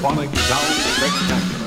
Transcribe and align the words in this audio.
stereophonic 0.00 0.34
sound 0.34 0.66
spectacular. 0.96 1.59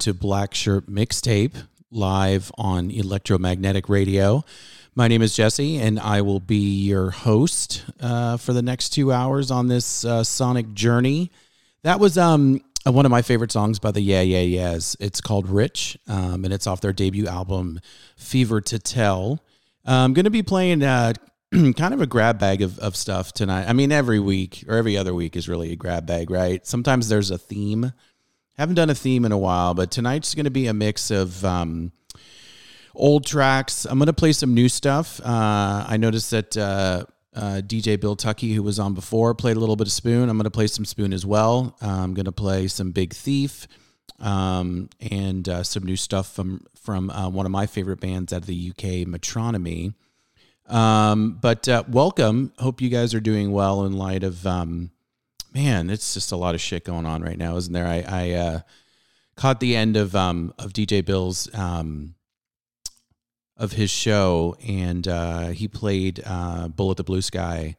To 0.00 0.14
Black 0.14 0.54
Shirt 0.54 0.86
Mixtape 0.86 1.66
live 1.90 2.50
on 2.56 2.90
Electromagnetic 2.90 3.86
Radio. 3.90 4.42
My 4.94 5.08
name 5.08 5.20
is 5.20 5.36
Jesse, 5.36 5.76
and 5.76 6.00
I 6.00 6.22
will 6.22 6.40
be 6.40 6.84
your 6.84 7.10
host 7.10 7.84
uh, 8.00 8.38
for 8.38 8.54
the 8.54 8.62
next 8.62 8.94
two 8.94 9.12
hours 9.12 9.50
on 9.50 9.68
this 9.68 10.02
uh, 10.06 10.24
sonic 10.24 10.72
journey. 10.72 11.30
That 11.82 12.00
was 12.00 12.16
um, 12.16 12.62
uh, 12.86 12.92
one 12.92 13.04
of 13.04 13.10
my 13.10 13.20
favorite 13.20 13.52
songs 13.52 13.78
by 13.78 13.90
the 13.90 14.00
Yeah 14.00 14.22
Yeah 14.22 14.40
Yeahs. 14.40 14.96
It's 15.00 15.20
called 15.20 15.46
Rich, 15.50 15.98
um, 16.08 16.46
and 16.46 16.54
it's 16.54 16.66
off 16.66 16.80
their 16.80 16.94
debut 16.94 17.26
album, 17.26 17.78
Fever 18.16 18.62
to 18.62 18.78
Tell. 18.78 19.44
I'm 19.84 20.14
going 20.14 20.24
to 20.24 20.30
be 20.30 20.42
playing 20.42 20.82
uh, 20.82 21.12
kind 21.52 21.92
of 21.92 22.00
a 22.00 22.06
grab 22.06 22.38
bag 22.38 22.62
of, 22.62 22.78
of 22.78 22.96
stuff 22.96 23.34
tonight. 23.34 23.66
I 23.68 23.74
mean, 23.74 23.92
every 23.92 24.18
week 24.18 24.64
or 24.66 24.76
every 24.76 24.96
other 24.96 25.12
week 25.12 25.36
is 25.36 25.46
really 25.46 25.72
a 25.72 25.76
grab 25.76 26.06
bag, 26.06 26.30
right? 26.30 26.66
Sometimes 26.66 27.10
there's 27.10 27.30
a 27.30 27.36
theme. 27.36 27.92
Haven't 28.60 28.74
done 28.74 28.90
a 28.90 28.94
theme 28.94 29.24
in 29.24 29.32
a 29.32 29.38
while, 29.38 29.72
but 29.72 29.90
tonight's 29.90 30.34
going 30.34 30.44
to 30.44 30.50
be 30.50 30.66
a 30.66 30.74
mix 30.74 31.10
of 31.10 31.42
um, 31.46 31.92
old 32.94 33.24
tracks. 33.24 33.86
I'm 33.86 33.96
going 33.96 34.08
to 34.08 34.12
play 34.12 34.34
some 34.34 34.52
new 34.52 34.68
stuff. 34.68 35.18
Uh, 35.18 35.86
I 35.88 35.96
noticed 35.96 36.30
that 36.32 36.54
uh, 36.58 37.06
uh, 37.34 37.62
DJ 37.64 37.98
Bill 37.98 38.16
Tucky, 38.16 38.52
who 38.52 38.62
was 38.62 38.78
on 38.78 38.92
before, 38.92 39.34
played 39.34 39.56
a 39.56 39.60
little 39.60 39.76
bit 39.76 39.86
of 39.86 39.92
Spoon. 39.94 40.28
I'm 40.28 40.36
going 40.36 40.44
to 40.44 40.50
play 40.50 40.66
some 40.66 40.84
Spoon 40.84 41.14
as 41.14 41.24
well. 41.24 41.74
Uh, 41.82 41.86
I'm 41.86 42.12
going 42.12 42.26
to 42.26 42.32
play 42.32 42.68
some 42.68 42.90
Big 42.90 43.14
Thief. 43.14 43.66
um, 44.18 44.90
and 45.10 45.48
uh, 45.48 45.62
some 45.62 45.84
new 45.84 45.96
stuff 45.96 46.30
from 46.30 46.66
from 46.82 47.08
uh, 47.08 47.30
one 47.30 47.46
of 47.46 47.52
my 47.52 47.64
favorite 47.64 48.00
bands 48.00 48.30
out 48.30 48.42
of 48.42 48.46
the 48.46 48.72
UK, 48.72 49.08
Metronomy. 49.08 49.94
Um, 50.68 51.38
but 51.40 51.66
welcome. 51.88 52.52
Hope 52.58 52.82
you 52.82 52.90
guys 52.90 53.14
are 53.14 53.20
doing 53.20 53.52
well 53.52 53.86
in 53.86 53.94
light 53.94 54.22
of 54.22 54.46
um, 54.46 54.90
man. 55.52 55.90
It's 55.90 56.14
just 56.14 56.32
a 56.32 56.36
lot 56.36 56.54
of 56.54 56.60
shit 56.60 56.84
going 56.84 57.06
on 57.06 57.22
right 57.22 57.38
now, 57.38 57.56
isn't 57.56 57.72
there? 57.72 57.86
I, 57.86 58.04
I 58.06 58.30
uh, 58.32 58.60
caught 59.36 59.60
the 59.60 59.76
end 59.76 59.96
of 59.96 60.14
um, 60.14 60.52
of 60.58 60.72
DJ 60.72 61.04
Bill's 61.04 61.52
um, 61.54 62.14
of 63.56 63.72
his 63.72 63.90
show, 63.90 64.56
and 64.66 65.06
uh, 65.06 65.48
he 65.48 65.68
played 65.68 66.22
uh, 66.24 66.68
"Bullet 66.68 66.96
the 66.96 67.04
Blue 67.04 67.22
Sky" 67.22 67.76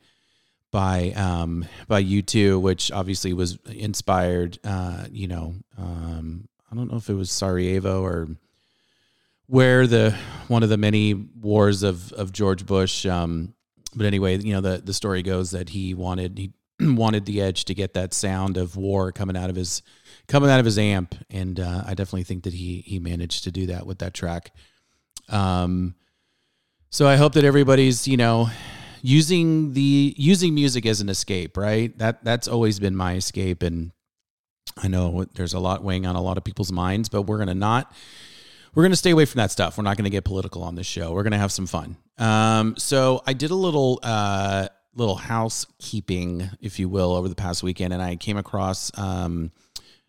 by 0.72 1.12
um, 1.12 1.66
by 1.88 2.04
U2, 2.04 2.60
which 2.60 2.92
obviously 2.92 3.34
was 3.34 3.58
inspired. 3.68 4.60
Uh, 4.64 5.06
you 5.12 5.28
know, 5.28 5.56
um, 5.78 6.48
I 6.72 6.76
don't 6.76 6.90
know 6.90 6.98
if 6.98 7.10
it 7.10 7.16
was 7.16 7.32
Sarajevo 7.32 8.02
or 8.02 8.28
where 9.48 9.86
the 9.86 10.16
one 10.48 10.64
of 10.64 10.70
the 10.70 10.78
many 10.78 11.14
wars 11.14 11.84
of 11.84 12.12
of 12.14 12.32
George 12.32 12.66
Bush. 12.66 13.06
Um, 13.06 13.54
but 13.96 14.06
anyway, 14.06 14.38
you 14.38 14.54
know 14.54 14.62
the 14.62 14.78
the 14.78 14.94
story 14.94 15.22
goes 15.22 15.52
that 15.52 15.70
he 15.70 15.94
wanted 15.94 16.38
he 16.38 16.54
wanted 16.96 17.26
the 17.26 17.42
Edge 17.42 17.66
to 17.66 17.74
get 17.74 17.94
that 17.94 18.14
sound 18.14 18.58
of 18.58 18.76
war 18.76 19.12
coming 19.12 19.38
out 19.38 19.50
of 19.50 19.56
his 19.56 19.82
coming 20.28 20.50
out 20.50 20.60
of 20.60 20.66
his 20.66 20.78
amp, 20.78 21.16
and 21.30 21.60
uh, 21.60 21.84
I 21.86 21.90
definitely 21.90 22.24
think 22.24 22.44
that 22.44 22.54
he 22.54 22.84
he 22.86 23.00
managed 23.00 23.44
to 23.46 23.52
do 23.52 23.68
that 23.68 23.86
with 23.86 24.00
that 24.00 24.14
track. 24.14 24.54
Um, 25.30 25.96
so 26.90 27.08
I 27.08 27.16
hope 27.16 27.34
that 27.34 27.46
everybody's 27.46 28.08
you 28.08 28.18
know 28.18 28.50
using 29.02 29.74
the 29.74 30.14
using 30.18 30.54
music 30.54 30.86
as 30.86 31.02
an 31.02 31.10
escape, 31.10 31.58
right? 31.58 31.98
That 31.98 32.24
that's 32.24 32.48
always 32.48 32.80
been 32.80 32.96
my 32.96 33.16
escape, 33.16 33.64
and 33.64 33.92
I 34.78 34.88
know 34.88 35.26
there's 35.36 35.54
a 35.54 35.60
lot 35.60 35.84
weighing 35.84 36.06
on 36.06 36.16
a 36.16 36.22
lot 36.22 36.38
of 36.38 36.44
people's 36.44 36.72
minds, 36.72 37.10
but 37.10 37.24
we're 37.24 37.38
gonna 37.38 37.56
not 37.56 37.94
we're 38.74 38.84
going 38.84 38.92
to 38.92 38.98
stay 38.98 39.12
away 39.12 39.26
from 39.26 39.40
that 39.40 39.52
stuff. 39.52 39.78
We're 39.78 39.84
not 39.84 39.98
going 39.98 40.06
to 40.06 40.10
get 40.10 40.24
political 40.24 40.64
on 40.64 40.76
this 40.76 40.88
show. 40.88 41.12
We're 41.12 41.24
going 41.24 41.34
to 41.34 41.38
have 41.38 41.52
some 41.52 41.68
fun. 41.68 41.98
Um, 42.18 42.76
so 42.78 43.22
I 43.28 43.34
did 43.34 43.52
a 43.52 43.56
little 43.56 44.00
uh, 44.02 44.70
little 44.96 45.16
housekeeping, 45.16 46.50
if 46.60 46.80
you 46.80 46.90
will, 46.90 47.14
over 47.14 47.30
the 47.30 47.36
past 47.36 47.64
weekend, 47.64 47.94
and 47.94 48.02
I 48.02 48.16
came 48.16 48.38
across 48.38 48.92
um, 48.98 49.52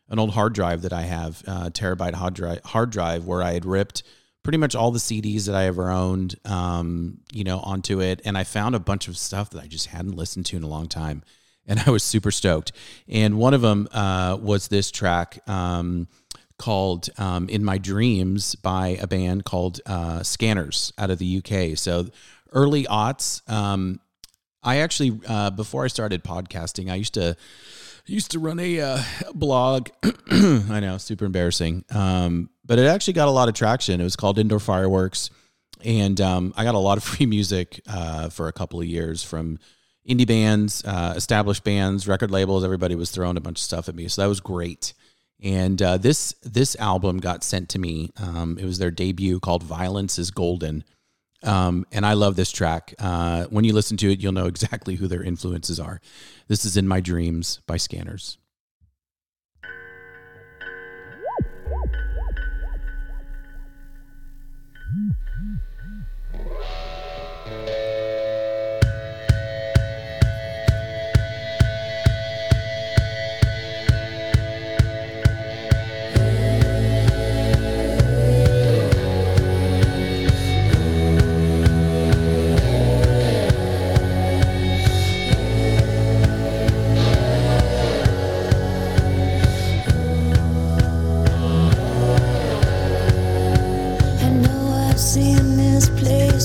an 0.08 0.18
old 0.18 0.32
hard 0.32 0.54
drive 0.54 0.82
that 0.82 0.92
I 0.92 1.02
have, 1.02 1.42
uh, 1.46 1.70
terabyte 1.70 2.14
hard 2.14 2.34
drive, 2.34 2.60
hard 2.64 2.90
drive, 2.90 3.24
where 3.24 3.42
I 3.42 3.52
had 3.52 3.64
ripped 3.64 4.02
pretty 4.42 4.58
much 4.58 4.74
all 4.74 4.90
the 4.90 4.98
CDs 4.98 5.46
that 5.46 5.54
I 5.54 5.66
ever 5.66 5.90
owned, 5.90 6.34
um, 6.44 7.18
you 7.32 7.44
know, 7.44 7.60
onto 7.60 8.00
it, 8.00 8.20
and 8.24 8.36
I 8.36 8.44
found 8.44 8.74
a 8.74 8.80
bunch 8.80 9.06
of 9.08 9.16
stuff 9.16 9.50
that 9.50 9.62
I 9.62 9.66
just 9.66 9.86
hadn't 9.86 10.16
listened 10.16 10.46
to 10.46 10.56
in 10.56 10.64
a 10.64 10.68
long 10.68 10.88
time, 10.88 11.22
and 11.66 11.80
I 11.86 11.90
was 11.90 12.02
super 12.02 12.30
stoked. 12.30 12.72
And 13.08 13.38
one 13.38 13.54
of 13.54 13.60
them 13.60 13.88
uh, 13.92 14.36
was 14.40 14.68
this 14.68 14.90
track. 14.90 15.38
Um, 15.48 16.08
called 16.58 17.08
um, 17.18 17.48
In 17.48 17.64
My 17.64 17.76
Dreams 17.76 18.54
by 18.54 18.96
a 19.00 19.08
band 19.08 19.44
called 19.44 19.80
uh, 19.84 20.22
Scanners 20.22 20.92
out 20.96 21.10
of 21.10 21.18
the 21.18 21.38
UK. 21.38 21.76
So 21.76 22.06
early 22.52 22.84
aughts. 22.84 23.48
Um, 23.50 23.98
I 24.62 24.78
actually, 24.78 25.20
uh, 25.26 25.50
before 25.50 25.84
I 25.84 25.88
started 25.88 26.22
podcasting, 26.22 26.90
I 26.90 26.94
used 26.96 27.14
to 27.14 27.36
used 28.06 28.32
to 28.32 28.38
run 28.38 28.58
a 28.58 28.80
uh, 28.80 29.02
blog. 29.34 29.88
I 30.30 30.80
know, 30.80 30.98
super 30.98 31.24
embarrassing. 31.24 31.84
Um, 31.90 32.50
but 32.64 32.78
it 32.78 32.86
actually 32.86 33.14
got 33.14 33.28
a 33.28 33.32
lot 33.32 33.48
of 33.48 33.54
traction. 33.54 34.00
It 34.00 34.04
was 34.04 34.16
called 34.16 34.38
Indoor 34.38 34.60
Fireworks, 34.60 35.30
and 35.84 36.20
um, 36.20 36.54
I 36.56 36.64
got 36.64 36.74
a 36.74 36.78
lot 36.78 36.98
of 36.98 37.04
free 37.04 37.26
music 37.26 37.80
uh, 37.86 38.28
for 38.28 38.48
a 38.48 38.52
couple 38.52 38.80
of 38.80 38.86
years 38.86 39.22
from 39.22 39.58
indie 40.08 40.26
bands, 40.26 40.84
uh, 40.84 41.14
established 41.16 41.64
bands, 41.64 42.08
record 42.08 42.30
labels. 42.30 42.64
Everybody 42.64 42.94
was 42.94 43.10
throwing 43.10 43.36
a 43.36 43.40
bunch 43.40 43.58
of 43.58 43.62
stuff 43.62 43.88
at 43.88 43.94
me, 43.94 44.08
so 44.08 44.22
that 44.22 44.28
was 44.28 44.40
great. 44.40 44.94
And 45.42 45.82
uh, 45.82 45.96
this 45.96 46.34
this 46.42 46.76
album 46.76 47.18
got 47.18 47.42
sent 47.42 47.68
to 47.70 47.78
me. 47.78 48.12
Um, 48.16 48.58
it 48.58 48.64
was 48.64 48.78
their 48.78 48.92
debut 48.92 49.40
called 49.40 49.64
"Violence 49.64 50.18
Is 50.18 50.30
Golden," 50.30 50.84
um, 51.42 51.86
and 51.92 52.04
I 52.04 52.14
love 52.14 52.36
this 52.36 52.52
track. 52.52 52.94
Uh, 52.98 53.44
when 53.44 53.64
you 53.64 53.72
listen 53.72 53.96
to 53.98 54.10
it, 54.10 54.20
you'll 54.20 54.32
know 54.32 54.46
exactly 54.46 54.96
who 54.96 55.08
their 55.08 55.22
influences 55.22 55.80
are. 55.80 56.00
This 56.48 56.64
is 56.64 56.76
"In 56.76 56.88
My 56.88 57.00
Dreams" 57.00 57.60
by 57.66 57.76
Scanners. 57.76 58.38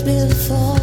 Before. 0.03 0.76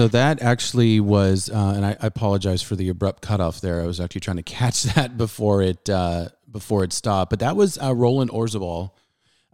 So 0.00 0.08
that 0.08 0.40
actually 0.40 0.98
was, 0.98 1.50
uh, 1.50 1.74
and 1.76 1.84
I, 1.84 1.90
I 2.00 2.06
apologize 2.06 2.62
for 2.62 2.74
the 2.74 2.88
abrupt 2.88 3.20
cutoff 3.20 3.60
there. 3.60 3.82
I 3.82 3.84
was 3.84 4.00
actually 4.00 4.22
trying 4.22 4.38
to 4.38 4.42
catch 4.42 4.82
that 4.94 5.18
before 5.18 5.60
it 5.60 5.90
uh, 5.90 6.30
before 6.50 6.84
it 6.84 6.94
stopped. 6.94 7.28
But 7.28 7.40
that 7.40 7.54
was 7.54 7.76
uh, 7.76 7.94
Roland 7.94 8.30
Orzabal, 8.30 8.92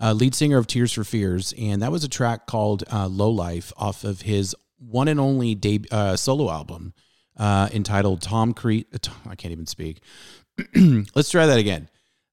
uh, 0.01 0.13
lead 0.13 0.37
singer 0.37 0.57
of 0.57 0.69
Tears 0.69 0.93
for 0.93 1.03
Fears, 1.03 1.53
and 1.59 1.83
that 1.83 1.91
was 1.91 2.05
a 2.05 2.09
track 2.09 2.47
called 2.47 2.85
uh, 2.93 3.09
"Low 3.09 3.29
Life" 3.29 3.73
off 3.77 4.05
of 4.05 4.21
his 4.21 4.55
one 4.79 5.09
and 5.09 5.19
only 5.19 5.59
uh, 5.91 6.15
solo 6.15 6.49
album 6.49 6.95
entitled 7.41 8.23
"Tom 8.23 8.55
Crete." 8.55 8.87
I 9.29 9.35
can't 9.35 9.51
even 9.51 9.67
speak. 9.67 10.01
Let's 10.77 11.31
try 11.31 11.47
that 11.47 11.59
again. 11.59 11.89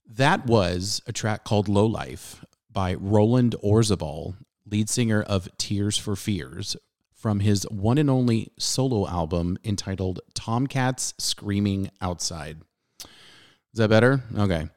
That 0.05 0.45
was 0.45 1.01
a 1.07 1.13
track 1.13 1.45
called 1.45 1.67
"Low 1.67 1.87
Life" 1.87 2.45
by 2.71 2.93
Roland 2.93 3.55
Orzabal, 3.63 4.35
lead 4.67 4.87
singer 4.87 5.23
of 5.23 5.49
Tears 5.57 5.97
for 5.97 6.15
Fears, 6.15 6.77
from 7.23 7.39
his 7.39 7.63
one 7.71 7.97
and 7.97 8.09
only 8.09 8.51
solo 8.59 9.07
album 9.07 9.57
entitled 9.63 10.19
Tomcats 10.33 11.13
Screaming 11.17 11.89
Outside. 12.01 12.57
Is 12.99 13.07
that 13.75 13.89
better? 13.89 14.21
Okay. 14.37 14.67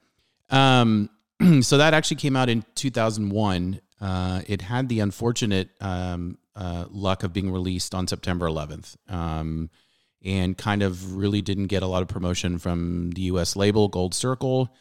Um, 0.49 1.11
so 1.63 1.79
that 1.79 1.93
actually 1.93 2.19
came 2.19 2.37
out 2.37 2.49
in 2.49 2.65
2001. 2.77 3.81
Uh, 4.01 4.43
it 4.47 4.63
had 4.63 4.89
the 4.89 5.01
unfortunate 5.01 5.71
um, 5.81 6.39
uh, 6.55 6.85
luck 6.89 7.25
of 7.25 7.33
being 7.33 7.51
released 7.51 7.97
on 7.97 8.07
September 8.07 8.47
11th 8.47 8.95
um, 9.09 9.69
and 10.25 10.57
kind 10.57 10.85
of 10.85 11.17
really 11.17 11.43
didn't 11.43 11.67
get 11.67 11.83
a 11.83 11.87
lot 11.89 12.03
of 12.03 12.07
promotion 12.07 12.59
from 12.59 13.11
the 13.11 13.23
US 13.23 13.57
label 13.57 13.89
Gold 13.89 14.15
Circle. 14.15 14.73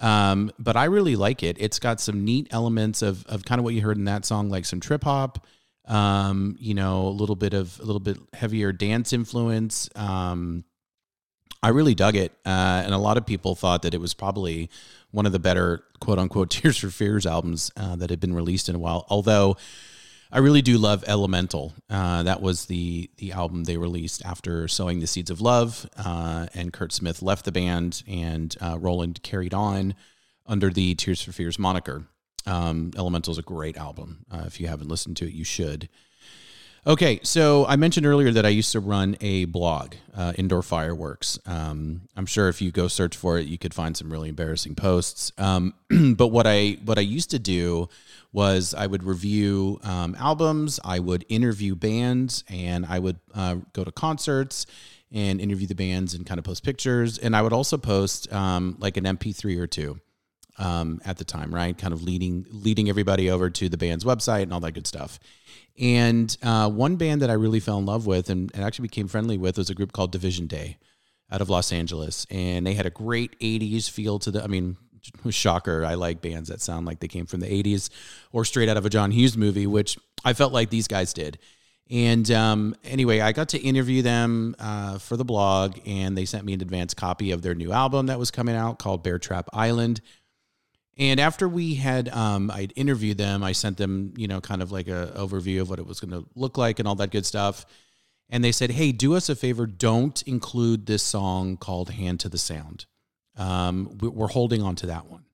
Um, 0.00 0.50
but 0.58 0.76
I 0.76 0.86
really 0.86 1.14
like 1.14 1.44
it. 1.44 1.56
It's 1.60 1.78
got 1.78 2.00
some 2.00 2.24
neat 2.24 2.48
elements 2.50 3.00
of, 3.00 3.24
of 3.26 3.44
kind 3.44 3.60
of 3.60 3.64
what 3.64 3.74
you 3.74 3.82
heard 3.82 3.96
in 3.96 4.06
that 4.06 4.24
song, 4.24 4.50
like 4.50 4.64
some 4.64 4.80
trip 4.80 5.04
hop, 5.04 5.46
um, 5.86 6.56
you 6.58 6.74
know, 6.74 7.06
a 7.06 7.10
little 7.10 7.36
bit 7.36 7.54
of 7.54 7.78
a 7.80 7.84
little 7.84 8.00
bit 8.00 8.18
heavier 8.32 8.72
dance 8.72 9.12
influence. 9.12 9.88
Um, 9.94 10.64
I 11.62 11.70
really 11.70 11.94
dug 11.94 12.16
it, 12.16 12.32
uh, 12.44 12.82
and 12.84 12.92
a 12.92 12.98
lot 12.98 13.16
of 13.16 13.26
people 13.26 13.54
thought 13.54 13.82
that 13.82 13.94
it 13.94 14.00
was 14.00 14.14
probably 14.14 14.70
one 15.10 15.26
of 15.26 15.32
the 15.32 15.38
better 15.38 15.84
"quote 16.00 16.18
unquote" 16.18 16.50
Tears 16.50 16.78
for 16.78 16.90
Fears 16.90 17.26
albums 17.26 17.70
uh, 17.76 17.96
that 17.96 18.10
had 18.10 18.20
been 18.20 18.34
released 18.34 18.68
in 18.68 18.74
a 18.74 18.78
while. 18.78 19.06
Although 19.08 19.56
I 20.30 20.38
really 20.38 20.62
do 20.62 20.76
love 20.76 21.04
Elemental. 21.06 21.72
Uh, 21.88 22.24
that 22.24 22.42
was 22.42 22.66
the 22.66 23.10
the 23.18 23.32
album 23.32 23.64
they 23.64 23.76
released 23.76 24.24
after 24.24 24.66
sowing 24.68 25.00
the 25.00 25.06
seeds 25.06 25.30
of 25.30 25.40
love, 25.40 25.88
uh, 25.96 26.46
and 26.52 26.72
Curt 26.72 26.92
Smith 26.92 27.22
left 27.22 27.44
the 27.44 27.52
band, 27.52 28.02
and 28.08 28.54
uh, 28.60 28.76
Roland 28.78 29.22
carried 29.22 29.54
on 29.54 29.94
under 30.46 30.70
the 30.70 30.94
Tears 30.94 31.22
for 31.22 31.32
Fears 31.32 31.58
moniker. 31.58 32.06
Um, 32.46 32.92
Elemental 32.96 33.32
is 33.32 33.38
a 33.38 33.42
great 33.42 33.76
album. 33.76 34.24
Uh, 34.30 34.44
if 34.46 34.60
you 34.60 34.68
haven't 34.68 34.88
listened 34.88 35.16
to 35.18 35.26
it, 35.26 35.32
you 35.32 35.44
should. 35.44 35.88
Okay, 36.86 37.18
so 37.24 37.66
I 37.66 37.74
mentioned 37.74 38.06
earlier 38.06 38.30
that 38.30 38.46
I 38.46 38.50
used 38.50 38.70
to 38.70 38.78
run 38.78 39.16
a 39.20 39.46
blog, 39.46 39.96
uh, 40.16 40.34
Indoor 40.38 40.62
Fireworks. 40.62 41.36
Um, 41.44 42.02
I'm 42.16 42.26
sure 42.26 42.48
if 42.48 42.62
you 42.62 42.70
go 42.70 42.86
search 42.86 43.16
for 43.16 43.38
it, 43.38 43.48
you 43.48 43.58
could 43.58 43.74
find 43.74 43.96
some 43.96 44.08
really 44.08 44.28
embarrassing 44.28 44.76
posts. 44.76 45.32
Um, 45.36 45.74
but 46.16 46.28
what 46.28 46.46
I 46.46 46.78
what 46.84 46.96
I 46.96 47.00
used 47.00 47.30
to 47.30 47.40
do 47.40 47.88
was 48.32 48.72
I 48.72 48.86
would 48.86 49.02
review 49.02 49.80
um, 49.82 50.14
albums, 50.16 50.78
I 50.84 51.00
would 51.00 51.24
interview 51.28 51.74
bands, 51.74 52.44
and 52.48 52.86
I 52.86 53.00
would 53.00 53.18
uh, 53.34 53.56
go 53.72 53.82
to 53.82 53.90
concerts 53.90 54.66
and 55.10 55.40
interview 55.40 55.66
the 55.66 55.74
bands 55.74 56.14
and 56.14 56.24
kind 56.24 56.38
of 56.38 56.44
post 56.44 56.62
pictures. 56.62 57.18
And 57.18 57.34
I 57.34 57.42
would 57.42 57.52
also 57.52 57.78
post 57.78 58.32
um, 58.32 58.76
like 58.78 58.96
an 58.96 59.04
MP3 59.04 59.58
or 59.58 59.66
two 59.66 60.00
um, 60.58 61.00
at 61.04 61.18
the 61.18 61.24
time, 61.24 61.54
right? 61.54 61.76
Kind 61.76 61.92
of 61.92 62.02
leading 62.02 62.46
leading 62.50 62.88
everybody 62.88 63.30
over 63.30 63.50
to 63.50 63.68
the 63.68 63.76
band's 63.76 64.04
website 64.04 64.42
and 64.42 64.52
all 64.52 64.60
that 64.60 64.72
good 64.72 64.86
stuff. 64.86 65.18
And 65.78 66.34
uh, 66.42 66.70
one 66.70 66.96
band 66.96 67.22
that 67.22 67.30
I 67.30 67.34
really 67.34 67.60
fell 67.60 67.78
in 67.78 67.86
love 67.86 68.06
with 68.06 68.30
and, 68.30 68.50
and 68.54 68.64
actually 68.64 68.84
became 68.84 69.08
friendly 69.08 69.36
with 69.36 69.58
was 69.58 69.68
a 69.68 69.74
group 69.74 69.92
called 69.92 70.12
Division 70.12 70.46
Day 70.46 70.78
out 71.30 71.40
of 71.40 71.50
Los 71.50 71.72
Angeles. 71.72 72.26
And 72.30 72.66
they 72.66 72.74
had 72.74 72.86
a 72.86 72.90
great 72.90 73.38
80s 73.40 73.90
feel 73.90 74.18
to 74.20 74.30
the, 74.30 74.42
I 74.42 74.46
mean, 74.46 74.76
shocker. 75.30 75.84
I 75.84 75.94
like 75.94 76.22
bands 76.22 76.48
that 76.48 76.60
sound 76.60 76.86
like 76.86 77.00
they 77.00 77.08
came 77.08 77.26
from 77.26 77.40
the 77.40 77.62
80s 77.62 77.90
or 78.32 78.44
straight 78.44 78.68
out 78.68 78.76
of 78.76 78.86
a 78.86 78.90
John 78.90 79.10
Hughes 79.10 79.36
movie, 79.36 79.66
which 79.66 79.98
I 80.24 80.32
felt 80.32 80.52
like 80.52 80.70
these 80.70 80.88
guys 80.88 81.12
did. 81.12 81.38
And 81.88 82.28
um, 82.32 82.74
anyway, 82.82 83.20
I 83.20 83.30
got 83.30 83.50
to 83.50 83.58
interview 83.58 84.02
them 84.02 84.56
uh, 84.58 84.98
for 84.98 85.16
the 85.16 85.24
blog, 85.24 85.78
and 85.86 86.18
they 86.18 86.24
sent 86.24 86.44
me 86.44 86.52
an 86.52 86.60
advance 86.60 86.94
copy 86.94 87.30
of 87.30 87.42
their 87.42 87.54
new 87.54 87.70
album 87.70 88.06
that 88.06 88.18
was 88.18 88.32
coming 88.32 88.56
out 88.56 88.80
called 88.80 89.04
Bear 89.04 89.20
Trap 89.20 89.48
Island. 89.52 90.00
And 90.98 91.20
after 91.20 91.48
we 91.48 91.74
had, 91.74 92.08
um, 92.08 92.50
I'd 92.50 92.72
interviewed 92.74 93.18
them, 93.18 93.42
I 93.44 93.52
sent 93.52 93.76
them, 93.76 94.14
you 94.16 94.28
know, 94.28 94.40
kind 94.40 94.62
of 94.62 94.72
like 94.72 94.88
a 94.88 95.12
overview 95.16 95.60
of 95.60 95.68
what 95.68 95.78
it 95.78 95.86
was 95.86 96.00
going 96.00 96.10
to 96.12 96.26
look 96.34 96.56
like 96.56 96.78
and 96.78 96.88
all 96.88 96.94
that 96.96 97.10
good 97.10 97.26
stuff. 97.26 97.66
And 98.30 98.42
they 98.42 98.50
said, 98.52 98.70
"Hey, 98.70 98.92
do 98.92 99.14
us 99.14 99.28
a 99.28 99.36
favor, 99.36 99.66
don't 99.66 100.20
include 100.22 100.86
this 100.86 101.02
song 101.02 101.56
called 101.58 101.90
"Hand 101.90 102.20
to 102.20 102.28
the 102.28 102.38
Sound." 102.38 102.86
Um, 103.36 103.98
we- 104.00 104.08
we're 104.08 104.26
holding 104.28 104.62
on 104.62 104.74
to 104.76 104.86
that 104.86 105.06
one." 105.06 105.24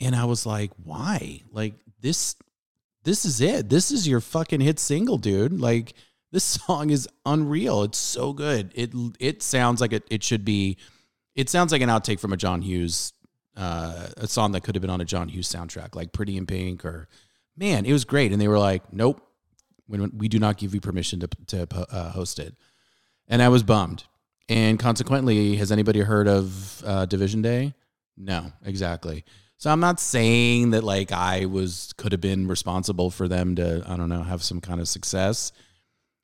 And 0.00 0.16
I 0.16 0.24
was 0.24 0.46
like, 0.46 0.72
"Why? 0.82 1.42
Like 1.52 1.74
this? 2.00 2.34
This 3.04 3.24
is 3.24 3.40
it. 3.40 3.68
This 3.68 3.90
is 3.90 4.08
your 4.08 4.20
fucking 4.20 4.60
hit 4.60 4.78
single, 4.78 5.16
dude. 5.18 5.60
Like 5.60 5.94
this 6.32 6.44
song 6.66 6.90
is 6.90 7.06
unreal. 7.26 7.82
It's 7.84 7.98
so 7.98 8.32
good. 8.32 8.72
It 8.74 8.90
it 9.20 9.42
sounds 9.42 9.80
like 9.80 9.92
it. 9.92 10.04
It 10.10 10.24
should 10.24 10.44
be. 10.44 10.76
It 11.36 11.48
sounds 11.48 11.70
like 11.72 11.82
an 11.82 11.88
outtake 11.88 12.18
from 12.20 12.32
a 12.32 12.36
John 12.36 12.62
Hughes 12.62 13.12
uh, 13.60 14.08
a 14.16 14.26
song 14.26 14.52
that 14.52 14.62
could 14.62 14.74
have 14.74 14.80
been 14.80 14.90
on 14.90 15.02
a 15.02 15.04
John 15.04 15.28
Hughes 15.28 15.48
soundtrack, 15.48 15.94
like 15.94 16.12
Pretty 16.12 16.38
in 16.38 16.46
Pink, 16.46 16.82
or 16.84 17.08
man, 17.56 17.84
it 17.84 17.92
was 17.92 18.06
great. 18.06 18.32
And 18.32 18.40
they 18.40 18.48
were 18.48 18.58
like, 18.58 18.90
"Nope, 18.90 19.20
we, 19.86 19.98
we 19.98 20.28
do 20.28 20.38
not 20.38 20.56
give 20.56 20.74
you 20.74 20.80
permission 20.80 21.20
to 21.20 21.28
to 21.48 21.68
uh, 21.92 22.10
host 22.10 22.38
it." 22.38 22.54
And 23.28 23.42
I 23.42 23.48
was 23.50 23.62
bummed. 23.62 24.04
And 24.48 24.80
consequently, 24.80 25.56
has 25.56 25.70
anybody 25.70 26.00
heard 26.00 26.26
of 26.26 26.82
uh, 26.84 27.06
Division 27.06 27.42
Day? 27.42 27.74
No, 28.16 28.50
exactly. 28.64 29.24
So 29.58 29.70
I'm 29.70 29.78
not 29.78 30.00
saying 30.00 30.70
that 30.70 30.82
like 30.82 31.12
I 31.12 31.44
was 31.44 31.92
could 31.98 32.12
have 32.12 32.20
been 32.22 32.48
responsible 32.48 33.10
for 33.10 33.28
them 33.28 33.56
to 33.56 33.84
I 33.86 33.96
don't 33.96 34.08
know 34.08 34.22
have 34.22 34.42
some 34.42 34.62
kind 34.62 34.80
of 34.80 34.88
success, 34.88 35.52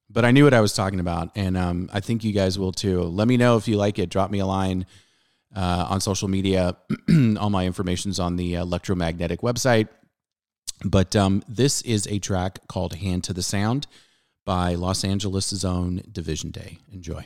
but 0.09 0.25
I 0.25 0.31
knew 0.31 0.45
what 0.45 0.55
I 0.55 0.63
was 0.63 0.73
talking 0.73 1.01
about, 1.01 1.33
and 1.37 1.55
um, 1.55 1.91
I 1.93 2.01
think 2.01 2.25
you 2.25 2.33
guys 2.33 2.59
will 2.59 2.73
too. 2.73 3.03
Let 3.03 3.29
me 3.29 3.37
know 3.37 3.59
if 3.59 3.69
you 3.69 3.77
like 3.77 3.99
it. 3.99 4.09
Drop 4.09 4.31
me 4.31 4.39
a 4.39 4.47
line 4.47 4.87
uh, 5.57 5.87
on 5.89 6.01
social 6.01 6.29
media. 6.29 6.77
All 7.41 7.51
my 7.51 7.67
information's 7.67 8.21
on 8.21 8.37
the 8.37 8.55
electromagnetic 8.55 9.41
website. 9.41 9.89
But 10.85 11.17
um, 11.17 11.43
this 11.49 11.81
is 11.83 12.07
a 12.07 12.19
track 12.19 12.61
called 12.69 12.97
Hand 12.97 13.25
to 13.25 13.33
the 13.33 13.43
Sound 13.43 13.87
by 14.45 14.75
Los 14.75 15.05
Angeles' 15.05 15.65
own 15.65 16.03
Division 16.13 16.51
Day. 16.51 16.79
Enjoy. 16.93 17.25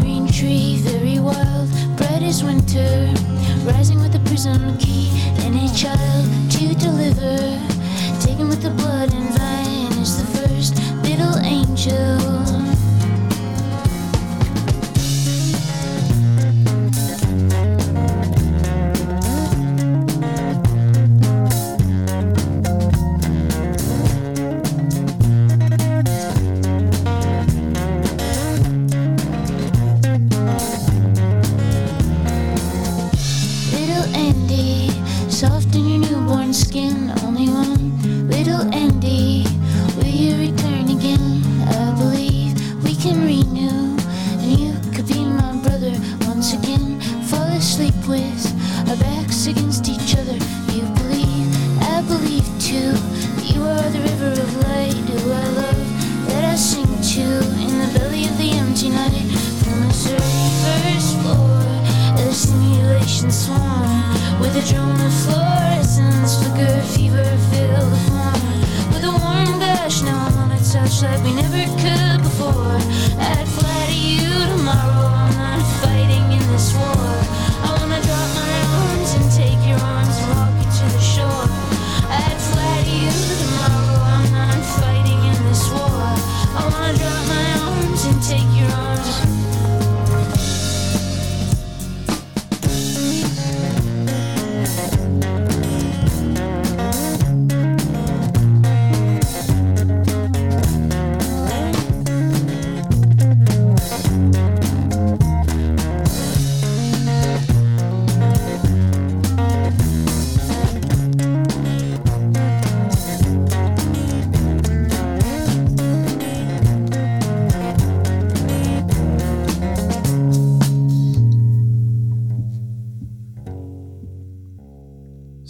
Green 0.00 0.26
tree, 0.26 0.76
very 0.78 1.18
wild, 1.18 1.68
bright 1.96 2.22
as 2.22 2.42
winter. 2.42 3.12
Rising 3.64 4.00
with 4.00 4.12
the 4.12 4.20
prism 4.26 4.76
key 4.78 5.10
and 5.44 5.54
a 5.56 5.68
child 5.74 6.26
to 6.52 6.74
deliver. 6.74 7.36
Taken 8.20 8.48
with 8.48 8.62
the 8.62 8.70
blood 8.70 9.12
and 9.12 9.28
vine 9.38 9.98
is 10.00 10.18
the 10.18 10.38
first 10.38 10.76
little 11.02 11.36
angel. 11.44 12.37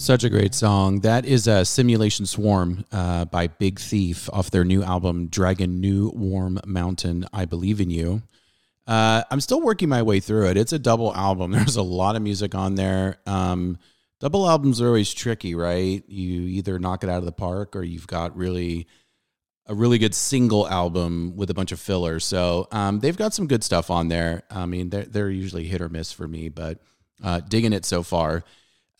Such 0.08 0.24
a 0.24 0.30
great 0.30 0.54
song. 0.54 1.00
That 1.00 1.26
is 1.26 1.46
a 1.46 1.66
Simulation 1.66 2.24
Swarm 2.24 2.86
uh, 2.90 3.26
by 3.26 3.48
Big 3.48 3.78
Thief 3.78 4.30
off 4.32 4.50
their 4.50 4.64
new 4.64 4.82
album, 4.82 5.26
Dragon 5.26 5.82
New 5.82 6.10
Warm 6.14 6.58
Mountain, 6.64 7.26
I 7.30 7.44
Believe 7.44 7.78
in 7.78 7.90
You. 7.90 8.22
Uh, 8.86 9.22
I'm 9.30 9.42
still 9.42 9.60
working 9.60 9.90
my 9.90 10.02
way 10.02 10.20
through 10.20 10.46
it. 10.46 10.56
It's 10.56 10.72
a 10.72 10.78
double 10.78 11.14
album. 11.14 11.50
There's 11.52 11.76
a 11.76 11.82
lot 11.82 12.16
of 12.16 12.22
music 12.22 12.54
on 12.54 12.74
there. 12.74 13.18
Um, 13.26 13.76
double 14.18 14.48
albums 14.48 14.80
are 14.80 14.86
always 14.86 15.12
tricky, 15.12 15.54
right? 15.54 16.02
You 16.08 16.40
either 16.40 16.78
knock 16.78 17.04
it 17.04 17.10
out 17.10 17.18
of 17.18 17.26
the 17.26 17.30
park 17.30 17.76
or 17.76 17.82
you've 17.82 18.06
got 18.06 18.34
really 18.34 18.86
a 19.66 19.74
really 19.74 19.98
good 19.98 20.14
single 20.14 20.66
album 20.70 21.36
with 21.36 21.50
a 21.50 21.54
bunch 21.54 21.70
of 21.70 21.80
fillers. 21.80 22.24
So 22.24 22.66
um, 22.72 23.00
they've 23.00 23.14
got 23.14 23.34
some 23.34 23.46
good 23.46 23.62
stuff 23.62 23.90
on 23.90 24.08
there. 24.08 24.44
I 24.50 24.64
mean, 24.64 24.88
they're, 24.88 25.04
they're 25.04 25.28
usually 25.28 25.66
hit 25.66 25.82
or 25.82 25.90
miss 25.90 26.12
for 26.12 26.26
me, 26.26 26.48
but 26.48 26.80
uh, 27.22 27.40
digging 27.40 27.74
it 27.74 27.84
so 27.84 28.02
far. 28.02 28.42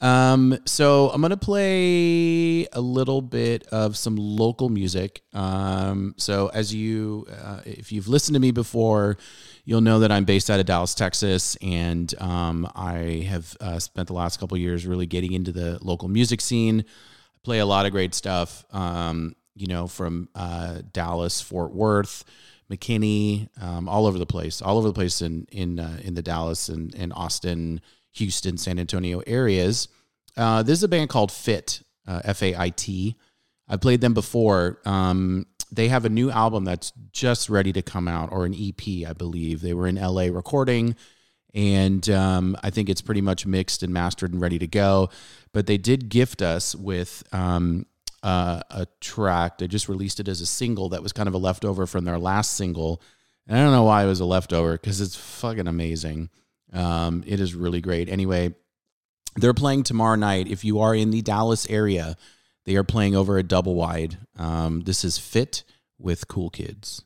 Um, 0.01 0.57
so 0.65 1.11
I'm 1.11 1.21
gonna 1.21 1.37
play 1.37 2.67
a 2.73 2.81
little 2.81 3.21
bit 3.21 3.67
of 3.69 3.97
some 3.97 4.17
local 4.17 4.69
music. 4.69 5.23
Um, 5.33 6.15
so 6.17 6.49
as 6.49 6.73
you, 6.73 7.27
uh, 7.43 7.61
if 7.65 7.91
you've 7.91 8.07
listened 8.07 8.35
to 8.35 8.41
me 8.41 8.53
before, 8.53 9.17
you'll 9.65 9.81
know 9.81 10.01
that 10.01 10.13
I'm 10.13 10.25
based 10.25 10.51
out 10.51 10.61
of 10.61 10.67
Dallas, 10.67 10.95
Texas, 10.95 11.57
and 11.61 12.15
um, 12.21 12.71
I 12.77 13.27
have 13.29 13.57
uh, 13.61 13.79
spent 13.81 14.07
the 14.07 14.15
last 14.15 14.39
couple 14.39 14.57
years 14.57 14.87
really 14.87 15.07
getting 15.07 15.33
into 15.33 15.51
the 15.51 15.79
local 15.83 16.09
music 16.09 16.41
scene. 16.41 16.85
I 16.87 17.39
play 17.43 17.59
a 17.59 17.67
lot 17.67 17.85
of 17.85 17.93
great 17.93 18.15
stuff. 18.15 18.65
Um, 18.71 19.35
you 19.57 19.67
know, 19.67 19.89
from 19.89 20.29
uh, 20.37 20.83
Dallas, 20.93 21.41
Fort 21.41 21.75
Worth, 21.75 22.25
McKinney, 22.71 23.49
um, 23.61 23.89
all 23.89 24.07
over 24.07 24.19
the 24.19 24.27
place, 24.27 24.63
all 24.63 24.79
over 24.79 24.87
the 24.87 24.95
place 24.95 25.21
in 25.21 25.47
in 25.51 25.81
uh, 25.81 25.99
in 26.03 26.15
the 26.15 26.23
Dallas 26.23 26.69
and, 26.69 26.95
and 26.95 27.13
Austin, 27.13 27.81
Houston, 28.19 28.57
San 28.57 28.79
Antonio 28.79 29.23
areas. 29.27 29.89
Uh, 30.37 30.63
this 30.63 30.79
is 30.79 30.83
a 30.83 30.89
band 30.89 31.09
called 31.09 31.33
FAIT, 31.33 31.83
uh, 32.07 32.21
F 32.25 32.43
A 32.43 32.55
I 32.57 32.71
T. 32.71 33.17
I 33.69 33.77
played 33.77 34.01
them 34.01 34.15
before. 34.15 34.81
Um, 34.85 35.47
they 35.71 35.89
have 35.89 36.05
a 36.05 36.09
new 36.09 36.31
album 36.31 36.65
that's 36.65 36.93
just 37.13 37.51
ready 37.51 37.73
to 37.73 37.83
come 37.83 38.09
out, 38.09 38.33
or 38.33 38.47
an 38.47 38.55
EP, 38.55 39.07
I 39.07 39.13
believe. 39.13 39.61
They 39.61 39.75
were 39.75 39.87
in 39.87 39.97
LA 39.97 40.25
recording, 40.25 40.97
and 41.55 42.09
um, 42.09 42.57
I 42.63 42.71
think 42.71 42.89
it's 42.89 43.03
pretty 43.03 43.21
much 43.21 43.45
mixed 43.47 43.83
and 43.83 43.93
mastered 43.93 44.33
and 44.33 44.41
ready 44.41 44.59
to 44.59 44.67
go. 44.67 45.11
but 45.53 45.67
they 45.67 45.79
did 45.79 46.09
gift 46.09 46.43
us 46.43 46.75
with 46.75 47.23
um, 47.33 47.87
uh, 48.23 48.61
a 48.71 48.87
track. 49.01 49.59
They 49.59 49.69
just 49.69 49.89
released 49.89 50.21
it 50.21 50.29
as 50.29 50.41
a 50.41 50.47
single 50.47 50.91
that 50.91 51.03
was 51.03 51.13
kind 51.13 51.29
of 51.29 51.35
a 51.35 51.39
leftover 51.39 51.87
from 51.87 52.05
their 52.05 52.19
last 52.19 52.55
single. 52.55 53.03
And 53.47 53.59
I 53.59 53.63
don't 53.63 53.73
know 53.73 53.85
why 53.85 54.05
it 54.05 54.07
was 54.07 54.21
a 54.21 54.25
leftover 54.25 54.73
because 54.73 55.01
it's 55.01 55.17
fucking 55.17 55.67
amazing. 55.67 56.31
Um, 56.73 57.25
it 57.27 57.41
is 57.41 57.55
really 57.55 57.81
great. 57.81 58.09
Anyway, 58.09 58.55
they're 59.37 59.55
playing 59.55 59.85
tomorrow 59.85 60.17
night. 60.17 60.49
If 60.49 60.65
you 60.65 60.81
are 60.81 60.95
in 60.95 61.11
the 61.11 61.23
Dallas 61.23 61.69
area, 61.71 62.17
they 62.65 62.77
are 62.77 62.85
playing 62.85 63.17
over 63.17 63.39
at 63.39 63.49
Double 63.49 63.75
Wide. 63.75 64.19
Um, 64.37 64.83
this 64.83 65.05
is 65.05 65.19
FAIT 65.19 65.65
with 65.99 66.29
Cool 66.29 66.51
Kids. 66.51 67.03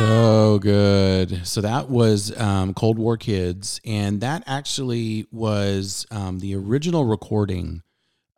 So 0.00 0.58
good. 0.58 1.46
So 1.46 1.60
that 1.60 1.90
was 1.90 2.34
um, 2.40 2.72
Cold 2.72 2.98
War 2.98 3.18
Kids, 3.18 3.82
and 3.84 4.22
that 4.22 4.42
actually 4.46 5.26
was 5.30 6.06
um, 6.10 6.38
the 6.38 6.56
original 6.56 7.04
recording 7.04 7.82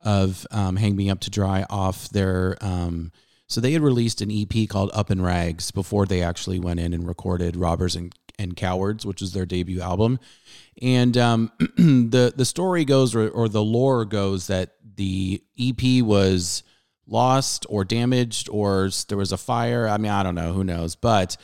of 0.02 0.44
um, 0.50 0.74
"Hang 0.74 0.96
Me 0.96 1.08
Up 1.08 1.20
to 1.20 1.30
Dry" 1.30 1.64
off 1.70 2.08
their. 2.08 2.56
Um, 2.60 3.12
so 3.46 3.60
they 3.60 3.74
had 3.74 3.82
released 3.82 4.20
an 4.20 4.32
EP 4.32 4.68
called 4.68 4.90
"Up 4.92 5.12
in 5.12 5.22
Rags" 5.22 5.70
before 5.70 6.04
they 6.04 6.20
actually 6.20 6.58
went 6.58 6.80
in 6.80 6.92
and 6.92 7.06
recorded 7.06 7.54
"Robbers 7.54 7.94
and, 7.94 8.12
and 8.40 8.56
Cowards," 8.56 9.06
which 9.06 9.20
was 9.20 9.32
their 9.32 9.46
debut 9.46 9.80
album. 9.80 10.18
And 10.82 11.16
um, 11.16 11.52
the 11.76 12.32
the 12.34 12.44
story 12.44 12.84
goes, 12.84 13.14
or, 13.14 13.28
or 13.28 13.48
the 13.48 13.62
lore 13.62 14.04
goes, 14.04 14.48
that 14.48 14.72
the 14.96 15.40
EP 15.56 16.02
was 16.02 16.64
lost 17.12 17.66
or 17.68 17.84
damaged, 17.84 18.48
or 18.50 18.90
there 19.08 19.18
was 19.18 19.30
a 19.30 19.36
fire. 19.36 19.86
I 19.86 19.98
mean, 19.98 20.10
I 20.10 20.22
don't 20.22 20.34
know, 20.34 20.52
who 20.52 20.64
knows, 20.64 20.96
but 20.96 21.36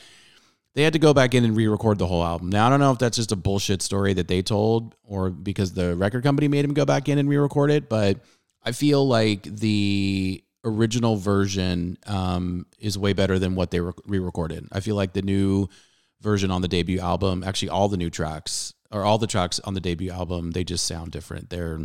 they 0.75 0.83
had 0.83 0.93
to 0.93 0.99
go 0.99 1.13
back 1.13 1.33
in 1.33 1.45
and 1.45 1.55
re-record 1.55 1.97
the 1.97 2.07
whole 2.07 2.23
album. 2.23 2.49
Now 2.49 2.67
I 2.67 2.69
don't 2.69 2.79
know 2.79 2.91
if 2.91 2.99
that's 2.99 3.17
just 3.17 3.31
a 3.31 3.35
bullshit 3.35 3.81
story 3.81 4.13
that 4.13 4.27
they 4.27 4.41
told, 4.41 4.95
or 5.03 5.29
because 5.29 5.73
the 5.73 5.95
record 5.95 6.23
company 6.23 6.47
made 6.47 6.65
him 6.65 6.73
go 6.73 6.85
back 6.85 7.07
in 7.07 7.17
and 7.17 7.29
re-record 7.29 7.71
it. 7.71 7.89
But 7.89 8.19
I 8.63 8.71
feel 8.71 9.07
like 9.07 9.43
the 9.43 10.43
original 10.65 11.15
version 11.15 11.97
um, 12.05 12.65
is 12.79 12.97
way 12.97 13.13
better 13.13 13.39
than 13.39 13.55
what 13.55 13.71
they 13.71 13.79
re-recorded. 13.79 14.67
I 14.71 14.81
feel 14.81 14.95
like 14.95 15.13
the 15.13 15.21
new 15.21 15.69
version 16.21 16.51
on 16.51 16.61
the 16.61 16.67
debut 16.67 16.99
album, 16.99 17.43
actually 17.43 17.69
all 17.69 17.87
the 17.87 17.97
new 17.97 18.09
tracks 18.09 18.73
or 18.91 19.03
all 19.03 19.17
the 19.17 19.27
tracks 19.27 19.59
on 19.61 19.73
the 19.73 19.79
debut 19.79 20.11
album, 20.11 20.51
they 20.51 20.63
just 20.63 20.85
sound 20.85 21.11
different. 21.11 21.49
They're 21.49 21.79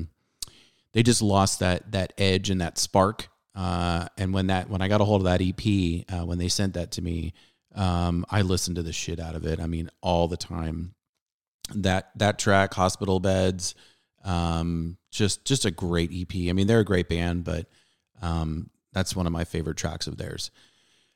they 0.93 1.03
just 1.03 1.23
lost 1.23 1.61
that 1.61 1.93
that 1.93 2.13
edge 2.19 2.51
and 2.51 2.61
that 2.61 2.79
spark. 2.79 3.29
Uh, 3.55 4.07
and 4.19 4.35
when 4.35 4.49
that 4.49 4.69
when 4.69 4.83
I 4.83 4.89
got 4.89 5.01
a 5.01 5.05
hold 5.05 5.21
of 5.21 5.27
that 5.27 5.41
EP, 5.41 6.05
uh, 6.13 6.27
when 6.27 6.39
they 6.39 6.49
sent 6.49 6.75
that 6.75 6.91
to 6.93 7.03
me, 7.03 7.33
um, 7.75 8.25
I 8.31 8.43
listened 8.43 8.77
to 8.77 8.83
the 8.83 8.93
shit 8.93 9.21
out 9.21 9.35
of 9.35 9.47
it. 9.47 9.61
I 9.61 9.67
mean, 9.67 9.91
all 10.01 10.29
the 10.29 10.37
time. 10.37 10.95
That 11.75 12.11
that 12.17 12.39
track, 12.39 12.75
Hospital 12.75 13.21
Beds, 13.21 13.75
um, 14.25 14.99
just 15.11 15.45
just 15.45 15.65
a 15.65 15.71
great 15.71 16.11
EP. 16.13 16.51
I 16.51 16.53
mean, 16.53 16.67
they're 16.67 16.81
a 16.81 16.85
great 16.85 17.09
band, 17.09 17.45
but 17.45 17.67
um, 18.21 18.71
that's 18.93 19.17
one 19.17 19.27
of 19.27 19.33
my 19.33 19.45
favorite 19.45 19.77
tracks 19.77 20.07
of 20.07 20.19
theirs. 20.19 20.51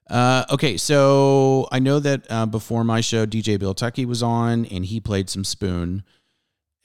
Uh, 0.09 0.45
okay, 0.51 0.77
so 0.77 1.69
I 1.71 1.81
know 1.81 1.99
that 2.01 2.27
uh, 2.31 2.47
before 2.47 2.83
my 2.83 3.01
show, 3.01 3.27
DJ 3.27 3.59
Bill 3.59 3.75
Tucky 3.75 4.07
was 4.07 4.23
on, 4.23 4.65
and 4.67 4.87
he 4.87 5.01
played 5.01 5.29
some 5.29 5.45
Spoon. 5.45 6.03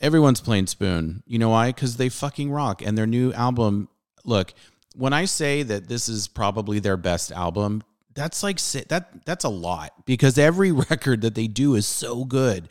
Everyone's 0.01 0.41
playing 0.41 0.67
Spoon. 0.67 1.23
You 1.25 1.39
know 1.39 1.49
why? 1.49 1.69
Because 1.69 1.95
they 1.95 2.09
fucking 2.09 2.51
rock. 2.51 2.81
And 2.81 2.97
their 2.97 3.07
new 3.07 3.31
album, 3.31 3.87
look, 4.25 4.53
when 4.93 5.13
I 5.13 5.25
say 5.25 5.63
that 5.63 5.87
this 5.87 6.07
is 6.09 6.27
probably 6.27 6.79
their 6.79 6.97
best 6.97 7.31
album, 7.31 7.83
that's 8.13 8.43
like 8.43 8.59
that. 8.59 9.25
That's 9.25 9.43
a 9.43 9.49
lot 9.49 10.05
because 10.05 10.37
every 10.37 10.71
record 10.89 11.21
that 11.21 11.35
they 11.35 11.47
do 11.47 11.75
is 11.75 11.85
so 11.87 12.25
good. 12.25 12.69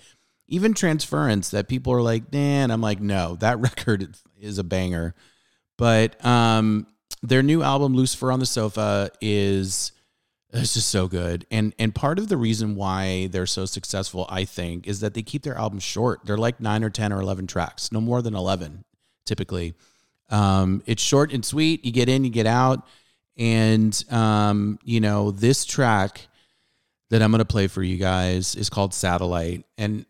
Even 0.48 0.74
Transference, 0.74 1.50
that 1.50 1.68
people 1.68 1.92
are 1.94 2.02
like, 2.02 2.30
man, 2.32 2.70
I'm 2.70 2.80
like, 2.80 3.00
no, 3.00 3.36
that 3.36 3.58
record 3.60 4.16
is 4.38 4.58
a 4.58 4.64
banger. 4.64 5.14
But 5.78 6.24
um, 6.24 6.86
their 7.22 7.42
new 7.42 7.62
album, 7.62 7.94
Lucifer 7.94 8.30
on 8.30 8.40
the 8.40 8.46
Sofa, 8.46 9.10
is 9.20 9.92
it's 10.52 10.74
just 10.74 10.90
so 10.90 11.08
good. 11.08 11.46
And 11.50 11.74
and 11.78 11.94
part 11.94 12.18
of 12.18 12.28
the 12.28 12.36
reason 12.36 12.76
why 12.76 13.28
they're 13.28 13.46
so 13.46 13.64
successful, 13.64 14.26
I 14.28 14.44
think, 14.44 14.86
is 14.86 15.00
that 15.00 15.14
they 15.14 15.22
keep 15.22 15.42
their 15.42 15.56
albums 15.56 15.82
short. 15.82 16.20
They're 16.24 16.36
like 16.36 16.60
nine 16.60 16.84
or 16.84 16.90
ten 16.90 17.12
or 17.12 17.20
eleven 17.20 17.46
tracks, 17.46 17.90
no 17.90 18.00
more 18.00 18.20
than 18.20 18.34
eleven, 18.34 18.84
typically. 19.24 19.74
Um, 20.32 20.82
it's 20.86 21.02
short 21.02 21.32
and 21.32 21.44
sweet. 21.44 21.84
You 21.84 21.92
get 21.92 22.08
in, 22.08 22.24
you 22.24 22.30
get 22.30 22.46
out, 22.46 22.86
and 23.36 24.04
um, 24.10 24.78
you 24.82 25.00
know 25.00 25.30
this 25.30 25.64
track 25.64 26.26
that 27.10 27.22
I'm 27.22 27.30
gonna 27.30 27.44
play 27.44 27.66
for 27.68 27.82
you 27.82 27.98
guys 27.98 28.54
is 28.54 28.70
called 28.70 28.94
Satellite, 28.94 29.64
and 29.78 30.06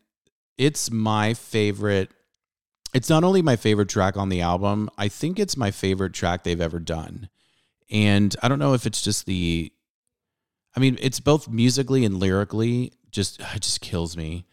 it's 0.57 0.91
my 0.91 1.35
favorite. 1.35 2.11
It's 2.95 3.09
not 3.09 3.25
only 3.25 3.43
my 3.43 3.57
favorite 3.57 3.89
track 3.89 4.17
on 4.17 4.29
the 4.29 4.43
album. 4.43 4.91
I 4.97 5.09
think 5.09 5.39
it's 5.39 5.57
my 5.57 5.71
favorite 5.71 6.13
track 6.13 6.45
they've 6.45 6.61
ever 6.61 6.79
done. 6.79 7.29
And 7.91 8.35
I 8.43 8.49
don't 8.49 8.59
know 8.59 8.75
if 8.75 8.87
it's 8.87 9.03
just 9.03 9.27
the 9.27 9.73
I 10.77 10.81
mean, 10.81 10.99
it's 11.01 11.21
both 11.21 11.49
musically 11.49 12.05
and 12.05 12.19
lyrically 12.19 12.93
just 13.11 13.41
it 13.41 13.61
just 13.61 13.81
kills 13.81 14.17
me. 14.17 14.47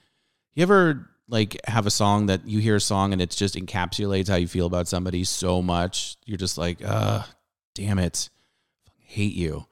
You 0.54 0.64
ever 0.64 1.10
like 1.30 1.58
have 1.66 1.86
a 1.86 1.92
song 1.92 2.26
that 2.26 2.48
you 2.48 2.60
hear 2.60 2.76
a 2.76 2.82
song 2.82 3.14
and 3.14 3.22
it 3.22 3.30
just 3.30 3.56
encapsulates 3.56 4.28
how 4.28 4.36
you 4.36 4.48
feel 4.48 4.66
about 4.66 4.88
somebody 4.88 5.24
so 5.24 5.62
much? 5.62 6.18
You're 6.26 6.38
just 6.38 6.58
like, 6.58 6.84
uh, 6.84 7.24
damn 7.76 8.00
it. 8.00 8.30
Hate 8.98 9.36
you. 9.36 9.66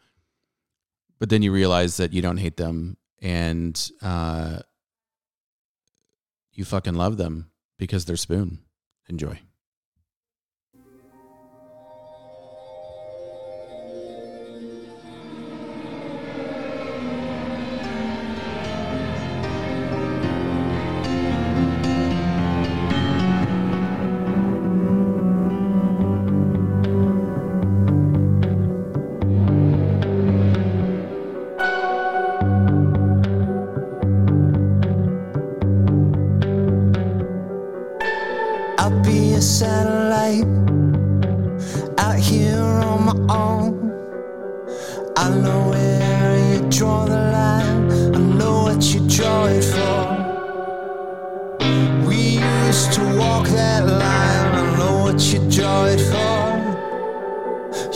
But 1.20 1.30
then 1.30 1.42
you 1.42 1.52
realize 1.52 1.98
that 1.98 2.14
you 2.14 2.22
don't 2.22 2.38
hate 2.38 2.58
them 2.58 2.98
and 3.22 3.92
uh 4.04 4.60
you 6.54 6.64
fucking 6.64 6.94
love 6.94 7.18
them 7.18 7.50
because 7.78 8.06
they're 8.06 8.16
spoon. 8.16 8.60
Enjoy. 9.10 9.40
draw 46.70 47.06
the 47.06 47.16
line. 47.16 47.92
I 48.16 48.20
know 48.20 48.64
what 48.64 48.84
you 48.94 49.00
draw 49.08 49.46
it 49.46 49.64
for. 49.64 50.04
We 52.08 52.40
used 52.66 52.94
to 52.94 53.02
walk 53.18 53.48
that 53.48 53.86
line. 53.86 54.48
I 54.56 54.78
know 54.78 55.04
what 55.04 55.20
you 55.32 55.40
draw 55.50 55.86
it 55.86 56.00
for. 56.00 56.36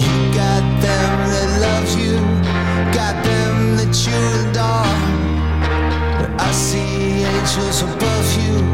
You 0.03 0.13
got 0.33 0.63
them 0.81 1.11
that 1.33 1.49
love 1.65 1.89
you, 1.99 2.15
got 2.93 3.15
them 3.25 3.75
that 3.77 3.93
you 4.05 4.19
adore. 4.49 4.99
I 6.39 6.51
see 6.51 7.23
angels 7.23 7.81
above 7.81 8.33
you. 8.41 8.70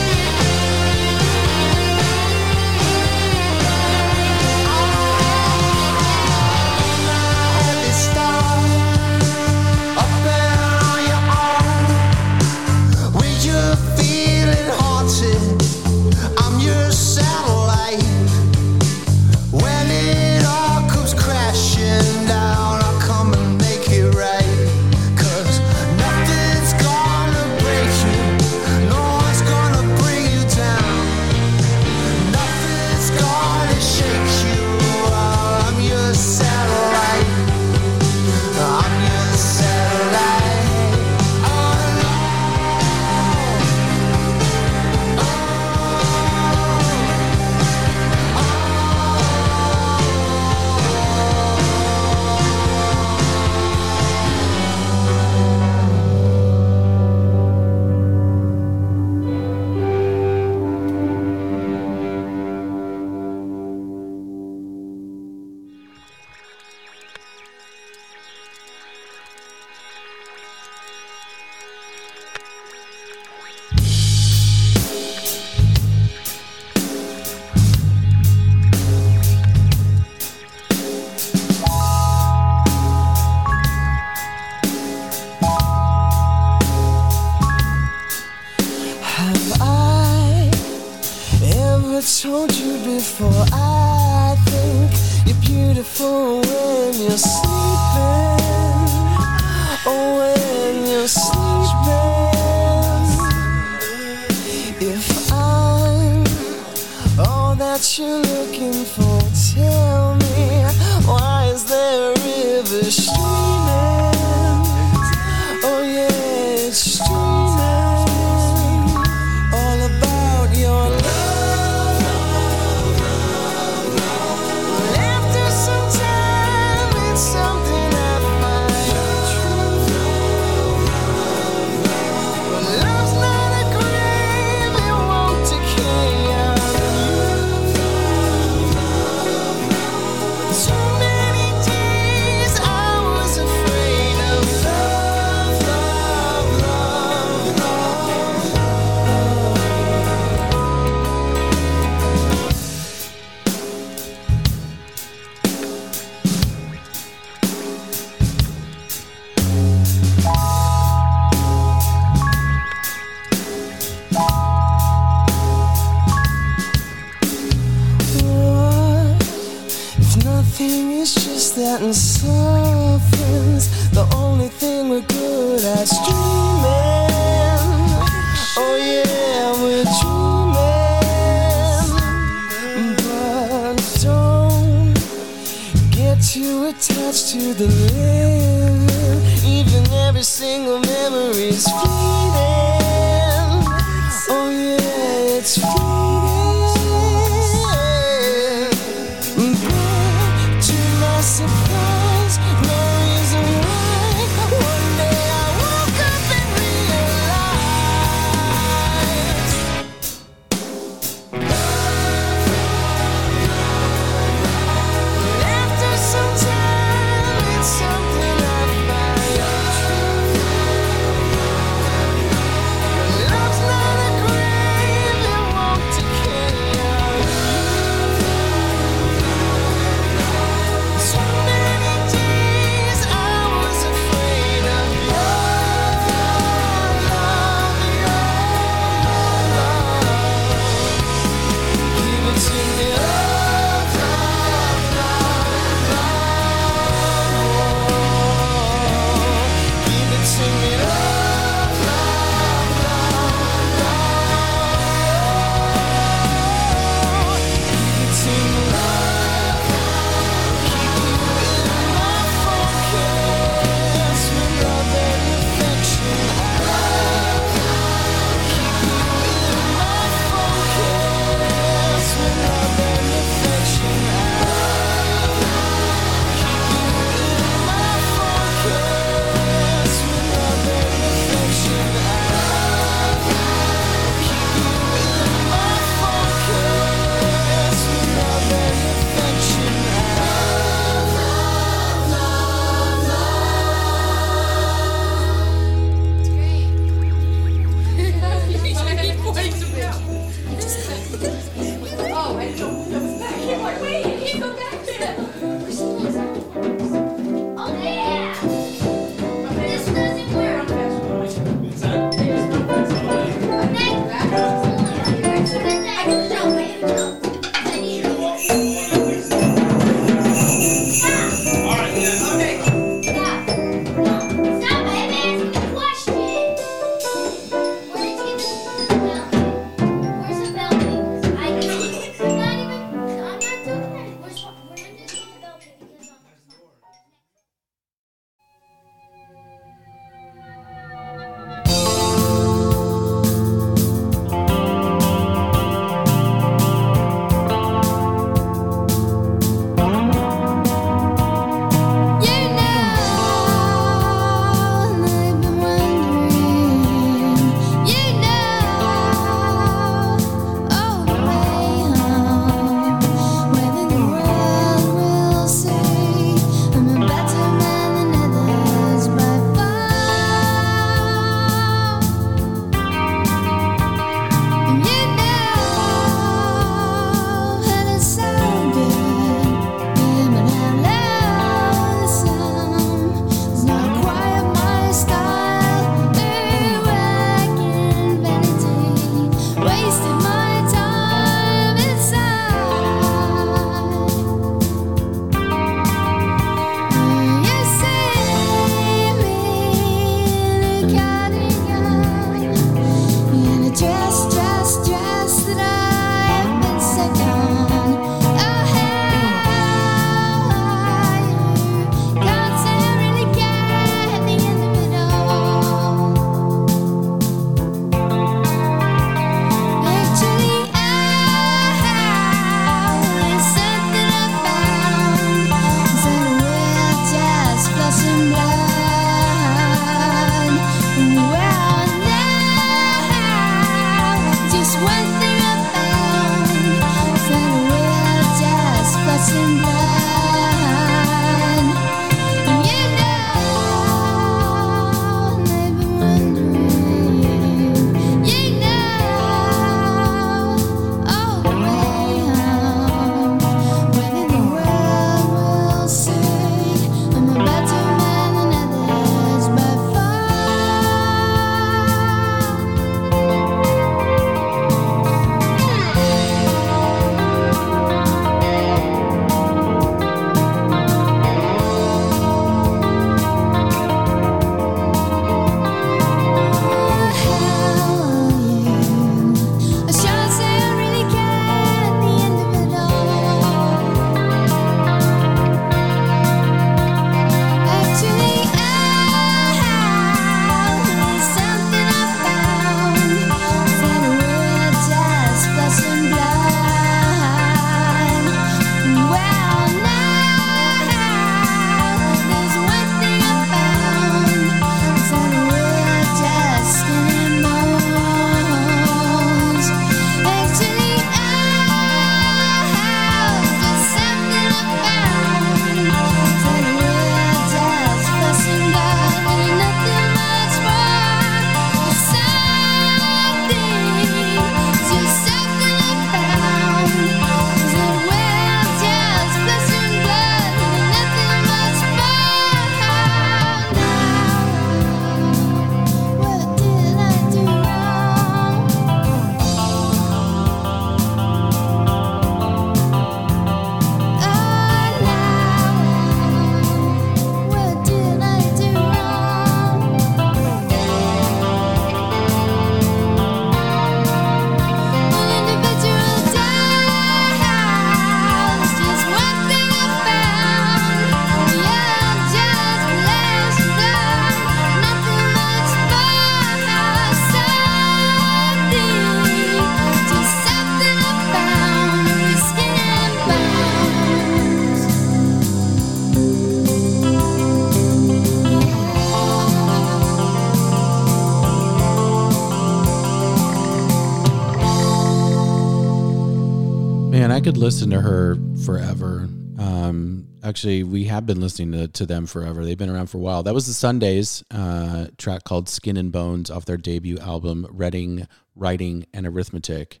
I 587.40 587.42
could 587.42 587.56
listen 587.56 587.88
to 587.88 588.02
her 588.02 588.36
forever. 588.66 589.26
Um, 589.58 590.28
actually, 590.44 590.82
we 590.82 591.04
have 591.04 591.24
been 591.24 591.40
listening 591.40 591.72
to, 591.72 591.88
to 591.88 592.04
them 592.04 592.26
forever. 592.26 592.66
They've 592.66 592.76
been 592.76 592.90
around 592.90 593.06
for 593.06 593.16
a 593.16 593.20
while. 593.22 593.42
That 593.42 593.54
was 593.54 593.66
the 593.66 593.72
Sundays 593.72 594.44
uh, 594.50 595.06
track 595.16 595.44
called 595.44 595.66
"Skin 595.66 595.96
and 595.96 596.12
Bones" 596.12 596.50
off 596.50 596.66
their 596.66 596.76
debut 596.76 597.16
album, 597.16 597.66
Reading, 597.70 598.28
Writing, 598.54 599.06
and 599.14 599.26
Arithmetic. 599.26 600.00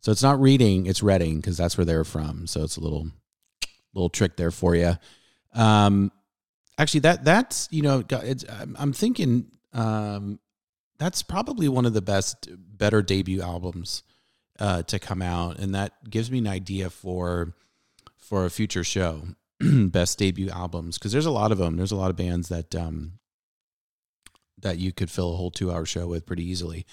So 0.00 0.10
it's 0.10 0.24
not 0.24 0.40
reading, 0.40 0.86
it's 0.86 1.00
Reading 1.00 1.36
because 1.36 1.56
that's 1.56 1.78
where 1.78 1.84
they're 1.84 2.02
from. 2.02 2.48
So 2.48 2.64
it's 2.64 2.76
a 2.76 2.80
little 2.80 3.06
little 3.94 4.10
trick 4.10 4.36
there 4.36 4.50
for 4.50 4.74
you. 4.74 4.94
Um, 5.54 6.10
actually, 6.76 7.00
that 7.00 7.24
that's 7.24 7.68
you 7.70 7.82
know, 7.82 8.02
I'm 8.76 8.92
thinking 8.92 9.46
um, 9.72 10.40
that's 10.98 11.22
probably 11.22 11.68
one 11.68 11.86
of 11.86 11.92
the 11.92 12.02
best, 12.02 12.48
better 12.50 13.00
debut 13.00 13.42
albums 13.42 14.02
uh, 14.60 14.82
to 14.82 14.98
come 14.98 15.22
out, 15.22 15.58
and 15.58 15.74
that 15.74 16.08
gives 16.08 16.30
me 16.30 16.38
an 16.38 16.46
idea 16.46 16.90
for 16.90 17.54
for 18.18 18.44
a 18.44 18.50
future 18.50 18.84
show, 18.84 19.22
best 19.60 20.18
debut 20.18 20.50
albums, 20.50 20.98
because 20.98 21.12
there's 21.12 21.26
a 21.26 21.30
lot 21.30 21.50
of 21.50 21.58
them. 21.58 21.76
There's 21.76 21.92
a 21.92 21.96
lot 21.96 22.10
of 22.10 22.16
bands 22.16 22.48
that 22.48 22.74
um, 22.74 23.12
that 24.58 24.78
you 24.78 24.92
could 24.92 25.10
fill 25.10 25.32
a 25.32 25.36
whole 25.36 25.50
two 25.50 25.72
hour 25.72 25.84
show 25.84 26.06
with 26.06 26.26
pretty 26.26 26.44
easily. 26.44 26.86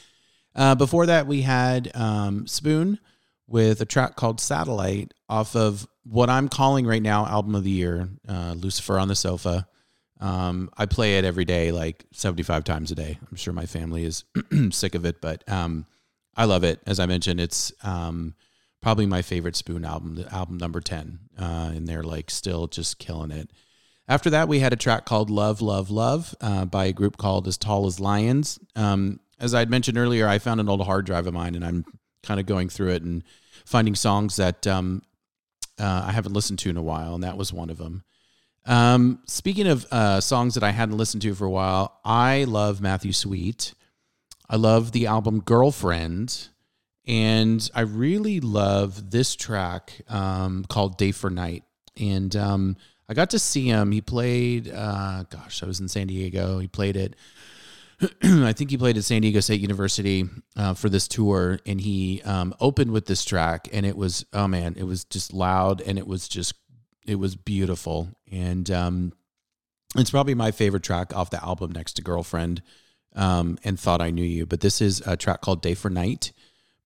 Uh, 0.56 0.74
before 0.74 1.06
that, 1.06 1.28
we 1.28 1.42
had 1.44 1.92
um, 1.94 2.48
Spoon 2.48 3.00
with 3.48 3.80
a 3.82 3.86
track 3.86 4.16
called 4.16 4.42
Satellite 4.42 5.14
off 5.30 5.56
of 5.56 5.88
what 6.04 6.30
I'm 6.30 6.50
calling 6.50 6.88
right 6.88 7.02
now 7.02 7.26
album 7.26 7.54
of 7.54 7.64
the 7.64 7.70
year, 7.70 8.10
uh, 8.28 8.56
Lucifer 8.58 8.98
on 8.98 9.08
the 9.08 9.16
Sofa. 9.16 9.68
Um, 10.20 10.72
I 10.76 10.88
play 10.88 11.18
it 11.18 11.26
every 11.26 11.46
day, 11.46 11.72
like 11.72 12.06
75 12.12 12.64
times 12.64 12.92
a 12.92 12.96
day. 12.96 13.20
I'm 13.30 13.38
sure 13.38 13.54
my 13.54 13.68
family 13.68 14.04
is 14.04 14.24
sick 14.72 14.96
of 14.96 15.06
it, 15.06 15.22
but 15.22 15.48
um, 15.48 15.86
I 16.38 16.46
love 16.46 16.64
it. 16.64 16.80
As 16.86 17.00
I 17.00 17.08
mentioned, 17.08 17.42
it's 17.42 17.74
um, 17.84 18.36
probably 18.82 19.08
my 19.08 19.22
favorite 19.22 19.56
Spoon 19.56 19.84
album, 19.84 20.16
the 20.16 20.34
album 20.34 20.58
number 20.58 20.80
10. 20.80 21.20
Uh, 21.38 21.72
and 21.74 21.88
they're 21.88 22.04
like 22.04 22.30
still 22.30 22.68
just 22.68 23.00
killing 23.00 23.32
it. 23.32 23.50
After 24.08 24.30
that, 24.30 24.48
we 24.48 24.60
had 24.60 24.72
a 24.72 24.78
track 24.78 25.06
called 25.06 25.30
Love, 25.30 25.62
Love, 25.62 25.90
Love 25.90 26.34
uh, 26.40 26.64
by 26.66 26.86
a 26.86 26.94
group 26.94 27.18
called 27.18 27.48
As 27.48 27.58
Tall 27.58 27.88
as 27.88 28.00
Lions. 28.00 28.60
Um, 28.76 29.20
as 29.40 29.54
I 29.54 29.60
had 29.60 29.70
mentioned 29.70 29.98
earlier, 29.98 30.28
I 30.28 30.40
found 30.40 30.62
an 30.62 30.70
old 30.70 30.86
hard 30.86 31.06
drive 31.06 31.28
of 31.28 31.34
mine 31.34 31.56
and 31.56 31.66
I'm 31.66 31.84
kind 32.24 32.40
of 32.40 32.46
going 32.46 32.70
through 32.70 32.92
it 32.92 33.02
and 33.02 33.24
finding 33.66 33.96
songs 33.96 34.38
that 34.38 34.66
um, 34.68 35.02
uh, 35.80 36.06
I 36.08 36.12
haven't 36.12 36.34
listened 36.34 36.60
to 36.60 36.70
in 36.70 36.78
a 36.78 36.82
while, 36.82 37.16
and 37.16 37.24
that 37.24 37.38
was 37.38 37.54
one 37.54 37.70
of 37.70 37.78
them. 37.78 38.04
Um, 38.66 39.20
speaking 39.26 39.68
of 39.68 39.86
uh, 39.92 40.22
songs 40.22 40.56
that 40.56 40.64
I 40.64 40.72
hadn't 40.72 40.98
listened 40.98 41.22
to 41.24 41.36
for 41.36 41.46
a 41.46 41.50
while, 41.50 42.00
I 42.04 42.44
love 42.46 42.82
Matthew 42.82 43.14
Sweet. 43.14 43.74
I 44.50 44.56
love 44.56 44.92
the 44.92 45.08
album 45.08 45.42
Girlfriend, 45.42 46.50
and 47.06 47.70
I 47.76 47.82
really 47.82 48.40
love 48.40 49.12
this 49.12 49.36
track 49.36 50.02
um, 50.10 50.66
called 50.66 50.98
Day 50.98 51.12
for 51.12 51.30
Night. 51.30 51.64
And 52.00 52.36
um, 52.36 52.78
I 53.10 53.14
got 53.14 53.32
to 53.32 53.40
see 53.40 53.68
him. 53.68 53.92
He 53.92 54.02
played, 54.02 54.72
uh, 54.72 55.24
gosh, 55.30 55.64
I 55.64 55.66
was 55.66 55.80
in 55.80 55.88
San 55.88 56.08
Diego. 56.08 56.60
He 56.60 56.68
played 56.68 56.96
it. 56.96 57.16
I 58.24 58.54
think 58.54 58.70
he 58.70 58.78
played 58.78 58.98
at 58.98 59.04
San 59.04 59.22
Diego 59.22 59.40
State 59.40 59.60
University 59.60 60.30
uh, 60.56 60.76
for 60.76 60.88
this 60.88 61.08
tour, 61.08 61.60
and 61.66 61.82
he 61.82 62.22
um, 62.24 62.54
opened 62.60 62.92
with 62.92 63.06
this 63.06 63.26
track, 63.26 63.68
and 63.74 63.86
it 63.86 63.98
was 63.98 64.24
oh 64.34 64.48
man, 64.48 64.76
it 64.78 64.84
was 64.84 65.04
just 65.04 65.34
loud, 65.34 65.82
and 65.82 65.98
it 65.98 66.06
was 66.06 66.28
just 66.28 66.54
it 67.08 67.16
was 67.16 67.36
beautiful, 67.36 68.10
and 68.32 68.70
um, 68.70 69.14
it's 69.96 70.12
probably 70.12 70.36
my 70.36 70.52
favorite 70.52 70.84
track 70.84 71.16
off 71.16 71.32
the 71.32 71.44
album 71.44 71.72
next 71.72 71.94
to 71.94 72.04
Girlfriend 72.04 72.62
um, 73.16 73.58
and 73.64 73.80
Thought 73.80 74.02
I 74.02 74.12
Knew 74.12 74.24
You. 74.24 74.46
But 74.46 74.62
this 74.62 74.82
is 74.82 75.02
a 75.06 75.18
track 75.18 75.42
called 75.42 75.62
Day 75.62 75.74
for 75.74 75.90
Night 75.90 76.32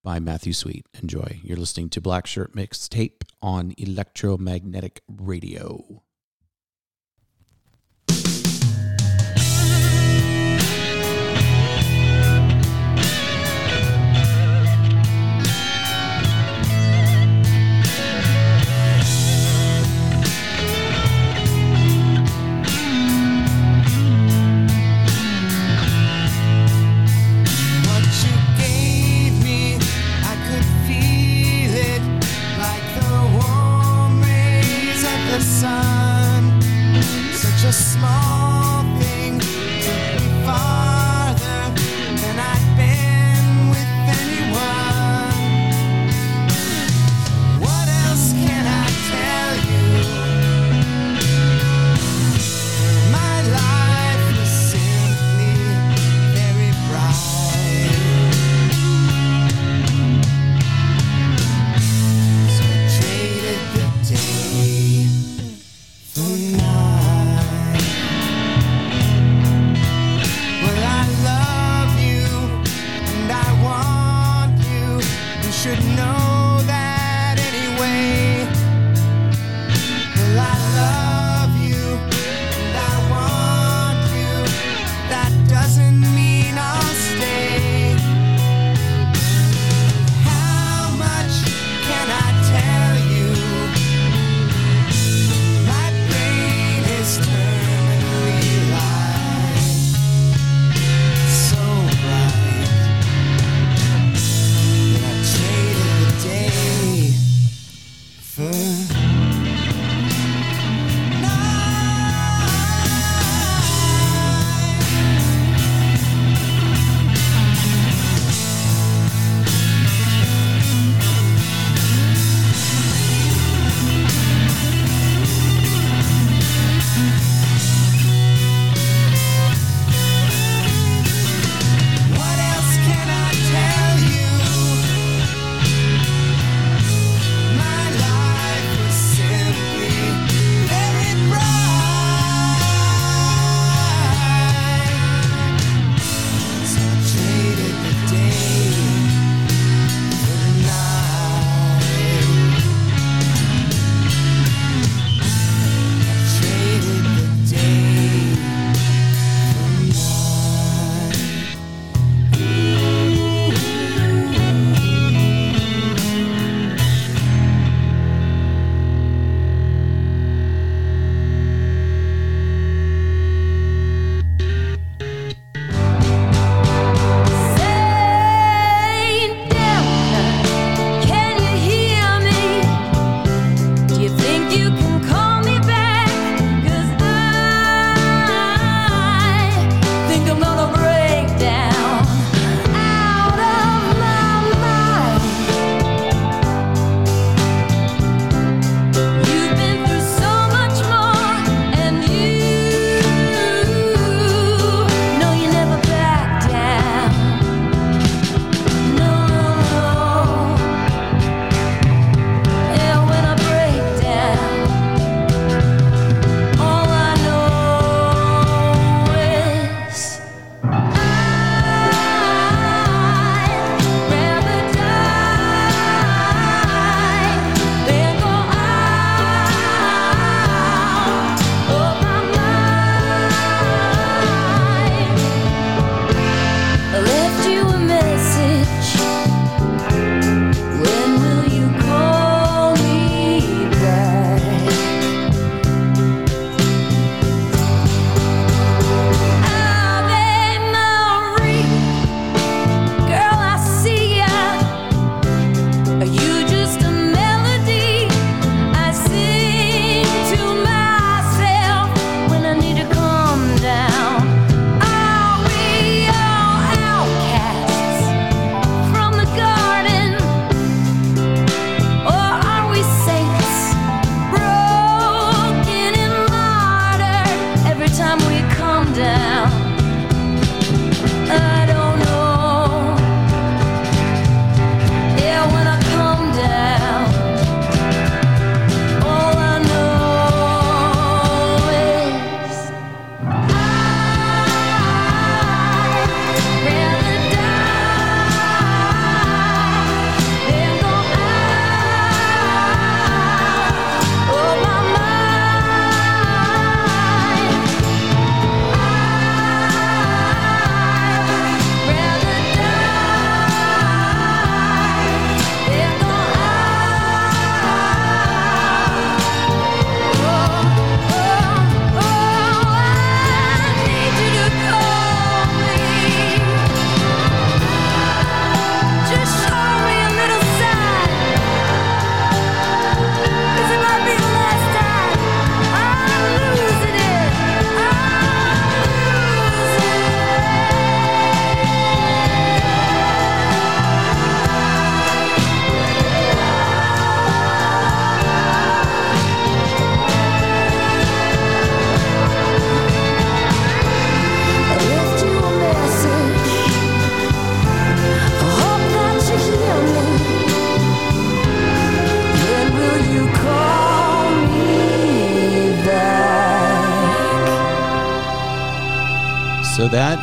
by 0.03 0.19
Matthew 0.19 0.53
Sweet. 0.53 0.85
Enjoy. 1.01 1.39
You're 1.43 1.57
listening 1.57 1.89
to 1.89 2.01
Black 2.01 2.25
Shirt 2.27 2.55
Mixtape 2.55 3.23
on 3.41 3.73
Electromagnetic 3.77 5.01
Radio. 5.07 6.03
Small. 37.71 38.40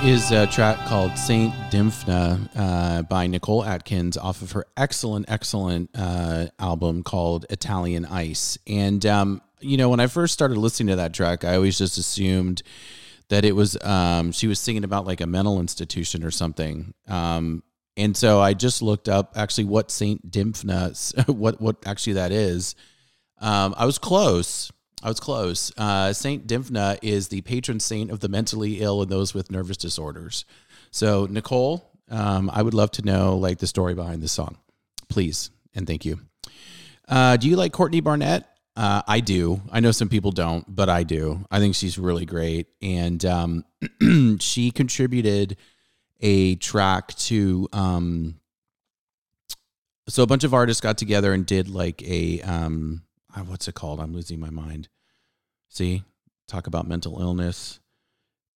Is 0.04 0.30
a 0.30 0.46
track 0.46 0.78
called 0.86 1.16
Saint 1.18 1.52
Dymphna 1.70 2.48
uh, 2.54 3.02
by 3.02 3.26
Nicole 3.26 3.64
Atkins 3.64 4.16
off 4.16 4.42
of 4.42 4.52
her 4.52 4.64
excellent, 4.76 5.26
excellent 5.28 5.90
uh, 5.94 6.46
album 6.58 7.02
called 7.02 7.46
Italian 7.50 8.04
Ice. 8.06 8.58
And 8.66 9.04
um, 9.04 9.42
you 9.60 9.76
know, 9.76 9.88
when 9.88 9.98
I 9.98 10.06
first 10.06 10.34
started 10.34 10.56
listening 10.56 10.88
to 10.88 10.96
that 10.96 11.14
track, 11.14 11.44
I 11.44 11.56
always 11.56 11.78
just 11.78 11.98
assumed 11.98 12.62
that 13.28 13.44
it 13.44 13.52
was 13.56 13.76
um, 13.82 14.30
she 14.30 14.46
was 14.46 14.60
singing 14.60 14.84
about 14.84 15.06
like 15.06 15.20
a 15.20 15.26
mental 15.26 15.60
institution 15.60 16.22
or 16.22 16.30
something. 16.30 16.94
Um, 17.08 17.62
and 17.96 18.16
so 18.16 18.40
I 18.40 18.54
just 18.54 18.82
looked 18.82 19.08
up 19.08 19.32
actually 19.36 19.64
what 19.64 19.90
Saint 19.90 20.30
Dymphna, 20.30 21.28
what 21.34 21.60
what 21.60 21.76
actually 21.86 22.14
that 22.14 22.30
is. 22.30 22.74
Um, 23.40 23.74
I 23.76 23.84
was 23.84 23.98
close. 23.98 24.70
I 25.02 25.08
was 25.08 25.20
close. 25.20 25.72
Uh, 25.76 26.12
saint 26.12 26.46
Dymphna 26.46 26.98
is 27.02 27.28
the 27.28 27.40
patron 27.42 27.80
saint 27.80 28.10
of 28.10 28.20
the 28.20 28.28
mentally 28.28 28.80
ill 28.80 29.02
and 29.02 29.10
those 29.10 29.32
with 29.32 29.50
nervous 29.50 29.76
disorders. 29.76 30.44
So 30.90 31.26
Nicole, 31.30 31.90
um, 32.10 32.50
I 32.52 32.62
would 32.62 32.74
love 32.74 32.90
to 32.92 33.02
know 33.02 33.36
like 33.36 33.58
the 33.58 33.66
story 33.66 33.94
behind 33.94 34.22
this 34.22 34.32
song, 34.32 34.58
please 35.08 35.50
and 35.74 35.86
thank 35.86 36.04
you. 36.04 36.18
Uh, 37.08 37.36
do 37.36 37.48
you 37.48 37.56
like 37.56 37.72
Courtney 37.72 38.00
Barnett? 38.00 38.46
Uh, 38.76 39.02
I 39.08 39.20
do. 39.20 39.60
I 39.72 39.80
know 39.80 39.90
some 39.90 40.08
people 40.08 40.30
don't, 40.30 40.64
but 40.68 40.88
I 40.88 41.02
do. 41.02 41.44
I 41.50 41.58
think 41.58 41.74
she's 41.74 41.98
really 41.98 42.26
great, 42.26 42.68
and 42.80 43.24
um, 43.24 43.64
she 44.38 44.70
contributed 44.70 45.56
a 46.20 46.54
track 46.56 47.14
to. 47.16 47.68
Um, 47.72 48.38
so 50.08 50.22
a 50.22 50.26
bunch 50.26 50.44
of 50.44 50.54
artists 50.54 50.80
got 50.80 50.96
together 50.96 51.32
and 51.32 51.44
did 51.44 51.68
like 51.68 52.02
a 52.02 52.40
um, 52.42 53.02
what's 53.46 53.68
it 53.68 53.74
called? 53.74 54.00
I'm 54.00 54.14
losing 54.14 54.40
my 54.40 54.50
mind. 54.50 54.88
See, 55.68 56.02
talk 56.46 56.66
about 56.66 56.88
mental 56.88 57.20
illness. 57.20 57.80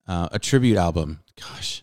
Uh, 0.06 0.28
a 0.32 0.38
tribute 0.38 0.76
album. 0.76 1.20
Gosh, 1.40 1.82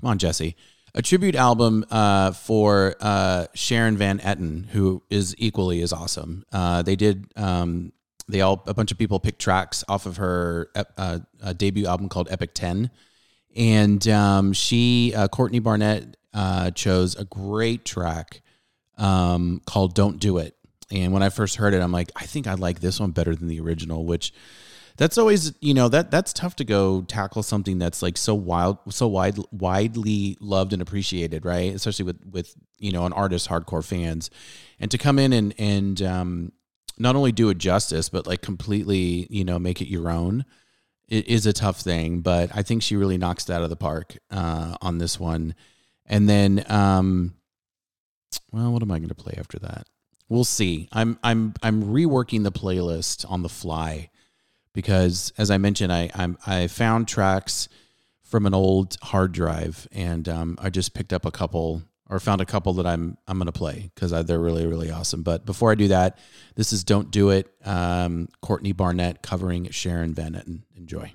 come 0.00 0.10
on, 0.10 0.18
Jesse. 0.18 0.56
A 0.94 1.02
tribute 1.02 1.36
album 1.36 1.86
uh, 1.90 2.32
for 2.32 2.96
uh, 3.00 3.46
Sharon 3.54 3.96
Van 3.96 4.18
Etten, 4.18 4.68
who 4.70 5.02
is 5.08 5.34
equally 5.38 5.80
as 5.80 5.92
awesome. 5.92 6.44
Uh, 6.52 6.82
they 6.82 6.96
did. 6.96 7.26
Um, 7.36 7.92
they 8.28 8.40
all 8.40 8.62
a 8.66 8.74
bunch 8.74 8.92
of 8.92 8.98
people 8.98 9.18
picked 9.18 9.40
tracks 9.40 9.84
off 9.88 10.06
of 10.06 10.16
her 10.18 10.70
uh, 10.96 11.20
debut 11.56 11.86
album 11.86 12.08
called 12.08 12.28
Epic 12.30 12.52
Ten, 12.54 12.90
and 13.56 14.06
um, 14.08 14.52
she 14.52 15.12
uh, 15.14 15.28
Courtney 15.28 15.60
Barnett 15.60 16.16
chose 16.74 17.14
a 17.16 17.24
great 17.24 17.84
track 17.84 18.42
um, 18.98 19.62
called 19.66 19.94
"Don't 19.94 20.18
Do 20.18 20.38
It." 20.38 20.56
And 20.92 21.12
when 21.12 21.22
I 21.22 21.30
first 21.30 21.56
heard 21.56 21.72
it, 21.72 21.80
I'm 21.80 21.90
like, 21.90 22.12
I 22.14 22.26
think 22.26 22.46
I 22.46 22.54
like 22.54 22.80
this 22.80 23.00
one 23.00 23.12
better 23.12 23.34
than 23.34 23.48
the 23.48 23.60
original, 23.60 24.04
which 24.04 24.32
that's 24.98 25.16
always 25.16 25.54
you 25.62 25.72
know 25.72 25.88
that 25.88 26.10
that's 26.10 26.34
tough 26.34 26.54
to 26.56 26.64
go 26.64 27.00
tackle 27.02 27.42
something 27.42 27.78
that's 27.78 28.02
like 28.02 28.18
so 28.18 28.34
wild 28.34 28.76
so 28.90 29.08
wide 29.08 29.38
widely 29.50 30.36
loved 30.38 30.74
and 30.74 30.82
appreciated 30.82 31.46
right? 31.46 31.74
Especially 31.74 32.04
with 32.04 32.20
with 32.30 32.54
you 32.78 32.92
know 32.92 33.06
an 33.06 33.12
artist 33.14 33.48
hardcore 33.48 33.84
fans. 33.84 34.30
And 34.78 34.90
to 34.90 34.98
come 34.98 35.18
in 35.18 35.32
and 35.32 35.54
and 35.58 36.02
um 36.02 36.52
not 36.98 37.16
only 37.16 37.32
do 37.32 37.48
it 37.48 37.56
justice 37.56 38.10
but 38.10 38.26
like 38.26 38.42
completely 38.42 39.26
you 39.30 39.44
know 39.44 39.58
make 39.58 39.80
it 39.80 39.88
your 39.88 40.10
own 40.10 40.44
it 41.08 41.26
is 41.26 41.46
a 41.46 41.54
tough 41.54 41.80
thing. 41.80 42.20
But 42.20 42.50
i 42.54 42.62
think 42.62 42.82
she 42.82 42.96
really 42.96 43.16
knocks 43.16 43.48
it 43.48 43.52
out 43.52 43.62
of 43.62 43.70
the 43.70 43.76
park 43.76 44.18
uh 44.30 44.76
on 44.82 44.98
this 44.98 45.18
one. 45.18 45.54
And 46.04 46.28
then 46.28 46.66
um 46.68 47.34
well 48.50 48.70
what 48.70 48.82
am 48.82 48.90
i 48.90 48.98
going 48.98 49.08
to 49.08 49.14
play 49.14 49.34
after 49.38 49.58
that 49.60 49.86
we'll 50.32 50.44
see 50.44 50.88
i'm 50.92 51.18
i'm 51.22 51.54
i'm 51.62 51.82
reworking 51.82 52.42
the 52.42 52.52
playlist 52.52 53.30
on 53.30 53.42
the 53.42 53.48
fly 53.48 54.08
because 54.72 55.32
as 55.38 55.50
I 55.50 55.58
mentioned, 55.58 55.92
I 55.92 56.10
I'm, 56.14 56.38
I 56.46 56.66
found 56.66 57.08
tracks 57.08 57.68
from 58.22 58.46
an 58.46 58.54
old 58.54 58.96
hard 59.02 59.32
drive, 59.32 59.86
and 59.92 60.28
um, 60.28 60.58
I 60.60 60.70
just 60.70 60.94
picked 60.94 61.12
up 61.12 61.26
a 61.26 61.30
couple 61.30 61.82
or 62.08 62.18
found 62.20 62.40
a 62.40 62.46
couple 62.46 62.72
that 62.74 62.86
I'm 62.86 63.16
I'm 63.26 63.38
gonna 63.38 63.52
play 63.52 63.90
because 63.94 64.10
they're 64.26 64.38
really 64.38 64.66
really 64.66 64.90
awesome. 64.90 65.22
But 65.22 65.44
before 65.44 65.70
I 65.70 65.74
do 65.74 65.88
that, 65.88 66.18
this 66.54 66.72
is 66.72 66.84
"Don't 66.84 67.10
Do 67.10 67.30
It," 67.30 67.50
um, 67.64 68.28
Courtney 68.40 68.72
Barnett 68.72 69.22
covering 69.22 69.70
Sharon 69.70 70.14
Van 70.14 70.32
Etten. 70.32 70.62
Enjoy. 70.76 71.12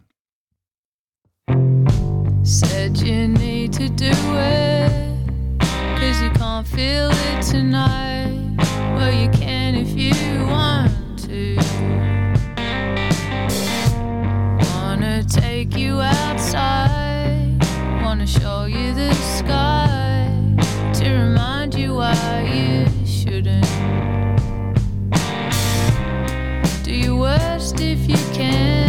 Said 2.43 2.97
you 2.97 3.27
need 3.27 3.73
to 3.73 3.89
do 3.89 4.11
it, 4.11 5.59
cause 5.59 6.21
you 6.21 6.29
can't 6.31 6.67
feel 6.67 7.09
it 7.11 7.41
tonight. 7.41 8.46
Well, 8.57 9.13
you 9.13 9.29
can 9.29 9.75
if 9.75 9.91
you 9.95 10.13
want 10.47 10.91
to. 11.27 11.57
Wanna 14.73 15.23
take 15.23 15.77
you 15.77 16.01
outside, 16.01 17.59
wanna 18.03 18.27
show 18.27 18.65
you 18.65 18.93
the 18.93 19.13
sky, 19.13 20.29
to 20.95 21.09
remind 21.09 21.75
you 21.75 21.95
why 21.95 22.15
you 22.53 22.87
shouldn't. 23.05 23.65
Do 26.83 26.93
your 26.93 27.17
worst 27.17 27.79
if 27.81 28.09
you 28.09 28.17
can. 28.33 28.86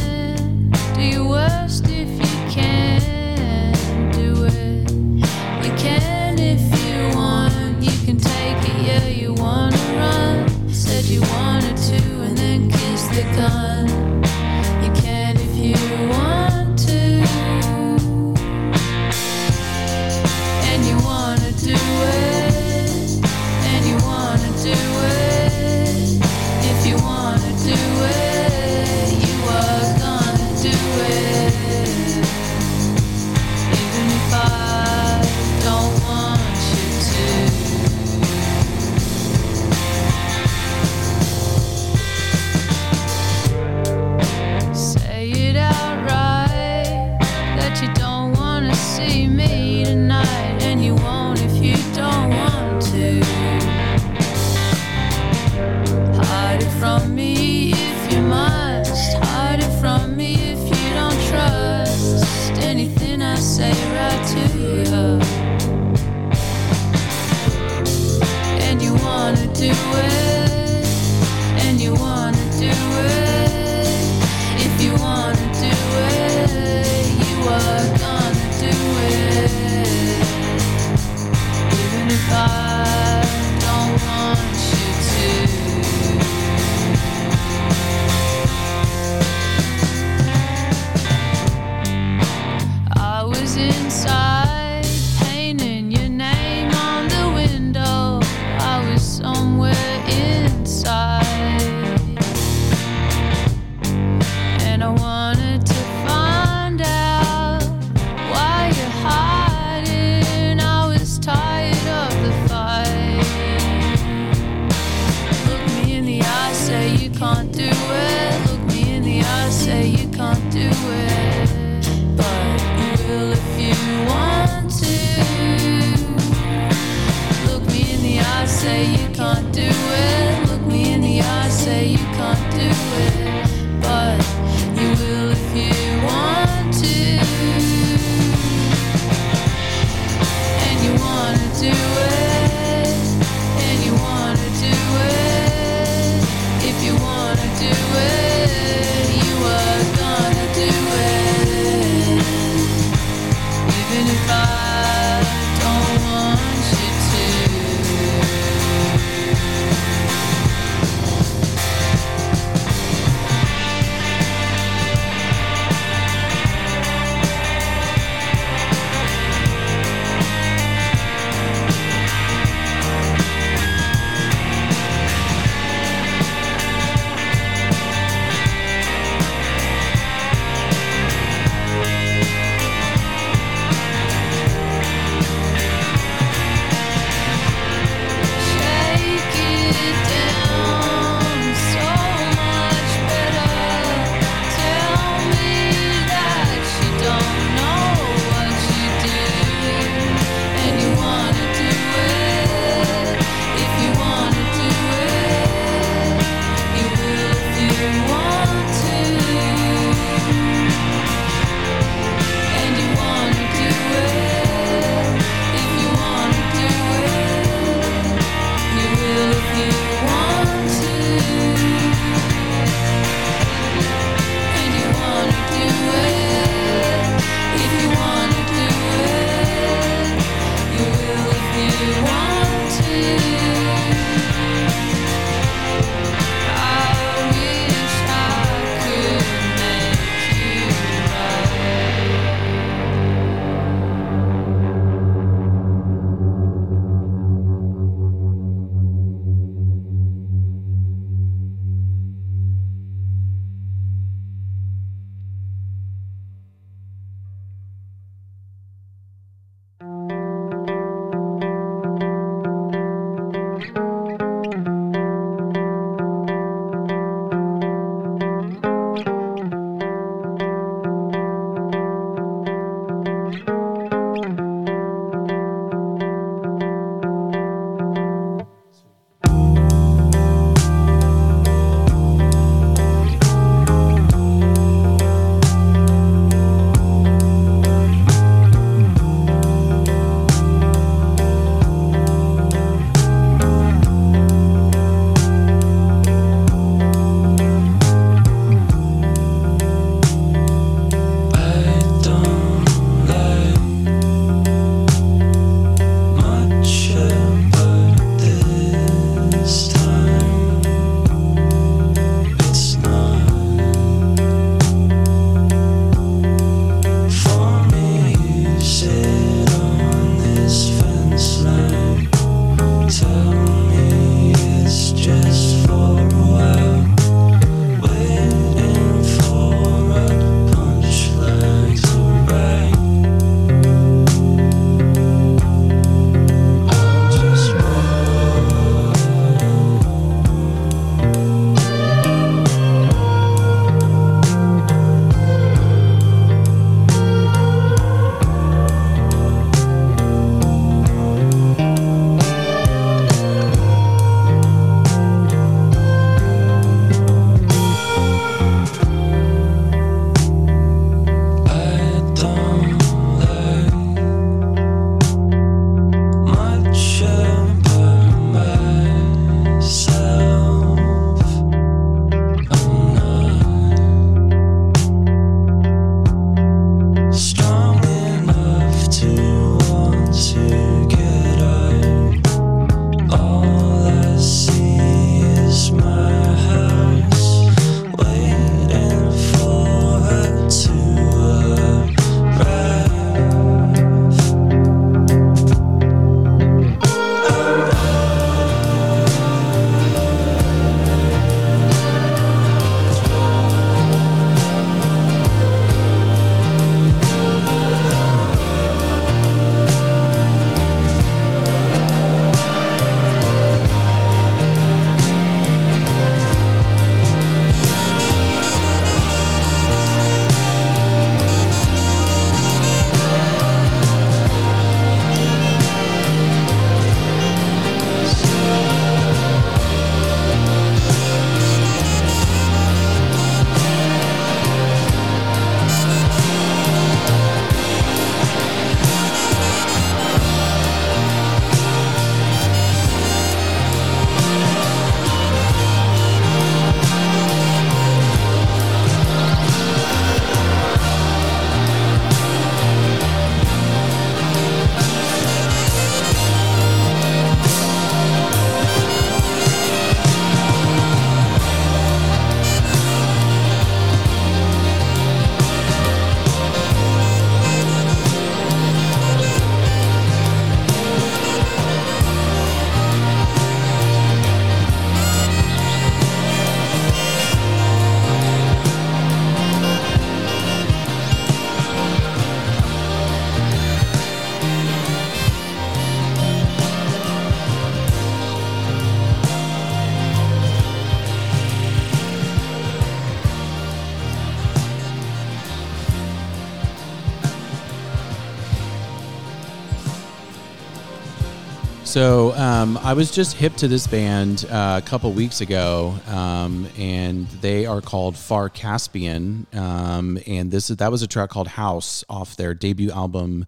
So 501.89 502.35
um, 502.35 502.77
I 502.77 502.93
was 502.93 503.11
just 503.11 503.35
hip 503.35 503.55
to 503.55 503.67
this 503.67 503.87
band 503.87 504.45
uh, 504.51 504.79
a 504.85 504.87
couple 504.87 505.11
weeks 505.13 505.41
ago, 505.41 505.95
um, 506.09 506.69
and 506.77 507.27
they 507.41 507.65
are 507.65 507.81
called 507.81 508.15
Far 508.15 508.51
Caspian, 508.51 509.47
um, 509.55 510.19
and 510.27 510.51
this 510.51 510.69
is 510.69 510.77
that 510.77 510.91
was 510.91 511.01
a 511.01 511.07
track 511.07 511.31
called 511.31 511.49
House 511.49 512.05
off 512.11 512.37
their 512.37 512.53
debut 512.53 512.91
album 512.91 513.47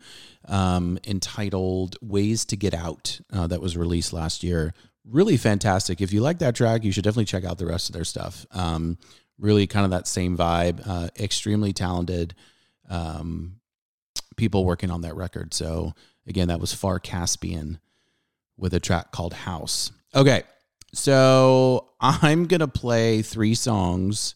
um, 0.49 0.99
entitled 1.07 1.97
Ways 2.01 2.47
to 2.47 2.57
Get 2.57 2.73
Out 2.73 3.21
uh, 3.31 3.47
that 3.49 3.61
was 3.61 3.77
released 3.77 4.15
last 4.15 4.43
year. 4.43 4.73
Really 5.05 5.37
fantastic. 5.37 6.01
If 6.01 6.11
you 6.11 6.23
like 6.23 6.39
that 6.39 6.55
track, 6.55 6.83
you 6.83 6.93
should 6.93 7.05
definitely 7.05 7.27
check 7.27 7.45
out 7.45 7.59
the 7.59 7.67
rest 7.67 7.91
of 7.91 7.93
their 7.93 8.05
stuff. 8.05 8.47
Um, 8.53 8.97
really, 9.39 9.67
kind 9.67 9.85
of 9.85 9.91
that 9.91 10.07
same 10.07 10.35
vibe. 10.39 10.81
Uh, 10.89 11.09
extremely 11.19 11.75
talented 11.75 12.35
um, 12.89 13.57
people 14.39 14.65
working 14.65 14.91
on 14.91 15.03
that 15.03 15.15
record. 15.15 15.53
So 15.53 15.93
again, 16.27 16.49
that 16.49 16.59
was 16.59 16.73
Far 16.73 16.99
Caspian 16.99 17.81
with 18.61 18.75
a 18.75 18.81
track 18.81 19.11
called 19.13 19.33
House. 19.33 19.91
Okay, 20.15 20.43
so 20.93 21.89
I'm 22.01 22.47
gonna 22.47 22.69
play 22.69 23.23
three 23.23 23.55
songs 23.55 24.35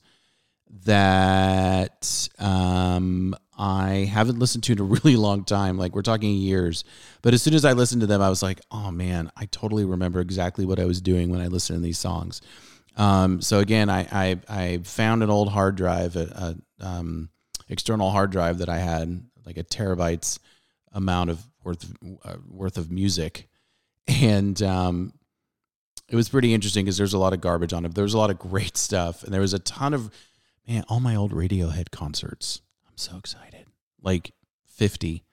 that 0.84 2.28
um, 2.38 3.34
I 3.56 4.08
haven't 4.10 4.38
listened 4.38 4.64
to 4.64 4.72
in 4.72 4.80
a 4.80 4.82
really 5.04 5.16
long 5.16 5.44
time. 5.44 5.78
Like 5.78 5.94
we're 5.94 6.02
talking 6.02 6.34
years. 6.34 6.84
But 7.22 7.34
as 7.34 7.42
soon 7.42 7.54
as 7.54 7.64
I 7.64 7.72
listened 7.72 8.00
to 8.00 8.06
them, 8.06 8.20
I 8.20 8.28
was 8.28 8.42
like, 8.42 8.60
oh 8.70 8.90
man, 8.90 9.30
I 9.36 9.46
totally 9.46 9.84
remember 9.84 10.20
exactly 10.20 10.64
what 10.66 10.80
I 10.80 10.84
was 10.84 11.00
doing 11.00 11.30
when 11.30 11.40
I 11.40 11.46
listened 11.46 11.78
to 11.78 11.82
these 11.82 11.98
songs. 11.98 12.40
Um, 12.96 13.40
so 13.40 13.58
again, 13.58 13.90
I, 13.90 14.06
I 14.12 14.40
I 14.48 14.80
found 14.84 15.22
an 15.22 15.30
old 15.30 15.50
hard 15.50 15.76
drive, 15.76 16.16
a, 16.16 16.54
a 16.80 16.86
um, 16.86 17.28
external 17.68 18.10
hard 18.10 18.30
drive 18.30 18.58
that 18.58 18.68
I 18.68 18.78
had, 18.78 19.24
like 19.44 19.56
a 19.56 19.64
terabytes 19.64 20.38
amount 20.92 21.30
of 21.30 21.44
worth 21.64 21.92
uh, 22.24 22.36
worth 22.48 22.78
of 22.78 22.90
music, 22.90 23.48
and 24.06 24.60
um, 24.62 25.12
it 26.08 26.16
was 26.16 26.28
pretty 26.28 26.54
interesting 26.54 26.84
because 26.84 26.98
there's 26.98 27.14
a 27.14 27.18
lot 27.18 27.32
of 27.32 27.40
garbage 27.40 27.72
on 27.72 27.84
it. 27.84 27.94
There 27.94 28.04
was 28.04 28.14
a 28.14 28.18
lot 28.18 28.30
of 28.30 28.38
great 28.38 28.76
stuff, 28.76 29.22
and 29.22 29.32
there 29.32 29.40
was 29.40 29.54
a 29.54 29.58
ton 29.58 29.94
of 29.94 30.10
man 30.66 30.84
all 30.88 31.00
my 31.00 31.16
old 31.16 31.32
Radiohead 31.32 31.90
concerts. 31.90 32.60
I'm 32.86 32.96
so 32.96 33.16
excited, 33.16 33.66
like 34.02 34.32
50 34.66 35.24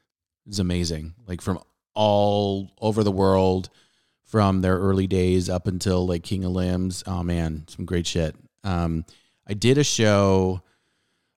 is 0.47 0.59
amazing, 0.59 1.13
like 1.27 1.41
from 1.41 1.59
all 1.93 2.71
over 2.81 3.03
the 3.03 3.11
world, 3.11 3.69
from 4.23 4.61
their 4.61 4.77
early 4.77 5.07
days 5.07 5.49
up 5.49 5.67
until 5.67 6.07
like 6.07 6.23
King 6.23 6.45
of 6.45 6.51
Limbs. 6.51 7.03
Oh 7.05 7.23
man, 7.23 7.65
some 7.67 7.85
great 7.85 8.07
shit. 8.07 8.35
Um, 8.63 9.05
I 9.47 9.53
did 9.53 9.77
a 9.77 9.83
show. 9.83 10.61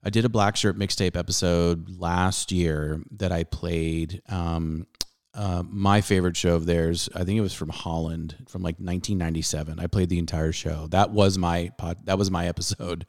I 0.05 0.11
did 0.11 0.24
a 0.24 0.28
Black 0.28 0.55
Shirt 0.55 0.78
mixtape 0.78 1.16
episode 1.16 1.98
last 1.98 2.52
year 2.52 3.02
that 3.12 3.32
I 3.32 3.44
played. 3.44 4.23
Um, 4.28 4.86
uh, 5.35 5.62
my 5.69 6.01
favorite 6.01 6.36
show 6.36 6.55
of 6.55 6.66
theirs, 6.66 7.09
I 7.15 7.24
think 7.24 7.39
it 7.39 7.43
was 7.43 7.55
from 7.55 7.70
Holland 7.70 8.36
from 8.48 8.62
like 8.62 8.77
1997. 8.77 9.81
I 9.81 9.86
played 9.89 10.09
the 10.09 10.19
entire 10.19 10.52
show. 10.52 10.86
That 10.89 11.11
was 11.11 11.36
my 11.39 11.73
pod, 11.77 11.98
that 12.05 12.19
was 12.19 12.31
my 12.31 12.47
episode, 12.48 13.06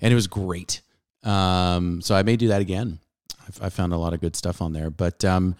and 0.00 0.12
it 0.12 0.14
was 0.14 0.26
great. 0.26 0.82
Um, 1.22 2.00
so 2.00 2.14
I 2.14 2.22
may 2.22 2.36
do 2.36 2.48
that 2.48 2.60
again. 2.60 2.98
I've, 3.46 3.62
I 3.62 3.68
found 3.68 3.92
a 3.92 3.96
lot 3.96 4.12
of 4.12 4.20
good 4.20 4.34
stuff 4.34 4.60
on 4.60 4.72
there, 4.72 4.90
but 4.90 5.24
um, 5.24 5.54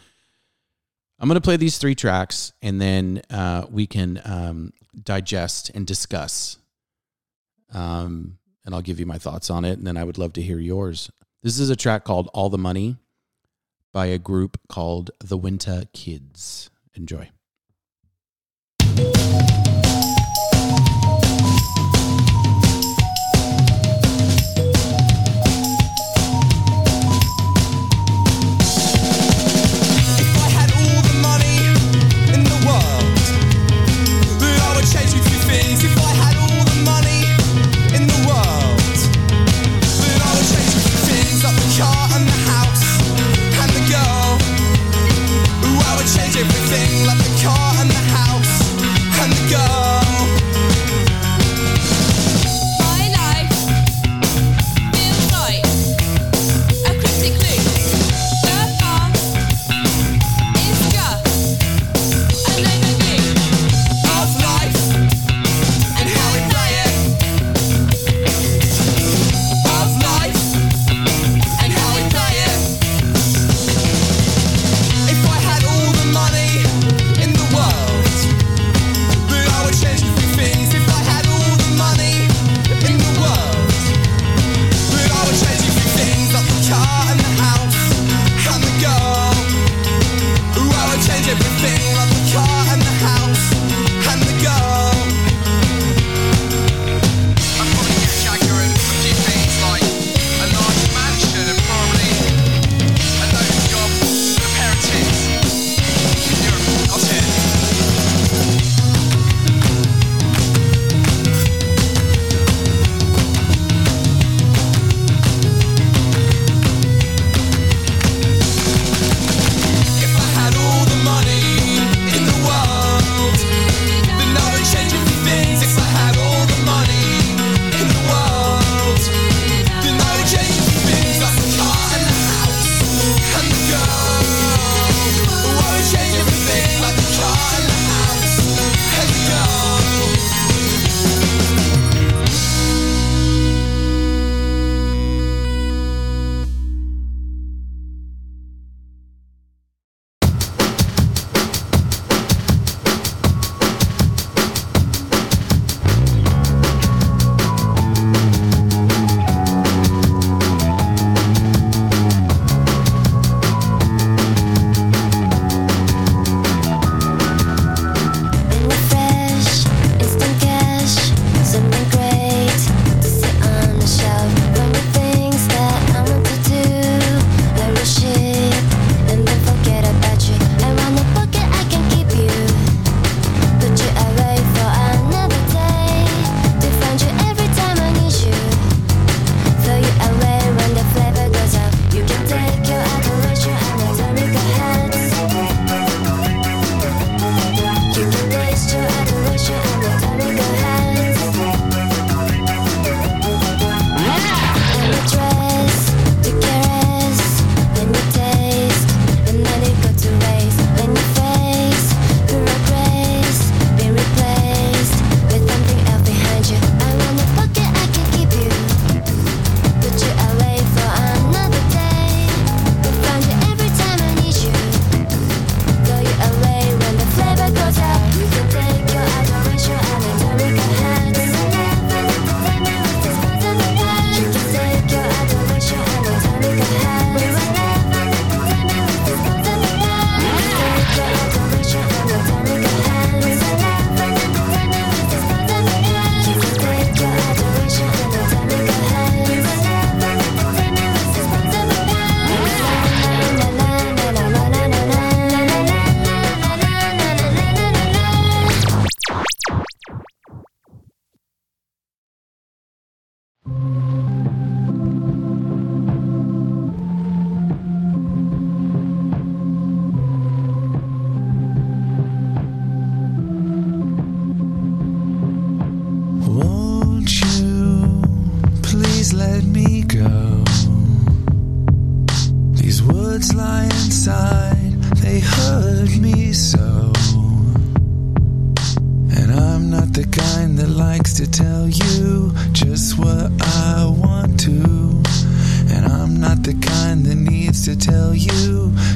I'm 1.20 1.28
gonna 1.28 1.40
play 1.40 1.56
these 1.56 1.78
three 1.78 1.94
tracks, 1.94 2.52
and 2.62 2.80
then 2.80 3.22
uh, 3.30 3.66
we 3.70 3.86
can 3.86 4.20
um, 4.24 4.72
digest 5.02 5.70
and 5.74 5.86
discuss. 5.86 6.58
Um, 7.72 8.38
and 8.64 8.74
I'll 8.74 8.82
give 8.82 9.00
you 9.00 9.06
my 9.06 9.18
thoughts 9.18 9.50
on 9.50 9.64
it, 9.64 9.78
and 9.78 9.86
then 9.86 9.96
I 9.96 10.04
would 10.04 10.18
love 10.18 10.32
to 10.34 10.42
hear 10.42 10.58
yours. 10.58 11.10
This 11.42 11.58
is 11.58 11.70
a 11.70 11.76
track 11.76 12.04
called 12.04 12.28
"All 12.34 12.50
the 12.50 12.58
Money." 12.58 12.96
By 13.98 14.06
a 14.06 14.16
group 14.16 14.60
called 14.68 15.10
the 15.18 15.36
Winter 15.36 15.82
Kids. 15.92 16.70
Enjoy. 16.94 17.30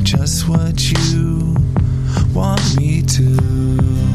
just 0.05 0.49
what 0.49 0.91
you 0.91 1.55
want 2.35 2.77
me 2.77 3.03
to. 3.03 4.12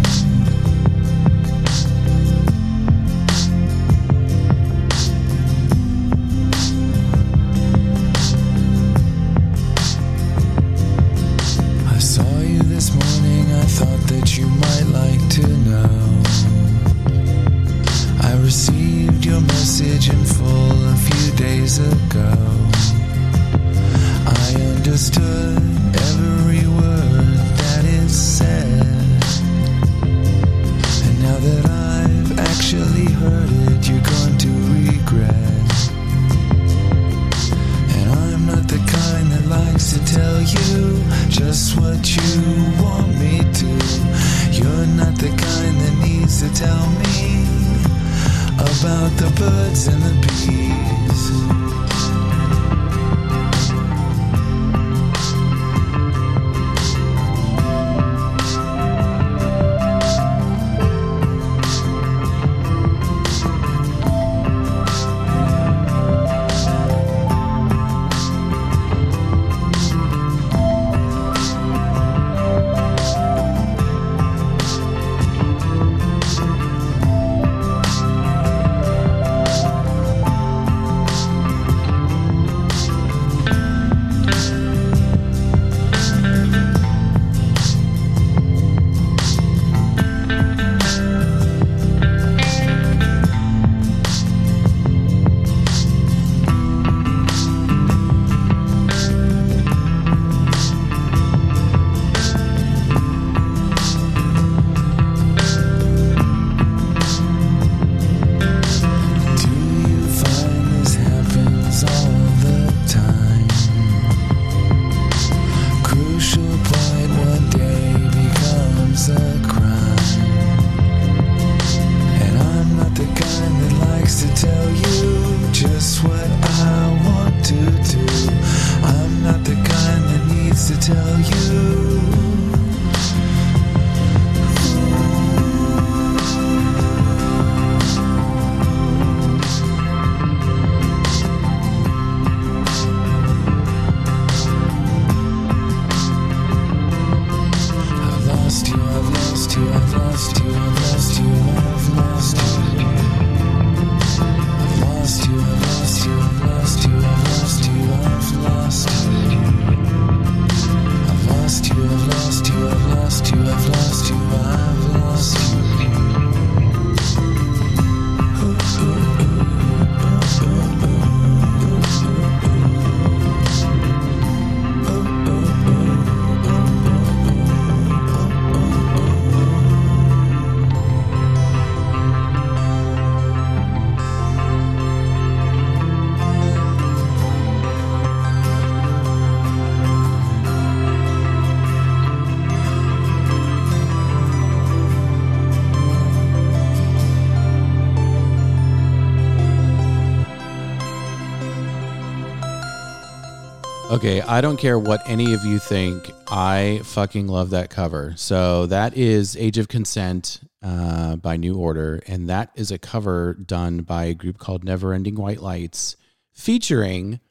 Okay, 203.98 204.22
I 204.22 204.42
don't 204.42 204.58
care 204.58 204.78
what 204.78 205.02
any 205.10 205.34
of 205.34 205.44
you 205.44 205.58
think. 205.58 206.12
I 206.28 206.82
fucking 206.84 207.28
love 207.28 207.50
that 207.50 207.72
cover. 207.72 208.14
So 208.16 208.68
that 208.68 208.96
is 208.96 209.36
Age 209.36 209.58
of 209.58 209.70
Consent 209.70 210.40
uh, 210.62 211.16
by 211.16 211.36
New 211.36 211.56
Order, 211.58 212.04
and 212.06 212.30
that 212.30 212.52
is 212.54 212.70
a 212.70 212.78
cover 212.78 213.34
done 213.34 213.80
by 213.80 214.04
a 214.04 214.14
group 214.14 214.38
called 214.38 214.64
Neverending 214.64 215.16
White 215.16 215.42
Lights, 215.42 215.98
featuring 216.32 217.22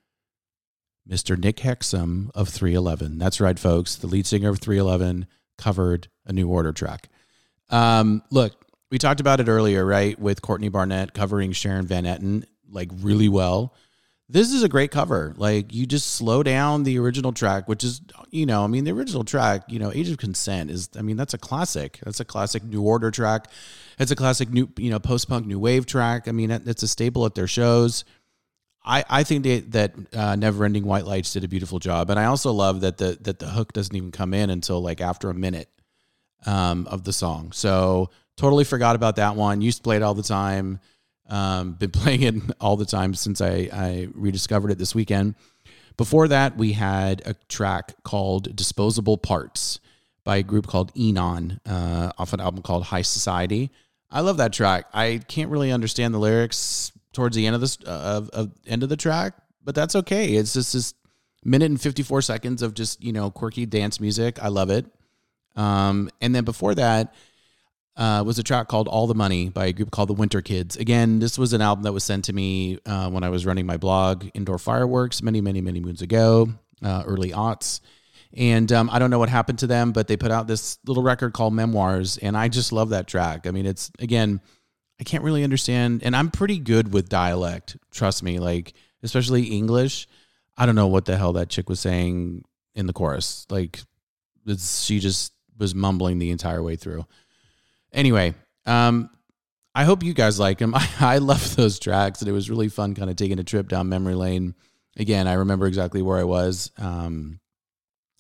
Mr. 1.08 1.38
Nick 1.38 1.58
Hexum 1.58 2.32
of 2.34 2.48
311. 2.48 3.16
That's 3.16 3.40
right, 3.40 3.60
folks. 3.60 3.94
The 3.94 4.08
lead 4.08 4.26
singer 4.26 4.48
of 4.48 4.58
311 4.58 5.28
covered 5.56 6.08
a 6.24 6.32
New 6.32 6.48
Order 6.48 6.72
track. 6.72 7.08
Um, 7.70 8.24
look, 8.32 8.66
we 8.90 8.98
talked 8.98 9.20
about 9.20 9.38
it 9.38 9.48
earlier, 9.48 9.86
right? 9.86 10.18
With 10.18 10.42
Courtney 10.42 10.70
Barnett 10.70 11.14
covering 11.14 11.52
Sharon 11.52 11.86
Van 11.86 12.02
Etten 12.02 12.42
like 12.68 12.90
really 12.92 13.28
well. 13.28 13.72
This 14.28 14.52
is 14.52 14.64
a 14.64 14.68
great 14.68 14.90
cover. 14.90 15.34
Like 15.36 15.72
you 15.72 15.86
just 15.86 16.16
slow 16.16 16.42
down 16.42 16.82
the 16.82 16.98
original 16.98 17.32
track, 17.32 17.68
which 17.68 17.84
is, 17.84 18.00
you 18.30 18.44
know, 18.44 18.64
I 18.64 18.66
mean, 18.66 18.82
the 18.82 18.90
original 18.90 19.22
track, 19.22 19.62
you 19.68 19.78
know, 19.78 19.92
Age 19.92 20.10
of 20.10 20.18
Consent 20.18 20.70
is, 20.70 20.88
I 20.98 21.02
mean, 21.02 21.16
that's 21.16 21.34
a 21.34 21.38
classic. 21.38 22.00
That's 22.02 22.18
a 22.18 22.24
classic 22.24 22.64
New 22.64 22.82
Order 22.82 23.12
track. 23.12 23.48
It's 23.98 24.10
a 24.10 24.16
classic 24.16 24.50
new, 24.50 24.68
you 24.78 24.90
know, 24.90 24.98
post 24.98 25.28
punk 25.28 25.46
new 25.46 25.60
wave 25.60 25.86
track. 25.86 26.26
I 26.26 26.32
mean, 26.32 26.50
it's 26.50 26.82
a 26.82 26.88
staple 26.88 27.24
at 27.24 27.36
their 27.36 27.46
shows. 27.46 28.04
I, 28.84 29.04
I 29.08 29.22
think 29.24 29.42
they, 29.44 29.60
that 29.60 29.94
uh, 30.12 30.34
Neverending 30.34 30.82
White 30.82 31.06
Lights 31.06 31.32
did 31.32 31.42
a 31.42 31.48
beautiful 31.48 31.80
job, 31.80 32.08
and 32.08 32.20
I 32.20 32.26
also 32.26 32.52
love 32.52 32.82
that 32.82 32.98
the 32.98 33.18
that 33.22 33.40
the 33.40 33.46
hook 33.48 33.72
doesn't 33.72 33.94
even 33.94 34.12
come 34.12 34.32
in 34.32 34.48
until 34.48 34.80
like 34.80 35.00
after 35.00 35.28
a 35.28 35.34
minute 35.34 35.68
um, 36.46 36.86
of 36.86 37.02
the 37.02 37.12
song. 37.12 37.50
So 37.50 38.10
totally 38.36 38.62
forgot 38.62 38.94
about 38.94 39.16
that 39.16 39.34
one. 39.34 39.60
Used 39.60 39.78
to 39.78 39.82
play 39.82 39.96
it 39.96 40.02
all 40.02 40.14
the 40.14 40.22
time. 40.22 40.78
Um, 41.28 41.72
been 41.72 41.90
playing 41.92 42.22
it 42.22 42.34
all 42.60 42.76
the 42.76 42.86
time 42.86 43.14
since 43.14 43.40
I, 43.40 43.68
I 43.72 44.08
rediscovered 44.14 44.70
it 44.70 44.78
this 44.78 44.94
weekend. 44.94 45.34
Before 45.96 46.28
that, 46.28 46.56
we 46.56 46.72
had 46.72 47.22
a 47.24 47.34
track 47.48 47.94
called 48.02 48.54
Disposable 48.54 49.16
Parts 49.16 49.80
by 50.24 50.36
a 50.36 50.42
group 50.42 50.66
called 50.66 50.92
Enon 50.94 51.60
uh, 51.64 52.12
off 52.18 52.32
an 52.32 52.40
album 52.40 52.62
called 52.62 52.84
High 52.84 53.02
Society. 53.02 53.70
I 54.10 54.20
love 54.20 54.36
that 54.36 54.52
track. 54.52 54.86
I 54.92 55.20
can't 55.26 55.50
really 55.50 55.72
understand 55.72 56.12
the 56.12 56.18
lyrics 56.18 56.92
towards 57.12 57.34
the 57.34 57.46
end 57.46 57.54
of 57.54 57.60
this 57.60 57.78
uh, 57.86 57.90
of, 57.90 58.30
of 58.30 58.52
end 58.66 58.82
of 58.82 58.88
the 58.88 58.96
track, 58.96 59.34
but 59.64 59.74
that's 59.74 59.96
okay. 59.96 60.34
It's 60.34 60.52
just 60.52 60.74
this 60.74 60.94
minute 61.44 61.70
and 61.70 61.80
54 61.80 62.22
seconds 62.22 62.60
of 62.60 62.74
just, 62.74 63.02
you 63.02 63.12
know, 63.12 63.30
quirky 63.30 63.66
dance 63.66 64.00
music. 64.00 64.42
I 64.42 64.48
love 64.48 64.68
it. 64.68 64.84
Um, 65.54 66.10
and 66.20 66.34
then 66.34 66.44
before 66.44 66.74
that 66.74 67.14
uh, 67.96 68.22
was 68.26 68.38
a 68.38 68.42
track 68.42 68.68
called 68.68 68.88
All 68.88 69.06
the 69.06 69.14
Money 69.14 69.48
by 69.48 69.66
a 69.66 69.72
group 69.72 69.90
called 69.90 70.08
the 70.08 70.14
Winter 70.14 70.42
Kids. 70.42 70.76
Again, 70.76 71.18
this 71.18 71.38
was 71.38 71.52
an 71.52 71.62
album 71.62 71.84
that 71.84 71.92
was 71.92 72.04
sent 72.04 72.26
to 72.26 72.32
me 72.32 72.78
uh, 72.86 73.08
when 73.10 73.24
I 73.24 73.30
was 73.30 73.46
running 73.46 73.66
my 73.66 73.76
blog, 73.76 74.26
Indoor 74.34 74.58
Fireworks, 74.58 75.22
many, 75.22 75.40
many, 75.40 75.60
many 75.60 75.80
moons 75.80 76.02
ago, 76.02 76.48
uh, 76.82 77.04
early 77.06 77.30
aughts. 77.30 77.80
And 78.36 78.70
um, 78.72 78.90
I 78.92 78.98
don't 78.98 79.10
know 79.10 79.18
what 79.18 79.30
happened 79.30 79.60
to 79.60 79.66
them, 79.66 79.92
but 79.92 80.08
they 80.08 80.16
put 80.16 80.30
out 80.30 80.46
this 80.46 80.78
little 80.86 81.02
record 81.02 81.32
called 81.32 81.54
Memoirs, 81.54 82.18
and 82.18 82.36
I 82.36 82.48
just 82.48 82.72
love 82.72 82.90
that 82.90 83.06
track. 83.06 83.46
I 83.46 83.50
mean, 83.50 83.64
it's 83.64 83.90
again, 83.98 84.40
I 85.00 85.04
can't 85.04 85.24
really 85.24 85.44
understand, 85.44 86.02
and 86.02 86.14
I'm 86.14 86.30
pretty 86.30 86.58
good 86.58 86.92
with 86.92 87.08
dialect. 87.08 87.78
Trust 87.90 88.22
me, 88.22 88.38
like 88.38 88.74
especially 89.02 89.44
English. 89.44 90.06
I 90.58 90.66
don't 90.66 90.74
know 90.74 90.86
what 90.86 91.04
the 91.04 91.16
hell 91.16 91.34
that 91.34 91.48
chick 91.48 91.68
was 91.68 91.80
saying 91.80 92.44
in 92.74 92.86
the 92.86 92.92
chorus. 92.92 93.46
Like, 93.50 93.80
she 94.58 95.00
just 95.00 95.32
was 95.58 95.74
mumbling 95.74 96.18
the 96.18 96.30
entire 96.30 96.62
way 96.62 96.76
through. 96.76 97.06
Anyway, 97.96 98.34
um, 98.66 99.10
I 99.74 99.84
hope 99.84 100.02
you 100.02 100.14
guys 100.14 100.38
like 100.38 100.58
them. 100.58 100.74
I, 100.76 100.88
I 101.00 101.18
love 101.18 101.56
those 101.56 101.78
tracks, 101.80 102.20
and 102.20 102.28
it 102.28 102.32
was 102.32 102.50
really 102.50 102.68
fun, 102.68 102.94
kind 102.94 103.10
of 103.10 103.16
taking 103.16 103.38
a 103.40 103.44
trip 103.44 103.68
down 103.68 103.88
memory 103.88 104.14
lane. 104.14 104.54
Again, 104.98 105.26
I 105.26 105.34
remember 105.34 105.66
exactly 105.66 106.02
where 106.02 106.18
I 106.18 106.24
was 106.24 106.70
um, 106.78 107.40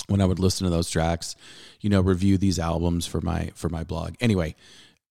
when 0.08 0.20
I 0.20 0.24
would 0.24 0.38
listen 0.38 0.64
to 0.64 0.70
those 0.70 0.90
tracks. 0.90 1.36
You 1.80 1.90
know, 1.90 2.00
review 2.00 2.38
these 2.38 2.58
albums 2.58 3.06
for 3.06 3.20
my 3.20 3.50
for 3.54 3.68
my 3.68 3.84
blog. 3.84 4.14
Anyway, 4.20 4.56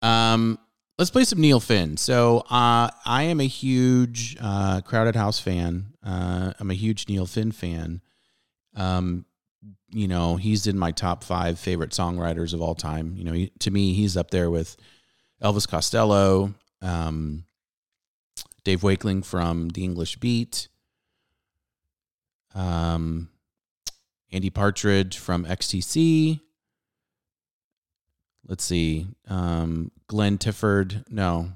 um, 0.02 0.60
let's 0.98 1.12
play 1.12 1.24
some 1.24 1.42
Neil 1.42 1.60
Finn. 1.60 1.98
So 1.98 2.40
uh, 2.50 2.90
I 3.06 3.24
am 3.24 3.40
a 3.40 3.48
huge 3.48 4.36
uh, 4.40 4.82
Crowded 4.82 5.16
House 5.16 5.40
fan. 5.40 5.94
Uh, 6.04 6.54
I'm 6.60 6.72
a 6.72 6.76
huge 6.76 7.08
Neil 7.08 7.26
Finn 7.26 7.52
fan. 7.52 8.02
Um, 8.76 9.26
you 9.92 10.08
know, 10.08 10.36
he's 10.36 10.68
in 10.68 10.78
my 10.78 10.92
top 10.92 11.24
five 11.24 11.60
favorite 11.60 11.92
songwriters 11.92 12.54
of 12.54 12.62
all 12.62 12.76
time. 12.76 13.14
You 13.16 13.24
know, 13.24 13.34
he, 13.34 13.52
to 13.60 13.72
me, 13.72 13.94
he's 13.94 14.18
up 14.18 14.32
there 14.32 14.50
with 14.50 14.76
Elvis 15.42 15.68
Costello, 15.68 16.54
um, 16.82 17.46
Dave 18.64 18.84
Wakeling 18.84 19.24
from 19.24 19.70
The 19.70 19.84
English 19.84 20.18
Beat, 20.18 20.68
um, 22.54 23.30
Andy 24.32 24.50
Partridge 24.50 25.18
from 25.18 25.46
XTC. 25.46 26.40
Let's 28.48 28.64
see, 28.64 29.08
um, 29.28 29.92
Glenn 30.08 30.38
Tifford, 30.38 31.04
no, 31.10 31.50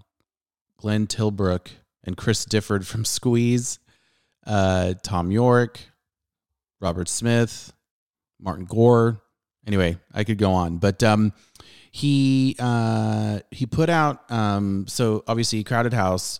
Glenn 0.77 1.07
Tilbrook 1.07 1.69
and 2.03 2.17
Chris 2.17 2.45
Difford 2.45 2.85
from 2.85 3.05
Squeeze, 3.05 3.79
uh, 4.45 4.93
Thom 5.03 5.31
Yorke, 5.31 5.79
Robert 6.79 7.07
Smith, 7.07 7.73
Martin 8.39 8.65
Gore. 8.65 9.21
Anyway, 9.67 9.97
I 10.13 10.23
could 10.23 10.37
go 10.37 10.53
on, 10.53 10.77
but 10.77 11.03
um, 11.03 11.33
he 11.91 12.55
uh, 12.59 13.39
he 13.51 13.65
put 13.65 13.89
out 13.89 14.29
um, 14.31 14.85
so 14.87 15.23
obviously 15.27 15.63
Crowded 15.63 15.93
House 15.93 16.39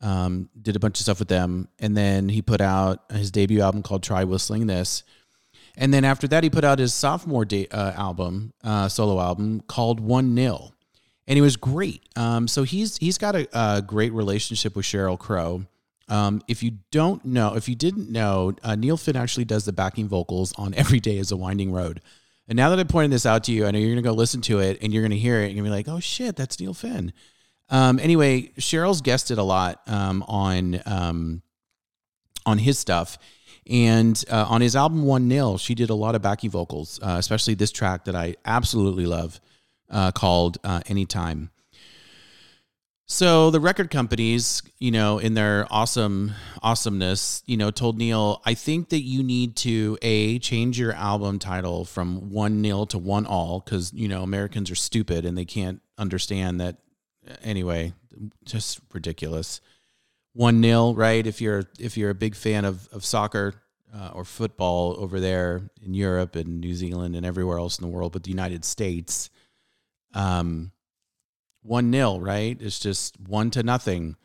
um, 0.00 0.48
did 0.60 0.76
a 0.76 0.80
bunch 0.80 0.98
of 0.98 1.02
stuff 1.02 1.18
with 1.18 1.28
them, 1.28 1.68
and 1.78 1.96
then 1.96 2.28
he 2.28 2.42
put 2.42 2.60
out 2.60 3.04
his 3.10 3.30
debut 3.30 3.60
album 3.60 3.82
called 3.82 4.02
Try 4.02 4.24
Whistling 4.24 4.66
This, 4.66 5.02
and 5.76 5.92
then 5.92 6.04
after 6.04 6.28
that 6.28 6.44
he 6.44 6.50
put 6.50 6.64
out 6.64 6.78
his 6.78 6.94
sophomore 6.94 7.44
de- 7.44 7.68
uh, 7.68 7.92
album, 7.92 8.52
uh, 8.62 8.88
solo 8.88 9.20
album 9.20 9.60
called 9.60 10.00
One 10.00 10.34
Nil, 10.34 10.74
and 11.26 11.38
it 11.38 11.42
was 11.42 11.56
great. 11.56 12.02
Um, 12.16 12.48
so 12.48 12.64
he's 12.64 12.96
he's 12.98 13.18
got 13.18 13.34
a, 13.34 13.48
a 13.52 13.82
great 13.82 14.12
relationship 14.12 14.76
with 14.76 14.84
Sheryl 14.84 15.18
Crow. 15.18 15.64
Um, 16.10 16.42
if 16.48 16.62
you 16.62 16.78
don't 16.90 17.24
know, 17.24 17.54
if 17.54 17.68
you 17.68 17.74
didn't 17.74 18.10
know, 18.10 18.52
uh, 18.62 18.74
Neil 18.74 18.96
Finn 18.96 19.16
actually 19.16 19.44
does 19.44 19.64
the 19.64 19.72
backing 19.72 20.08
vocals 20.08 20.52
on 20.58 20.74
Every 20.80 21.00
Day 21.00 21.16
is 21.16 21.30
a 21.30 21.36
Winding 21.36 21.72
Road. 21.72 22.00
And 22.48 22.56
now 22.56 22.70
that 22.70 22.80
I 22.80 22.84
pointed 22.84 23.12
this 23.12 23.26
out 23.26 23.44
to 23.44 23.52
you, 23.52 23.64
I 23.64 23.70
know 23.70 23.78
you're 23.78 23.94
going 23.94 24.02
to 24.02 24.08
go 24.08 24.12
listen 24.12 24.40
to 24.42 24.58
it 24.58 24.78
and 24.82 24.92
you're 24.92 25.02
going 25.02 25.12
to 25.12 25.18
hear 25.18 25.40
it 25.40 25.46
and 25.46 25.54
you're 25.54 25.64
going 25.64 25.72
to 25.72 25.84
be 25.84 25.90
like, 25.90 25.96
oh 25.96 26.00
shit, 26.00 26.34
that's 26.34 26.58
Neil 26.58 26.74
Finn. 26.74 27.12
Um, 27.68 28.00
anyway, 28.00 28.50
Sheryl's 28.58 29.00
guested 29.00 29.38
a 29.38 29.44
lot 29.44 29.80
um, 29.86 30.24
on 30.26 30.80
um, 30.84 31.42
on 32.44 32.58
his 32.58 32.78
stuff. 32.78 33.18
And 33.68 34.22
uh, 34.28 34.46
on 34.48 34.62
his 34.62 34.74
album 34.74 35.04
One 35.04 35.28
Nil, 35.28 35.58
she 35.58 35.76
did 35.76 35.90
a 35.90 35.94
lot 35.94 36.16
of 36.16 36.22
backing 36.22 36.50
vocals, 36.50 36.98
uh, 37.02 37.16
especially 37.18 37.54
this 37.54 37.70
track 37.70 38.06
that 38.06 38.16
I 38.16 38.34
absolutely 38.44 39.06
love 39.06 39.40
uh, 39.88 40.10
called 40.10 40.58
uh, 40.64 40.80
Anytime. 40.86 41.50
So 43.12 43.50
the 43.50 43.58
record 43.58 43.90
companies, 43.90 44.62
you 44.78 44.92
know, 44.92 45.18
in 45.18 45.34
their 45.34 45.66
awesome 45.68 46.30
awesomeness, 46.62 47.42
you 47.44 47.56
know, 47.56 47.72
told 47.72 47.98
Neil, 47.98 48.40
I 48.46 48.54
think 48.54 48.90
that 48.90 49.00
you 49.00 49.24
need 49.24 49.56
to 49.56 49.98
a 50.00 50.38
change 50.38 50.78
your 50.78 50.92
album 50.92 51.40
title 51.40 51.84
from 51.84 52.30
one 52.30 52.62
nil 52.62 52.86
to 52.86 52.98
one 52.98 53.26
all 53.26 53.58
because 53.58 53.92
you 53.92 54.06
know 54.06 54.22
Americans 54.22 54.70
are 54.70 54.76
stupid 54.76 55.24
and 55.24 55.36
they 55.36 55.44
can't 55.44 55.82
understand 55.98 56.60
that. 56.60 56.76
Anyway, 57.42 57.94
just 58.44 58.78
ridiculous. 58.94 59.60
One 60.32 60.60
nil, 60.60 60.94
right? 60.94 61.26
If 61.26 61.40
you're 61.40 61.64
if 61.80 61.96
you're 61.96 62.10
a 62.10 62.14
big 62.14 62.36
fan 62.36 62.64
of 62.64 62.88
of 62.92 63.04
soccer 63.04 63.54
uh, 63.92 64.10
or 64.12 64.24
football 64.24 64.94
over 65.00 65.18
there 65.18 65.68
in 65.82 65.94
Europe 65.94 66.36
and 66.36 66.60
New 66.60 66.74
Zealand 66.74 67.16
and 67.16 67.26
everywhere 67.26 67.58
else 67.58 67.76
in 67.76 67.82
the 67.82 67.92
world, 67.92 68.12
but 68.12 68.22
the 68.22 68.30
United 68.30 68.64
States, 68.64 69.30
um 70.14 70.70
one 71.62 71.90
nil, 71.90 72.20
right? 72.20 72.56
It's 72.60 72.78
just 72.78 73.18
one 73.20 73.50
to 73.52 73.62
nothing. 73.62 74.16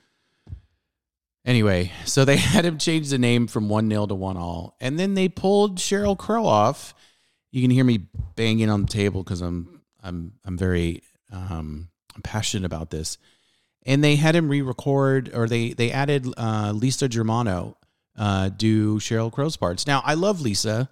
Anyway, 1.46 1.92
so 2.06 2.26
they 2.26 2.38
had 2.38 2.66
him 2.66 2.78
change 2.78 3.10
the 3.10 3.18
name 3.18 3.48
from 3.48 3.70
one 3.70 3.88
nil 3.88 4.08
to 4.08 4.16
one 4.16 4.38
all, 4.38 4.76
and 4.80 5.00
then 5.00 5.14
they 5.14 5.30
pulled 5.30 5.78
Sheryl 5.78 6.18
Crow 6.18 6.46
off. 6.46 6.94
You 7.52 7.62
can 7.62 7.72
hear 7.72 7.84
me 7.84 8.08
banging 8.36 8.70
on 8.70 8.82
the 8.82 8.88
table 8.88 9.24
because 9.24 9.42
I'm 9.42 9.82
I'm 10.04 10.34
I'm 10.44 10.58
very 10.58 11.04
um, 11.32 11.90
I'm 12.16 12.22
passionate 12.22 12.66
about 12.66 12.90
this. 12.90 13.18
And 13.88 14.04
they 14.04 14.16
had 14.16 14.36
him 14.36 14.50
re-record, 14.50 15.32
or 15.34 15.48
they 15.48 15.74
they 15.74 15.92
added 15.92 16.28
uh, 16.38 16.72
Lisa 16.76 17.08
Germano 17.08 17.78
uh, 18.18 18.50
do 18.50 19.00
Sheryl 19.00 19.32
Crow's 19.32 19.58
parts. 19.58 19.86
Now 19.86 20.02
I 20.04 20.16
love 20.16 20.42
Lisa. 20.42 20.90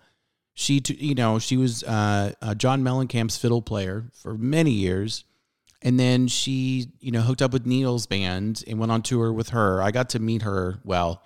She, 0.56 0.84
you 0.86 1.15
know, 1.15 1.40
she 1.40 1.57
was 1.57 1.84
uh, 1.84 2.34
John 2.57 2.84
Mellencamp's 2.84 3.38
fiddle 3.38 3.64
player 3.64 4.06
for 4.14 4.38
many 4.38 4.70
years 4.70 5.24
and 5.84 5.99
then 5.99 6.27
she 6.27 6.88
you 6.99 7.11
know 7.11 7.22
hooked 7.22 7.41
up 7.41 7.53
with 7.53 7.68
neil's 7.68 8.07
band 8.07 8.64
and 8.68 8.80
went 8.80 8.91
on 8.91 9.03
tour 9.03 9.31
with 9.31 9.49
her. 9.49 9.81
I 9.84 9.91
got 9.91 10.10
to 10.11 10.19
meet 10.19 10.41
her. 10.41 10.80
Well 10.84 11.22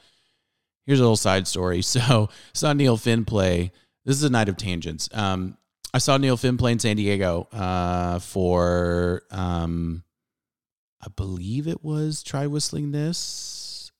here's 0.85 0.99
a 0.99 1.03
little 1.03 1.15
side 1.15 1.47
story. 1.47 1.81
So 1.84 2.29
saw 2.53 2.73
neil 2.73 2.97
finn 2.97 3.23
play. 3.23 3.71
This 4.03 4.17
is 4.17 4.23
a 4.23 4.29
night 4.29 4.49
of 4.49 4.57
tangents. 4.57 5.07
Um, 5.13 5.57
i 5.93 5.99
saw 5.99 6.17
neil 6.17 6.35
finn 6.35 6.57
play 6.57 6.73
in 6.73 6.79
san 6.79 6.97
diego 6.97 7.47
uh, 7.53 8.19
for 8.19 9.23
um, 9.31 10.03
i 11.01 11.07
believe 11.15 11.67
it 11.67 11.84
was 11.84 12.23
try 12.23 12.47
whistling 12.47 12.91
this. 12.91 13.91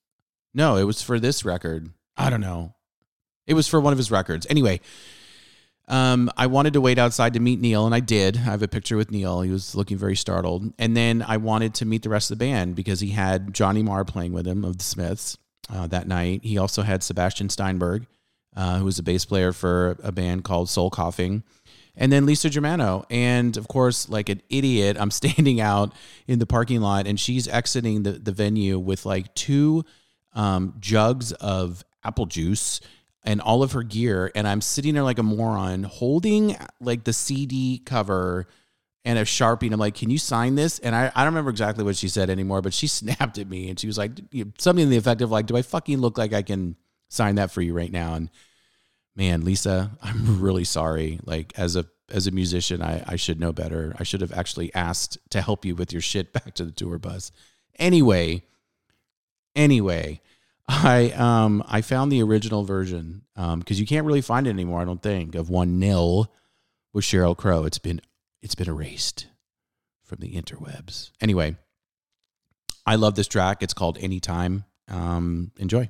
No 0.54 0.76
it 0.76 0.84
was 0.84 1.02
for 1.02 1.20
this 1.20 1.46
record. 1.46 1.92
I 2.18 2.32
don't 2.32 2.42
know. 2.42 2.74
It 3.46 3.54
was 3.54 3.68
for 3.68 3.80
one 3.80 3.94
of 3.94 3.98
his 3.98 4.12
records. 4.12 4.48
Anyway 4.50 4.82
um, 5.88 6.30
I 6.36 6.48
wanted 6.48 6.74
to 6.74 6.82
wait 6.82 6.98
outside 6.98 7.34
to 7.34 7.40
meet 7.40 7.62
Neil, 7.62 7.86
and 7.86 7.96
I 7.96 8.02
did. 8.02 8.36
I 8.38 8.42
have 8.42 8.62
a 8.62 8.68
picture 8.68 8.98
with 8.98 9.10
Neil. 9.10 9.42
He 9.42 9.52
was 9.52 9.74
looking 9.74 9.98
very 9.98 10.18
startled. 10.18 10.74
And 10.78 10.98
then 10.98 11.24
I 11.26 11.38
wanted 11.38 11.74
to 11.76 11.86
meet 11.86 12.04
the 12.04 12.10
rest 12.10 12.30
of 12.30 12.38
the 12.38 12.46
band 12.46 12.76
because 12.76 13.00
he 13.00 13.10
had 13.10 13.54
Johnny 13.54 13.82
Marr 13.82 14.04
playing 14.04 14.34
with 14.34 14.46
him 14.46 14.66
of 14.66 14.78
the 14.78 14.84
Smiths 14.84 15.38
uh, 15.74 15.88
that 15.88 16.08
night. 16.08 16.42
He 16.44 16.58
also 16.58 16.82
had 16.82 17.04
Sebastian 17.04 17.50
Steinberg, 17.50 18.06
uh, 18.56 18.80
who 18.80 18.86
was 18.86 19.00
a 19.00 19.04
bass 19.04 19.24
player 19.24 19.54
for 19.54 19.98
a 20.04 20.12
band 20.12 20.44
called 20.44 20.70
Soul 20.70 20.90
Coughing. 20.90 21.44
And 21.96 22.12
then 22.12 22.26
Lisa 22.26 22.50
Germano. 22.50 23.06
And 23.10 23.56
of 23.56 23.70
course, 23.70 24.10
like 24.10 24.28
an 24.28 24.42
idiot, 24.50 24.98
I'm 25.00 25.12
standing 25.12 25.62
out 25.62 25.94
in 26.28 26.40
the 26.40 26.46
parking 26.46 26.82
lot 26.82 27.08
and 27.08 27.18
she's 27.18 27.48
exiting 27.48 28.04
the, 28.04 28.12
the 28.12 28.34
venue 28.34 28.78
with 28.78 29.06
like 29.06 29.34
two 29.36 29.86
um, 30.34 30.76
jugs 30.80 31.32
of 31.32 31.84
apple 32.04 32.26
juice 32.26 32.80
and 33.28 33.42
all 33.42 33.62
of 33.62 33.74
her 33.74 33.84
gear 33.84 34.32
and 34.34 34.48
i'm 34.48 34.62
sitting 34.62 34.94
there 34.96 35.04
like 35.04 35.20
a 35.20 35.24
moron 35.24 35.84
holding 35.84 36.56
like 36.80 37.04
the 37.04 37.12
cd 37.14 37.78
cover 37.86 38.48
and 39.04 39.20
a 39.20 39.24
sharpie 39.24 39.64
and 39.64 39.74
i'm 39.74 39.80
like 39.80 39.94
can 39.94 40.10
you 40.10 40.18
sign 40.18 40.56
this? 40.56 40.80
And 40.80 40.96
i, 40.96 41.12
I 41.14 41.24
don't 41.24 41.34
remember 41.34 41.52
exactly 41.52 41.84
what 41.84 41.98
she 41.98 42.08
said 42.08 42.30
anymore 42.30 42.62
but 42.62 42.74
she 42.74 42.88
snapped 43.00 43.38
at 43.38 43.48
me 43.48 43.70
and 43.70 43.78
she 43.80 43.86
was 43.86 43.98
like 43.98 44.12
something 44.58 44.84
in 44.84 44.90
the 44.90 44.98
effect 44.98 45.22
of 45.22 45.30
like 45.30 45.46
do 45.46 45.58
i 45.58 45.62
fucking 45.62 46.00
look 46.00 46.18
like 46.18 46.34
i 46.34 46.42
can 46.42 46.76
sign 47.10 47.36
that 47.36 47.52
for 47.52 47.62
you 47.62 47.74
right 47.74 47.92
now? 47.92 48.16
And 48.16 48.30
man 49.16 49.44
lisa 49.44 49.92
i'm 50.02 50.40
really 50.42 50.64
sorry. 50.64 51.20
Like 51.24 51.54
as 51.58 51.76
a 51.76 51.86
as 52.10 52.26
a 52.26 52.32
musician 52.32 52.82
i 52.82 53.04
i 53.08 53.18
should 53.18 53.42
know 53.42 53.52
better. 53.52 53.94
I 54.00 54.04
should 54.04 54.22
have 54.22 54.32
actually 54.32 54.74
asked 54.74 55.18
to 55.32 55.42
help 55.42 55.66
you 55.66 55.76
with 55.76 55.92
your 55.92 56.02
shit 56.02 56.32
back 56.32 56.54
to 56.56 56.64
the 56.64 56.72
tour 56.72 56.98
bus. 56.98 57.34
Anyway 57.78 58.44
anyway 59.54 60.22
I 60.68 61.12
um 61.12 61.64
I 61.68 61.82
found 61.82 62.12
the 62.12 62.22
original 62.24 62.64
version 62.64 63.24
um 63.36 63.60
because 63.60 63.80
you 63.80 63.86
can't 63.86 64.06
really 64.06 64.22
find 64.22 64.48
it 64.48 64.52
anymore. 64.52 64.82
I 64.82 64.86
don't 64.86 65.02
think 65.02 65.36
of 65.36 65.50
one 65.50 65.80
nil 65.80 66.32
with 66.94 67.06
Sheryl 67.06 67.38
Crow. 67.38 67.64
It's 67.64 67.80
been 67.80 68.02
it's 68.42 68.56
been 68.56 68.70
erased 68.70 69.28
from 70.04 70.20
the 70.20 70.34
interwebs. 70.34 71.12
Anyway, 71.22 71.56
I 72.86 72.96
love 72.96 73.16
this 73.16 73.28
track. 73.28 73.62
It's 73.62 73.74
called 73.74 73.98
Anytime. 74.00 74.66
Um, 74.90 75.52
enjoy. 75.58 75.90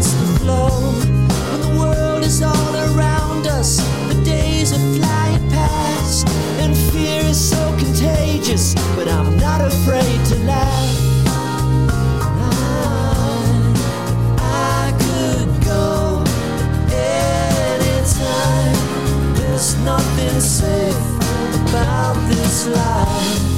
against 0.00 0.18
the 0.18 0.38
flow. 0.40 0.68
When 1.50 1.60
the 1.60 1.78
world 1.78 2.24
is 2.24 2.42
all 2.42 2.74
around 2.74 3.46
us, 3.46 3.76
the 4.08 4.22
days 4.24 4.72
are 4.72 4.98
flying 4.98 5.50
past, 5.50 6.26
and 6.58 6.76
fear 6.90 7.20
is 7.20 7.50
so 7.50 7.76
contagious. 7.78 8.74
But 8.96 9.08
I'm 9.08 9.36
not 9.38 9.60
afraid 9.60 10.24
to 10.26 10.36
laugh. 10.44 10.96
I 14.38 14.92
could 15.04 15.64
go 15.64 16.24
anytime. 17.68 18.76
There's 19.34 19.76
nothing 19.84 20.40
safe 20.40 20.96
about 21.68 22.16
this 22.28 22.66
life. 22.68 23.49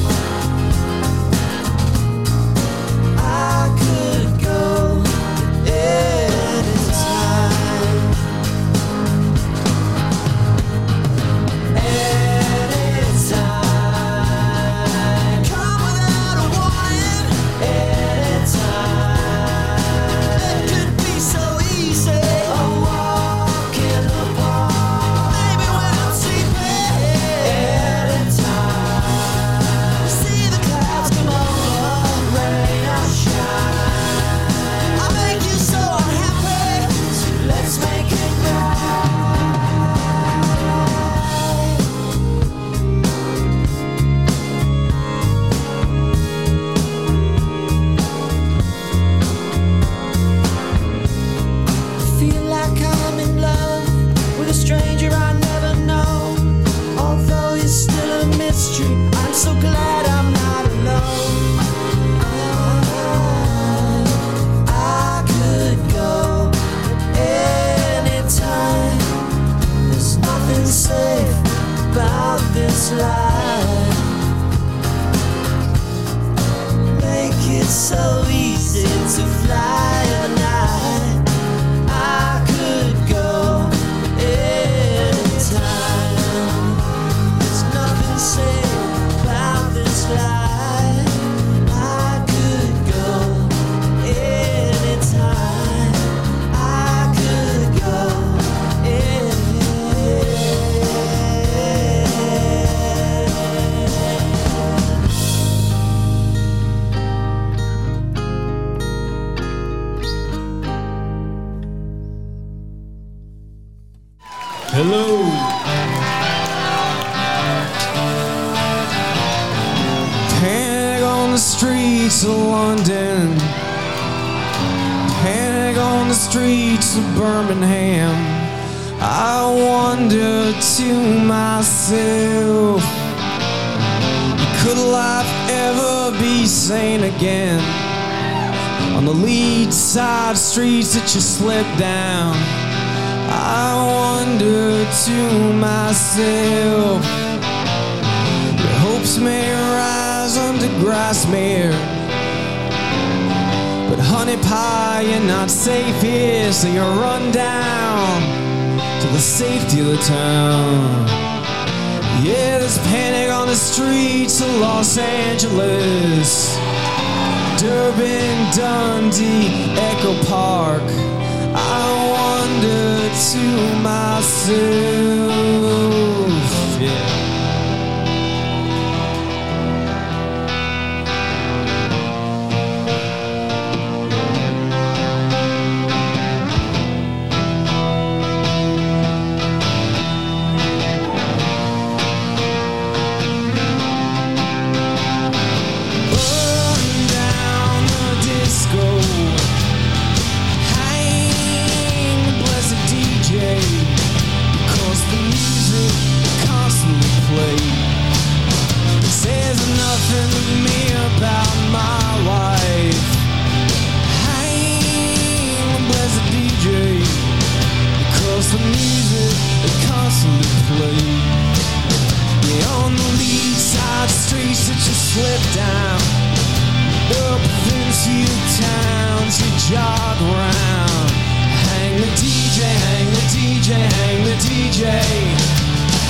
DJ. 234.82 234.90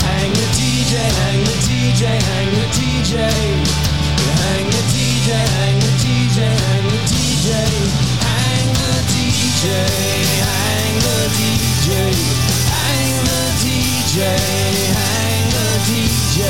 Hang 0.00 0.32
the 0.32 0.46
DJ, 0.56 0.96
hang 0.96 1.44
the 1.44 1.56
DJ, 1.60 2.02
hang 2.08 2.50
the 2.56 2.64
DJ. 2.72 3.16
Hang 4.40 4.64
the 4.64 4.82
DJ, 4.88 5.28
hang 5.28 5.78
the 5.78 5.92
DJ, 6.00 6.38
hang 6.40 6.86
the 6.88 7.00
DJ. 7.12 7.48
Hang 8.24 8.72
the 8.72 8.92
DJ, 9.12 9.64
hang 10.48 10.96
the 11.04 11.18
DJ. 11.36 11.88
Hang 12.72 13.12
the 13.28 13.42
DJ, 13.60 14.16
hang 14.96 15.44
the 15.52 15.68
DJ. 15.84 16.40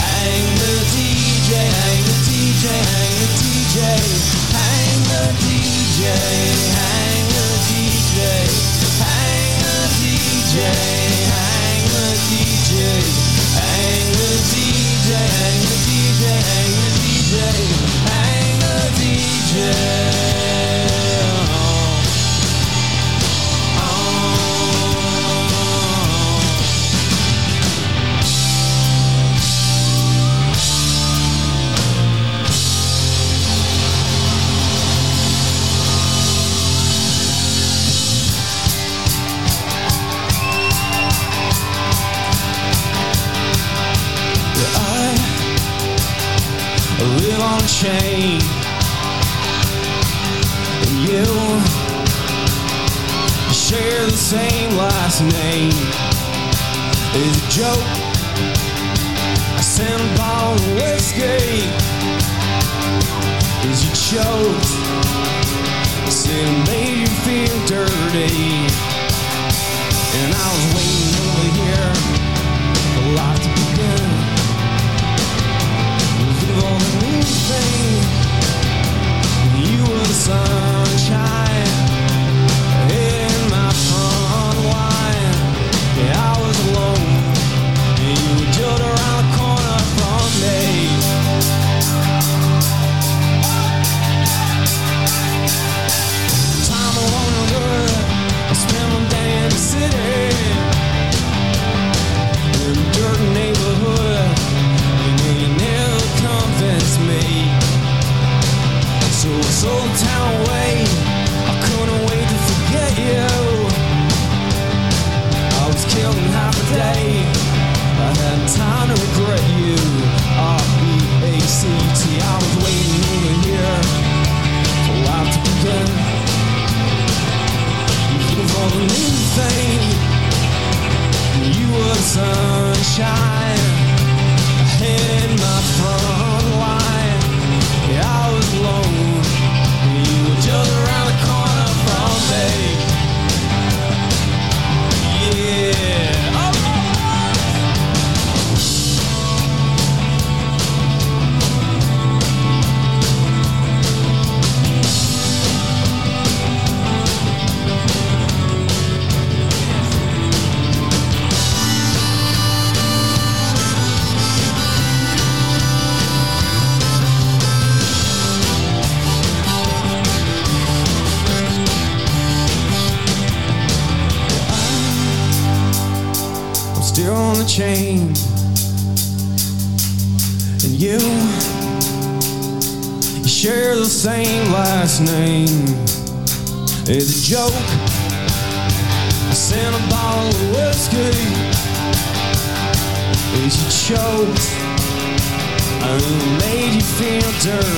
Hang 0.00 0.46
the 0.56 0.72
DJ, 0.88 1.52
hang 1.52 2.00
the 2.08 2.16
DJ. 2.32 3.01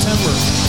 September. 0.00 0.60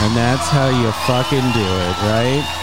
And 0.00 0.16
that's 0.16 0.48
how 0.48 0.68
you 0.68 0.92
fucking 1.06 1.52
do 1.52 1.60
it, 1.60 1.96
right? 2.02 2.54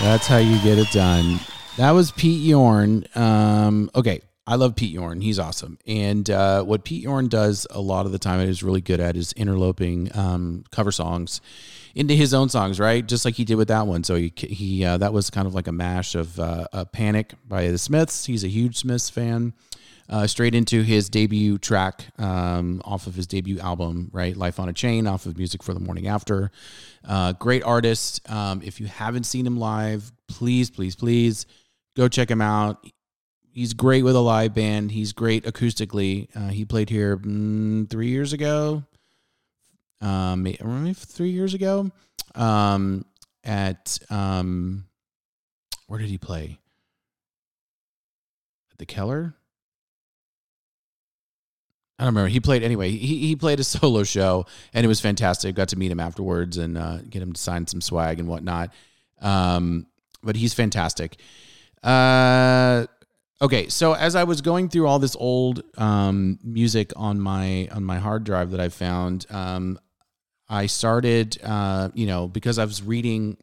That's 0.00 0.26
how 0.26 0.38
you 0.38 0.60
get 0.62 0.78
it 0.78 0.90
done. 0.92 1.40
That 1.76 1.90
was 1.90 2.10
Pete 2.12 2.40
Yorn. 2.40 3.04
Um, 3.14 3.90
okay, 3.94 4.20
I 4.46 4.56
love 4.56 4.76
Pete 4.76 4.92
Yorn. 4.92 5.22
He's 5.22 5.38
awesome. 5.38 5.78
And 5.86 6.28
uh, 6.28 6.62
what 6.64 6.84
Pete 6.84 7.02
Yorn 7.02 7.28
does 7.28 7.66
a 7.70 7.80
lot 7.80 8.04
of 8.04 8.12
the 8.12 8.18
time, 8.18 8.40
and 8.40 8.50
is 8.50 8.62
really 8.62 8.82
good 8.82 9.00
at, 9.00 9.16
is 9.16 9.32
interloping 9.32 10.10
um, 10.14 10.64
cover 10.70 10.92
songs 10.92 11.40
into 11.94 12.14
his 12.14 12.34
own 12.34 12.48
songs, 12.48 12.78
right? 12.78 13.06
Just 13.06 13.24
like 13.24 13.34
he 13.34 13.44
did 13.44 13.54
with 13.54 13.68
that 13.68 13.86
one. 13.86 14.04
So 14.04 14.16
he 14.16 14.32
he 14.36 14.84
uh, 14.84 14.98
that 14.98 15.12
was 15.12 15.30
kind 15.30 15.46
of 15.46 15.54
like 15.54 15.66
a 15.66 15.72
mash 15.72 16.14
of 16.14 16.38
uh, 16.38 16.66
a 16.72 16.84
Panic 16.84 17.34
by 17.48 17.68
the 17.68 17.78
Smiths. 17.78 18.26
He's 18.26 18.44
a 18.44 18.48
huge 18.48 18.76
Smiths 18.76 19.08
fan 19.08 19.54
uh, 20.08 20.26
straight 20.26 20.54
into 20.54 20.82
his 20.82 21.08
debut 21.08 21.58
track 21.58 22.06
um, 22.18 22.82
off 22.84 23.06
of 23.06 23.14
his 23.14 23.26
debut 23.26 23.58
album, 23.58 24.10
right? 24.12 24.36
Life 24.36 24.60
on 24.60 24.68
a 24.68 24.72
Chain, 24.72 25.06
off 25.06 25.26
of 25.26 25.38
Music 25.38 25.62
for 25.62 25.72
the 25.74 25.80
Morning 25.80 26.06
After. 26.06 26.50
Uh, 27.06 27.32
great 27.32 27.62
artist. 27.62 28.28
Um, 28.30 28.60
if 28.62 28.80
you 28.80 28.86
haven't 28.86 29.24
seen 29.24 29.46
him 29.46 29.56
live, 29.56 30.12
please, 30.28 30.70
please, 30.70 30.94
please 30.94 31.46
go 31.96 32.08
check 32.08 32.30
him 32.30 32.42
out. 32.42 32.84
He's 33.54 33.72
great 33.72 34.02
with 34.02 34.16
a 34.16 34.20
live 34.20 34.52
band. 34.52 34.90
He's 34.90 35.12
great 35.12 35.44
acoustically. 35.44 36.26
Uh, 36.34 36.48
he 36.48 36.64
played 36.64 36.90
here 36.90 37.16
mm, 37.16 37.88
three 37.88 38.08
years 38.08 38.32
ago, 38.32 38.82
um, 40.00 40.44
three 40.96 41.30
years 41.30 41.54
ago, 41.54 41.92
um, 42.34 43.04
at 43.44 43.96
um, 44.10 44.86
where 45.86 46.00
did 46.00 46.08
he 46.08 46.18
play? 46.18 46.58
At 48.72 48.78
the 48.78 48.86
Keller. 48.86 49.36
I 51.96 52.02
don't 52.02 52.12
remember. 52.12 52.30
He 52.30 52.40
played 52.40 52.64
anyway. 52.64 52.90
He 52.90 53.18
he 53.28 53.36
played 53.36 53.60
a 53.60 53.64
solo 53.74 54.02
show 54.02 54.46
and 54.72 54.84
it 54.84 54.88
was 54.88 55.00
fantastic. 55.00 55.54
Got 55.54 55.68
to 55.68 55.78
meet 55.78 55.92
him 55.92 56.00
afterwards 56.00 56.56
and 56.56 56.76
uh, 56.76 56.98
get 57.08 57.22
him 57.22 57.32
to 57.32 57.40
sign 57.40 57.68
some 57.68 57.80
swag 57.80 58.18
and 58.18 58.28
whatnot. 58.28 58.70
Um, 59.20 59.86
but 60.24 60.34
he's 60.34 60.54
fantastic. 60.54 61.20
Uh, 61.84 62.86
okay, 63.40 63.68
so 63.68 63.94
as 63.94 64.14
I 64.14 64.24
was 64.24 64.40
going 64.40 64.68
through 64.68 64.86
all 64.86 64.98
this 64.98 65.16
old 65.16 65.62
um, 65.76 66.38
music 66.42 66.92
on 66.96 67.20
my 67.20 67.68
on 67.72 67.84
my 67.84 67.98
hard 67.98 68.24
drive 68.24 68.50
that 68.52 68.60
I 68.60 68.68
found, 68.68 69.26
um, 69.30 69.78
I 70.48 70.66
started, 70.66 71.38
uh, 71.42 71.90
you 71.94 72.06
know, 72.06 72.28
because 72.28 72.58
I 72.58 72.64
was 72.64 72.82
reading 72.82 73.36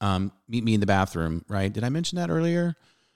um, 0.00 0.32
Meet 0.48 0.64
Me 0.64 0.74
in 0.74 0.80
the 0.80 0.86
Bathroom, 0.86 1.44
right? 1.48 1.72
Did 1.72 1.84
I 1.84 1.88
mention 1.88 2.16
that 2.16 2.30
earlier? 2.30 2.74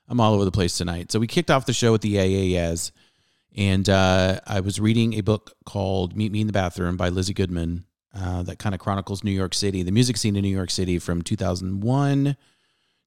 I'm 0.09 0.21
all 0.21 0.35
over 0.35 0.45
the 0.45 0.51
place 0.51 0.77
tonight. 0.77 1.13
So 1.13 1.21
we 1.21 1.27
kicked 1.27 1.51
off 1.51 1.67
the 1.67 1.73
show 1.73 1.93
with 1.93 2.01
the 2.01 2.17
AAS, 2.17 2.91
and 3.57 3.89
uh, 3.89 4.41
I 4.47 4.61
was 4.61 4.81
reading 4.81 5.15
a 5.15 5.21
book 5.21 5.53
called 5.65 6.17
Meet 6.17 6.33
Me 6.33 6.41
in 6.41 6.47
the 6.47 6.53
Bathroom 6.53 6.97
by 6.97 7.11
Lizzie 7.11 7.35
Goodman 7.35 7.85
uh, 8.15 8.43
that 8.43 8.59
kind 8.59 8.75
of 8.75 8.81
chronicles 8.81 9.23
New 9.23 9.31
York 9.31 9.55
City, 9.55 9.83
the 9.83 9.93
music 9.93 10.17
scene 10.17 10.37
in 10.37 10.43
New 10.43 10.49
York 10.49 10.71
City 10.71 10.99
from 10.99 11.23
2001 11.23 12.37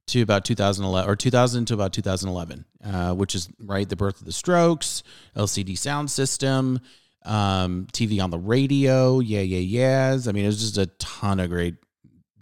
to 0.08 0.22
about 0.22 0.46
2011 0.46 1.10
or 1.10 1.16
2000 1.16 1.66
to 1.66 1.74
about 1.74 1.94
2011, 1.94 2.66
uh, 2.84 3.14
which 3.14 3.36
is 3.36 3.50
right 3.60 3.88
the 3.88 3.96
birth 3.96 4.20
of 4.20 4.26
the 4.26 4.32
Strokes, 4.32 5.04
LCD 5.36 5.78
sound 5.78 6.12
system, 6.12 6.80
um, 7.26 7.88
TV 7.94 8.22
on 8.22 8.30
the 8.30 8.38
radio, 8.38 9.20
yeah, 9.20 9.42
yeah, 9.42 9.60
yeahs. 9.60 10.28
I 10.28 10.32
mean, 10.32 10.44
it 10.44 10.48
was 10.48 10.62
just 10.62 10.78
a 10.78 10.88
ton 10.98 11.40
of 11.40 11.50
great 11.50 11.76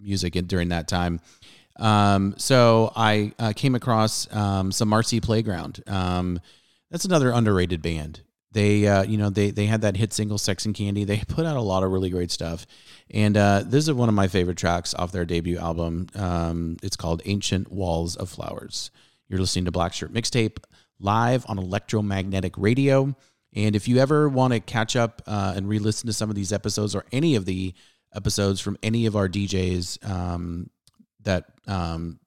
music 0.00 0.34
during 0.46 0.70
that 0.70 0.88
time. 0.88 1.20
Um, 1.76 2.34
so 2.36 2.92
I 2.94 3.32
uh, 3.38 3.52
came 3.54 3.74
across 3.74 4.32
um, 4.34 4.72
some 4.72 4.88
Marcy 4.88 5.20
Playground. 5.20 5.82
Um, 5.86 6.40
that's 6.90 7.04
another 7.04 7.30
underrated 7.30 7.80
band. 7.80 8.20
They, 8.52 8.86
uh, 8.86 9.02
you 9.04 9.16
know, 9.16 9.30
they 9.30 9.50
they 9.50 9.64
had 9.66 9.80
that 9.80 9.96
hit 9.96 10.12
single 10.12 10.36
"Sex 10.36 10.66
and 10.66 10.74
Candy." 10.74 11.04
They 11.04 11.18
put 11.28 11.46
out 11.46 11.56
a 11.56 11.62
lot 11.62 11.82
of 11.82 11.90
really 11.90 12.10
great 12.10 12.30
stuff, 12.30 12.66
and 13.12 13.36
uh, 13.36 13.62
this 13.64 13.86
is 13.86 13.92
one 13.92 14.08
of 14.08 14.14
my 14.14 14.28
favorite 14.28 14.56
tracks 14.56 14.94
off 14.94 15.12
their 15.12 15.24
debut 15.24 15.58
album. 15.58 16.08
Um, 16.14 16.76
it's 16.82 16.96
called 16.96 17.22
"Ancient 17.24 17.70
Walls 17.70 18.16
of 18.16 18.28
Flowers." 18.28 18.90
You're 19.28 19.40
listening 19.40 19.66
to 19.66 19.70
Black 19.70 19.92
Shirt 19.92 20.12
Mixtape 20.12 20.58
live 21.02 21.44
on 21.48 21.58
Electromagnetic 21.58 22.56
Radio. 22.56 23.14
And 23.54 23.76
if 23.76 23.86
you 23.86 23.98
ever 23.98 24.28
want 24.28 24.54
to 24.54 24.60
catch 24.60 24.96
up 24.96 25.20
uh, 25.26 25.52
and 25.56 25.68
re-listen 25.68 26.06
to 26.06 26.12
some 26.12 26.30
of 26.30 26.36
these 26.36 26.52
episodes 26.52 26.94
or 26.94 27.04
any 27.12 27.34
of 27.34 27.44
the 27.44 27.74
episodes 28.14 28.60
from 28.60 28.78
any 28.82 29.06
of 29.06 29.16
our 29.16 29.28
DJs 29.28 30.08
um, 30.08 30.70
that 31.22 31.44
um, 31.66 32.18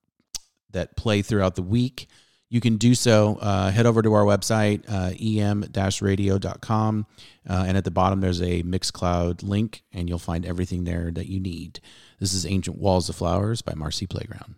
that 0.71 0.95
play 0.95 1.21
throughout 1.21 1.55
the 1.55 1.61
week, 1.61 2.07
you 2.55 2.61
can 2.61 2.77
do 2.77 2.95
so. 2.95 3.37
Uh, 3.41 3.69
head 3.69 3.85
over 3.85 4.01
to 4.01 4.13
our 4.13 4.23
website, 4.23 4.85
uh, 4.87 5.11
em-radio.com, 5.19 7.05
uh, 7.49 7.65
and 7.67 7.77
at 7.77 7.83
the 7.83 7.91
bottom 7.91 8.21
there's 8.21 8.41
a 8.41 8.63
Mixcloud 8.63 9.43
link, 9.43 9.83
and 9.91 10.07
you'll 10.07 10.17
find 10.17 10.45
everything 10.45 10.85
there 10.85 11.11
that 11.11 11.27
you 11.27 11.41
need. 11.41 11.81
This 12.17 12.33
is 12.33 12.45
Ancient 12.45 12.77
Walls 12.77 13.09
of 13.09 13.17
Flowers 13.17 13.61
by 13.61 13.73
Marcy 13.73 14.07
Playground. 14.07 14.55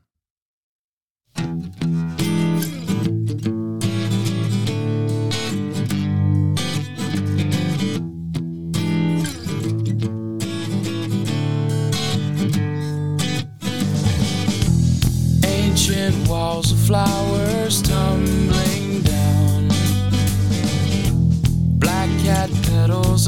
Ancient 15.43 16.27
walls 16.27 16.71
of 16.71 16.77
flowers 16.79 17.46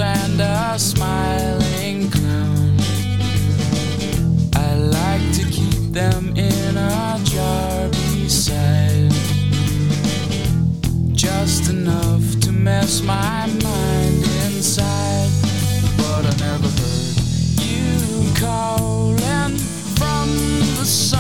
and 0.02 0.40
a 0.40 0.80
smiling 0.80 2.10
clown. 2.10 2.78
I 4.56 4.76
like 4.76 5.34
to 5.34 5.44
keep 5.52 5.92
them 5.92 6.34
in 6.38 6.78
a 6.78 7.20
jar 7.24 7.90
beside. 7.90 9.12
Just 11.12 11.70
enough 11.70 12.40
to 12.42 12.52
mess 12.52 13.02
my 13.02 13.48
mind 13.64 14.24
inside. 14.46 15.30
But 15.98 16.26
I 16.26 16.36
never 16.48 16.70
heard 16.80 17.18
you 17.60 18.40
calling 18.40 19.58
from 19.98 20.30
the 20.78 20.86
sun. 20.86 21.19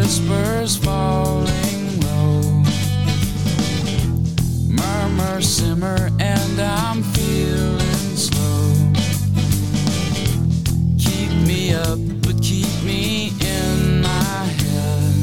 Whispers 0.00 0.76
falling 0.78 2.00
low. 2.00 2.40
Murmur, 4.66 5.42
simmer, 5.42 6.08
and 6.18 6.58
I'm 6.58 7.02
feeling 7.02 8.16
slow. 8.16 8.72
Keep 10.98 11.32
me 11.46 11.74
up, 11.74 11.98
but 12.22 12.40
keep 12.42 12.72
me 12.82 13.32
in 13.40 14.00
my 14.00 14.42
head. 14.62 15.14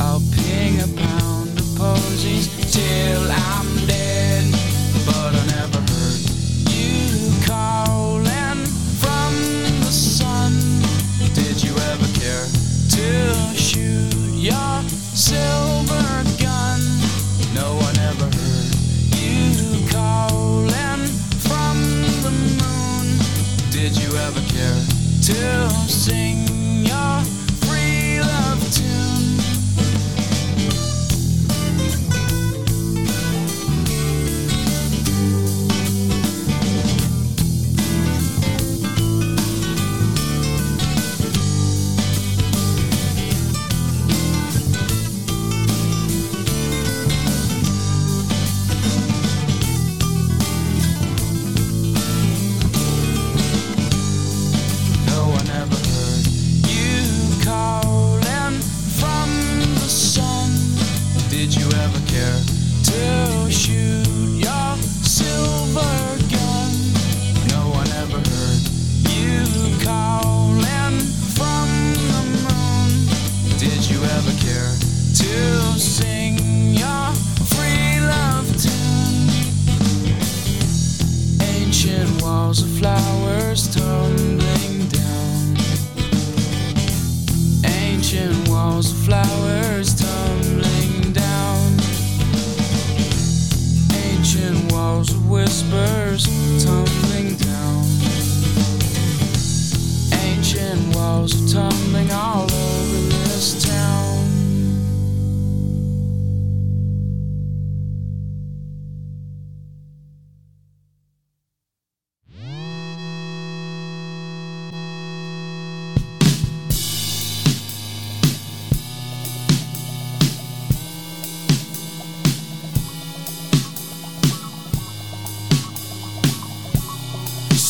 I'll 0.00 0.22
ping 0.36 0.80
a 0.80 0.88
pound 0.96 1.58
of 1.58 1.76
posies 1.76 2.48
till 2.72 3.23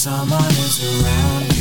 someone 0.05 0.45
is 0.51 1.03
around. 1.03 1.54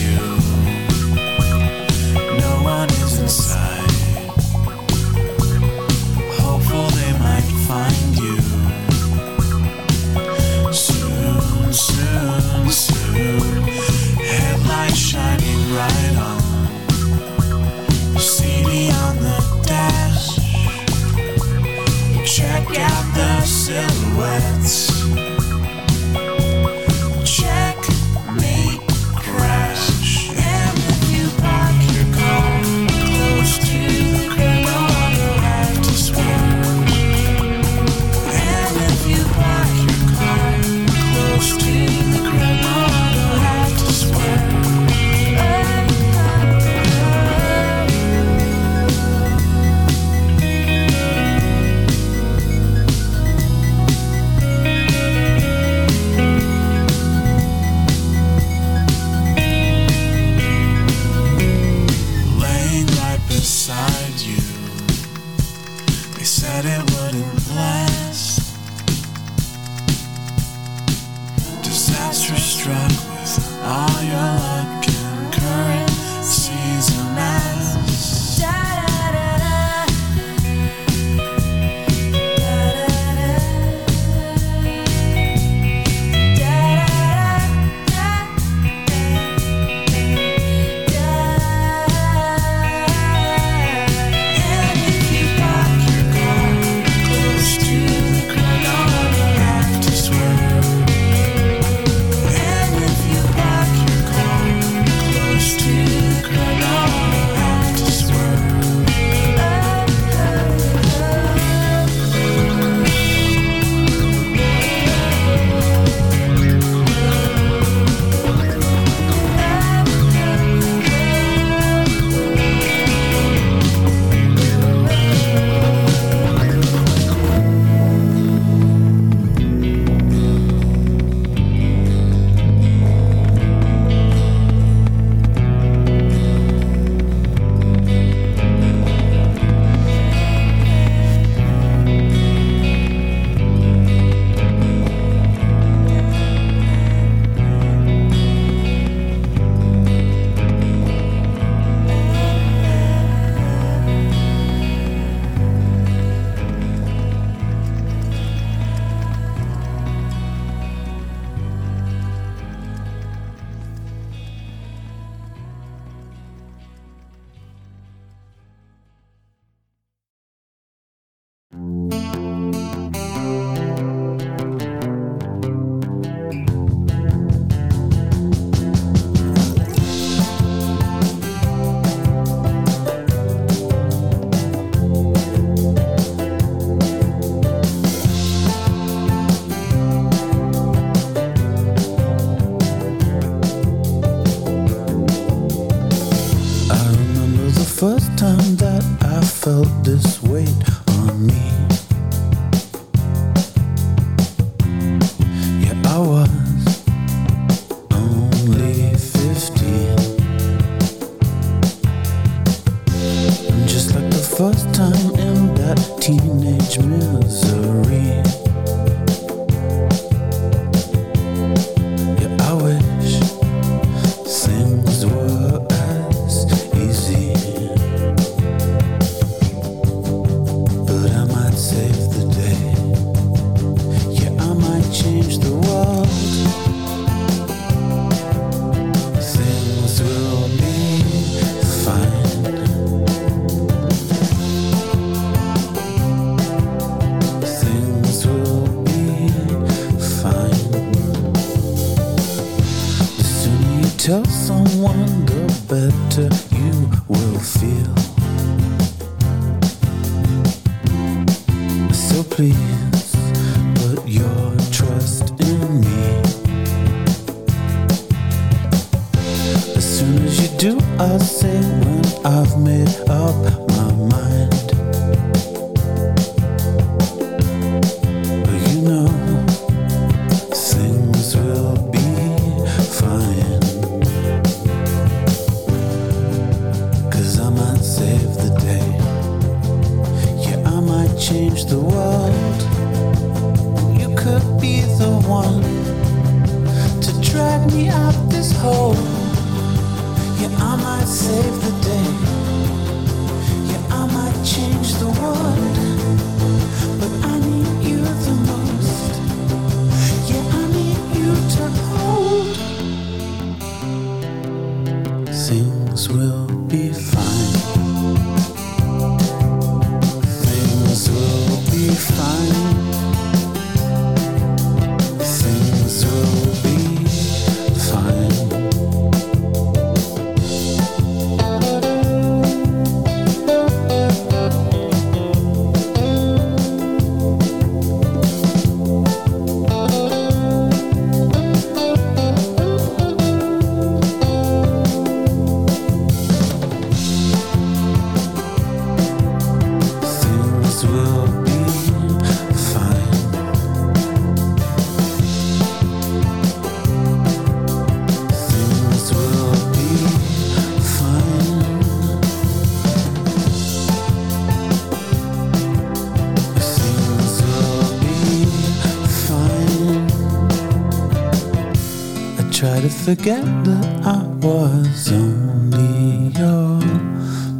Forget 373.03 373.43
that 373.65 374.05
I 374.05 374.23
was 374.37 375.11
only 375.11 376.31
your 376.39 376.79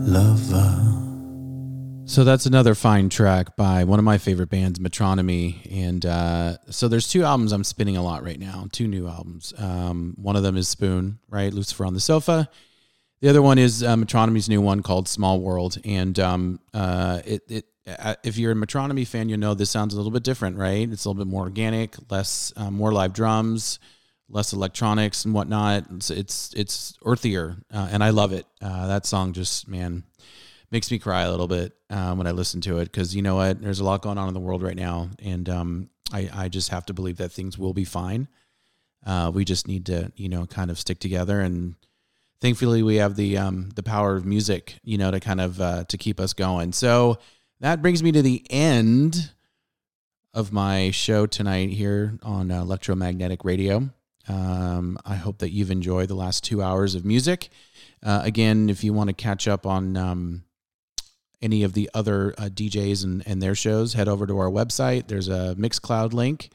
lover. 0.08 0.80
So 2.06 2.24
that's 2.24 2.46
another 2.46 2.76
fine 2.76 3.10
track 3.10 3.58
by 3.58 3.84
one 3.84 4.00
of 4.00 4.06
my 4.06 4.18
favorite 4.18 4.50
bands, 4.50 4.80
Metronomy. 4.80 5.70
And 5.70 6.06
uh, 6.06 6.58
so 6.70 6.88
there's 6.88 7.10
two 7.10 7.26
albums 7.26 7.52
I'm 7.52 7.66
spinning 7.66 7.98
a 7.98 8.02
lot 8.02 8.24
right 8.24 8.40
now, 8.40 8.68
two 8.72 8.88
new 8.88 9.10
albums. 9.10 9.54
Um, 9.58 10.14
one 10.16 10.38
of 10.38 10.44
them 10.44 10.56
is 10.56 10.70
Spoon, 10.70 11.20
right? 11.28 11.54
Lucifer 11.54 11.86
on 11.86 11.94
the 11.94 12.00
Sofa. 12.00 12.48
The 13.20 13.28
other 13.28 13.42
one 13.42 13.58
is 13.58 13.84
uh, 13.84 13.98
Metronomy's 13.98 14.48
new 14.48 14.62
one 14.62 14.82
called 14.82 15.10
Small 15.10 15.42
World. 15.42 15.78
And 15.84 16.18
um, 16.20 16.62
uh, 16.74 17.22
it, 17.26 17.42
it, 17.50 17.66
uh, 17.86 18.16
if 18.24 18.38
you're 18.38 18.54
a 18.54 18.56
Metronomy 18.56 19.06
fan, 19.06 19.28
you 19.28 19.36
know 19.36 19.56
this 19.56 19.72
sounds 19.72 19.94
a 19.94 19.98
little 19.98 20.12
bit 20.12 20.24
different, 20.24 20.58
right? 20.58 20.90
It's 20.90 21.04
a 21.04 21.10
little 21.10 21.26
bit 21.26 21.30
more 21.30 21.44
organic, 21.44 21.96
less, 22.10 22.54
uh, 22.56 22.72
more 22.72 22.94
live 22.94 23.12
drums, 23.12 23.80
less 24.30 24.54
electronics 24.54 25.26
and 25.26 25.34
whatnot. 25.34 25.86
It's 25.92 26.10
it's, 26.10 26.54
it's 26.54 26.98
earthier, 27.06 27.58
uh, 27.74 27.90
and 27.92 28.04
I 28.04 28.10
love 28.10 28.34
it. 28.34 28.46
Uh, 28.62 28.88
that 28.88 29.06
song 29.06 29.34
just 29.34 29.68
man 29.68 30.04
makes 30.72 30.90
me 30.90 30.98
cry 30.98 31.22
a 31.22 31.32
little 31.32 31.48
bit 31.48 31.72
um, 31.92 32.18
when 32.18 32.26
I 32.26 32.32
listen 32.32 32.60
to 32.62 32.80
it 32.80 32.86
because 32.86 33.16
you 33.16 33.22
know 33.22 33.36
what? 33.36 33.62
There's 33.62 33.80
a 33.80 33.84
lot 33.84 34.02
going 34.02 34.18
on 34.18 34.28
in 34.28 34.34
the 34.34 34.40
world 34.40 34.64
right 34.64 34.76
now, 34.76 35.10
and 35.20 35.48
um, 35.48 35.90
I, 36.12 36.30
I 36.34 36.50
just 36.50 36.70
have 36.70 36.86
to 36.88 36.94
believe 36.94 37.18
that 37.18 37.32
things 37.32 37.58
will 37.58 37.74
be 37.74 37.86
fine. 37.86 38.28
Uh, 39.06 39.32
we 39.34 39.46
just 39.46 39.68
need 39.68 39.86
to, 39.88 40.12
you 40.16 40.30
know, 40.30 40.46
kind 40.46 40.72
of 40.72 40.80
stick 40.80 41.00
together, 41.00 41.40
and 41.42 41.76
thankfully 42.42 42.82
we 42.82 42.96
have 42.96 43.16
the 43.16 43.38
um, 43.38 43.70
the 43.76 43.84
power 43.84 44.16
of 44.16 44.26
music, 44.26 44.80
you 44.84 44.98
know, 44.98 45.12
to 45.12 45.20
kind 45.20 45.42
of 45.42 45.62
uh, 45.62 45.84
to 45.86 45.98
keep 45.98 46.20
us 46.20 46.34
going. 46.34 46.74
So 46.74 47.20
that 47.60 47.82
brings 47.82 48.02
me 48.02 48.12
to 48.12 48.22
the 48.22 48.46
end 48.50 49.32
of 50.34 50.52
my 50.52 50.90
show 50.92 51.28
tonight 51.28 51.70
here 51.70 52.18
on 52.24 52.50
uh, 52.50 52.62
Electromagnetic 52.62 53.46
Radio. 53.46 53.90
Um, 54.28 54.98
I 55.06 55.16
hope 55.16 55.40
that 55.40 55.52
you've 55.52 55.72
enjoyed 55.72 56.08
the 56.08 56.16
last 56.16 56.44
two 56.44 56.62
hours 56.62 56.96
of 56.96 57.04
music. 57.06 57.50
Uh, 58.02 58.22
again, 58.24 58.70
if 58.70 58.84
you 58.84 58.94
want 58.94 59.10
to 59.10 59.14
catch 59.14 59.48
up 59.48 59.66
on 59.66 59.98
um, 59.98 60.44
any 61.42 61.64
of 61.64 61.74
the 61.74 61.90
other 61.94 62.34
uh, 62.38 62.44
DJs 62.44 63.04
and, 63.04 63.24
and 63.28 63.42
their 63.42 63.54
shows, 63.54 63.94
head 63.94 64.08
over 64.08 64.26
to 64.26 64.38
our 64.38 64.50
website. 64.50 65.08
There's 65.08 65.28
a 65.28 65.56
Mixcloud 65.58 66.14
link. 66.14 66.50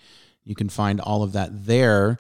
You 0.45 0.55
can 0.55 0.71
find 0.71 1.01
all 1.01 1.23
of 1.23 1.33
that 1.33 1.67
there. 1.67 2.19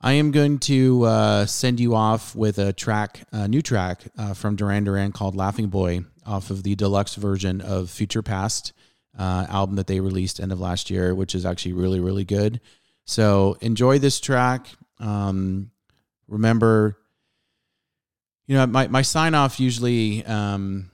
I 0.00 0.12
am 0.12 0.30
going 0.30 0.58
to 0.60 1.04
uh, 1.04 1.46
send 1.46 1.80
you 1.80 1.94
off 1.94 2.36
with 2.36 2.58
a 2.58 2.72
track, 2.72 3.26
a 3.32 3.48
new 3.48 3.62
track 3.62 4.02
uh, 4.16 4.34
from 4.34 4.54
Duran 4.54 4.84
Duran 4.84 5.12
called 5.12 5.34
Laughing 5.34 5.68
Boy 5.68 6.04
off 6.24 6.50
of 6.50 6.62
the 6.62 6.76
deluxe 6.76 7.14
version 7.14 7.60
of 7.60 7.90
Future 7.90 8.22
Past 8.22 8.72
uh, 9.18 9.46
album 9.48 9.76
that 9.76 9.86
they 9.86 9.98
released 9.98 10.38
end 10.38 10.52
of 10.52 10.60
last 10.60 10.90
year, 10.90 11.14
which 11.14 11.34
is 11.34 11.44
actually 11.44 11.72
really, 11.72 11.98
really 11.98 12.24
good. 12.24 12.60
So 13.08 13.56
enjoy 13.62 13.98
this 13.98 14.20
track. 14.20 14.68
Um, 15.00 15.70
remember, 16.28 16.98
you 18.46 18.54
know, 18.54 18.66
my, 18.66 18.86
my 18.88 19.00
sign 19.00 19.34
off 19.34 19.58
usually, 19.58 20.26
um, 20.26 20.90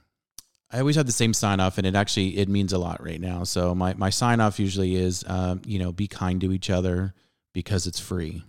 I 0.71 0.79
always 0.79 0.95
have 0.95 1.07
the 1.07 1.13
same 1.13 1.35
sign 1.35 1.59
off 1.59 1.77
and 1.77 1.85
it 1.85 1.97
actually, 1.97 2.39
it 2.39 2.49
means 2.49 2.73
a 2.73 2.79
lot 2.79 3.05
right 3.05 3.21
now. 3.21 3.43
So 3.43 3.75
my, 3.75 3.95
my 3.95 4.11
sign 4.11 4.41
off 4.41 4.61
usually 4.61 4.95
is, 4.95 5.25
um, 5.27 5.63
you 5.67 5.81
know, 5.81 5.91
be 5.91 6.07
kind 6.07 6.41
to 6.43 6.53
each 6.53 6.71
other 6.71 7.15
because 7.53 7.89
it's 7.89 7.99
free. 7.99 8.45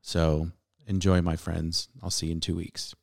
So 0.00 0.52
enjoy 0.86 1.22
my 1.22 1.34
friends. 1.34 1.88
I'll 2.04 2.10
see 2.10 2.26
you 2.26 2.32
in 2.32 2.40
two 2.40 2.54
weeks. 2.54 2.94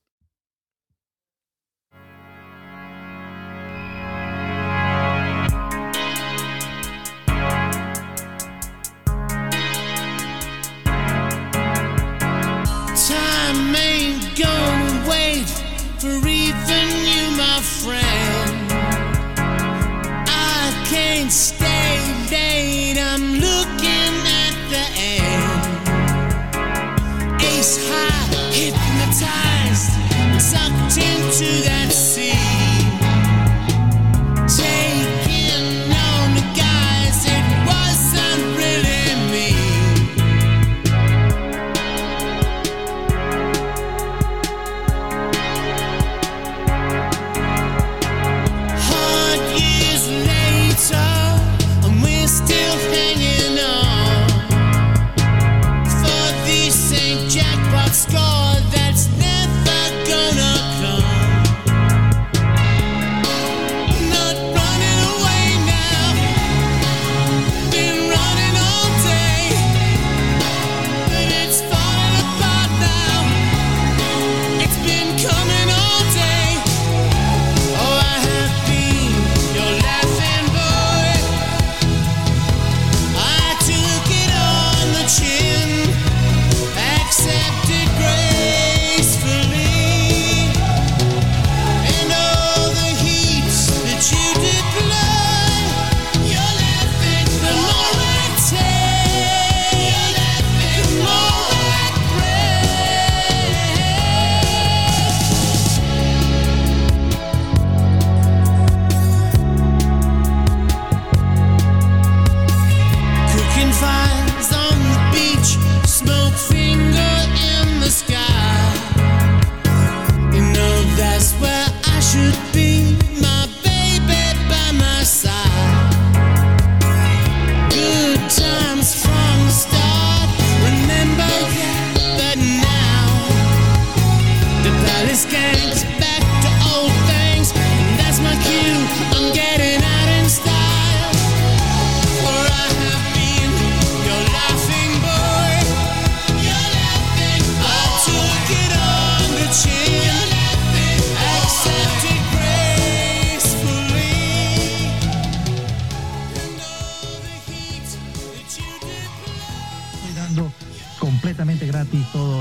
Into 31.42 31.62
that 31.64 31.89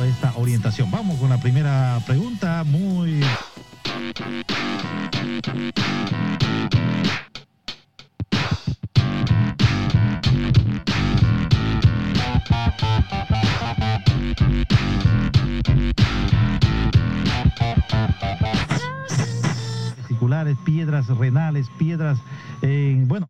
esta 0.08 0.32
orientación. 0.36 0.90
Vamos 0.90 1.18
con 1.18 1.28
la 1.28 1.38
primera 1.38 2.00
pregunta, 2.06 2.64
muy... 2.64 3.20
Piedras 20.64 21.08
renales, 21.08 21.66
piedras, 21.78 22.18
eh, 22.62 23.02
bueno. 23.06 23.28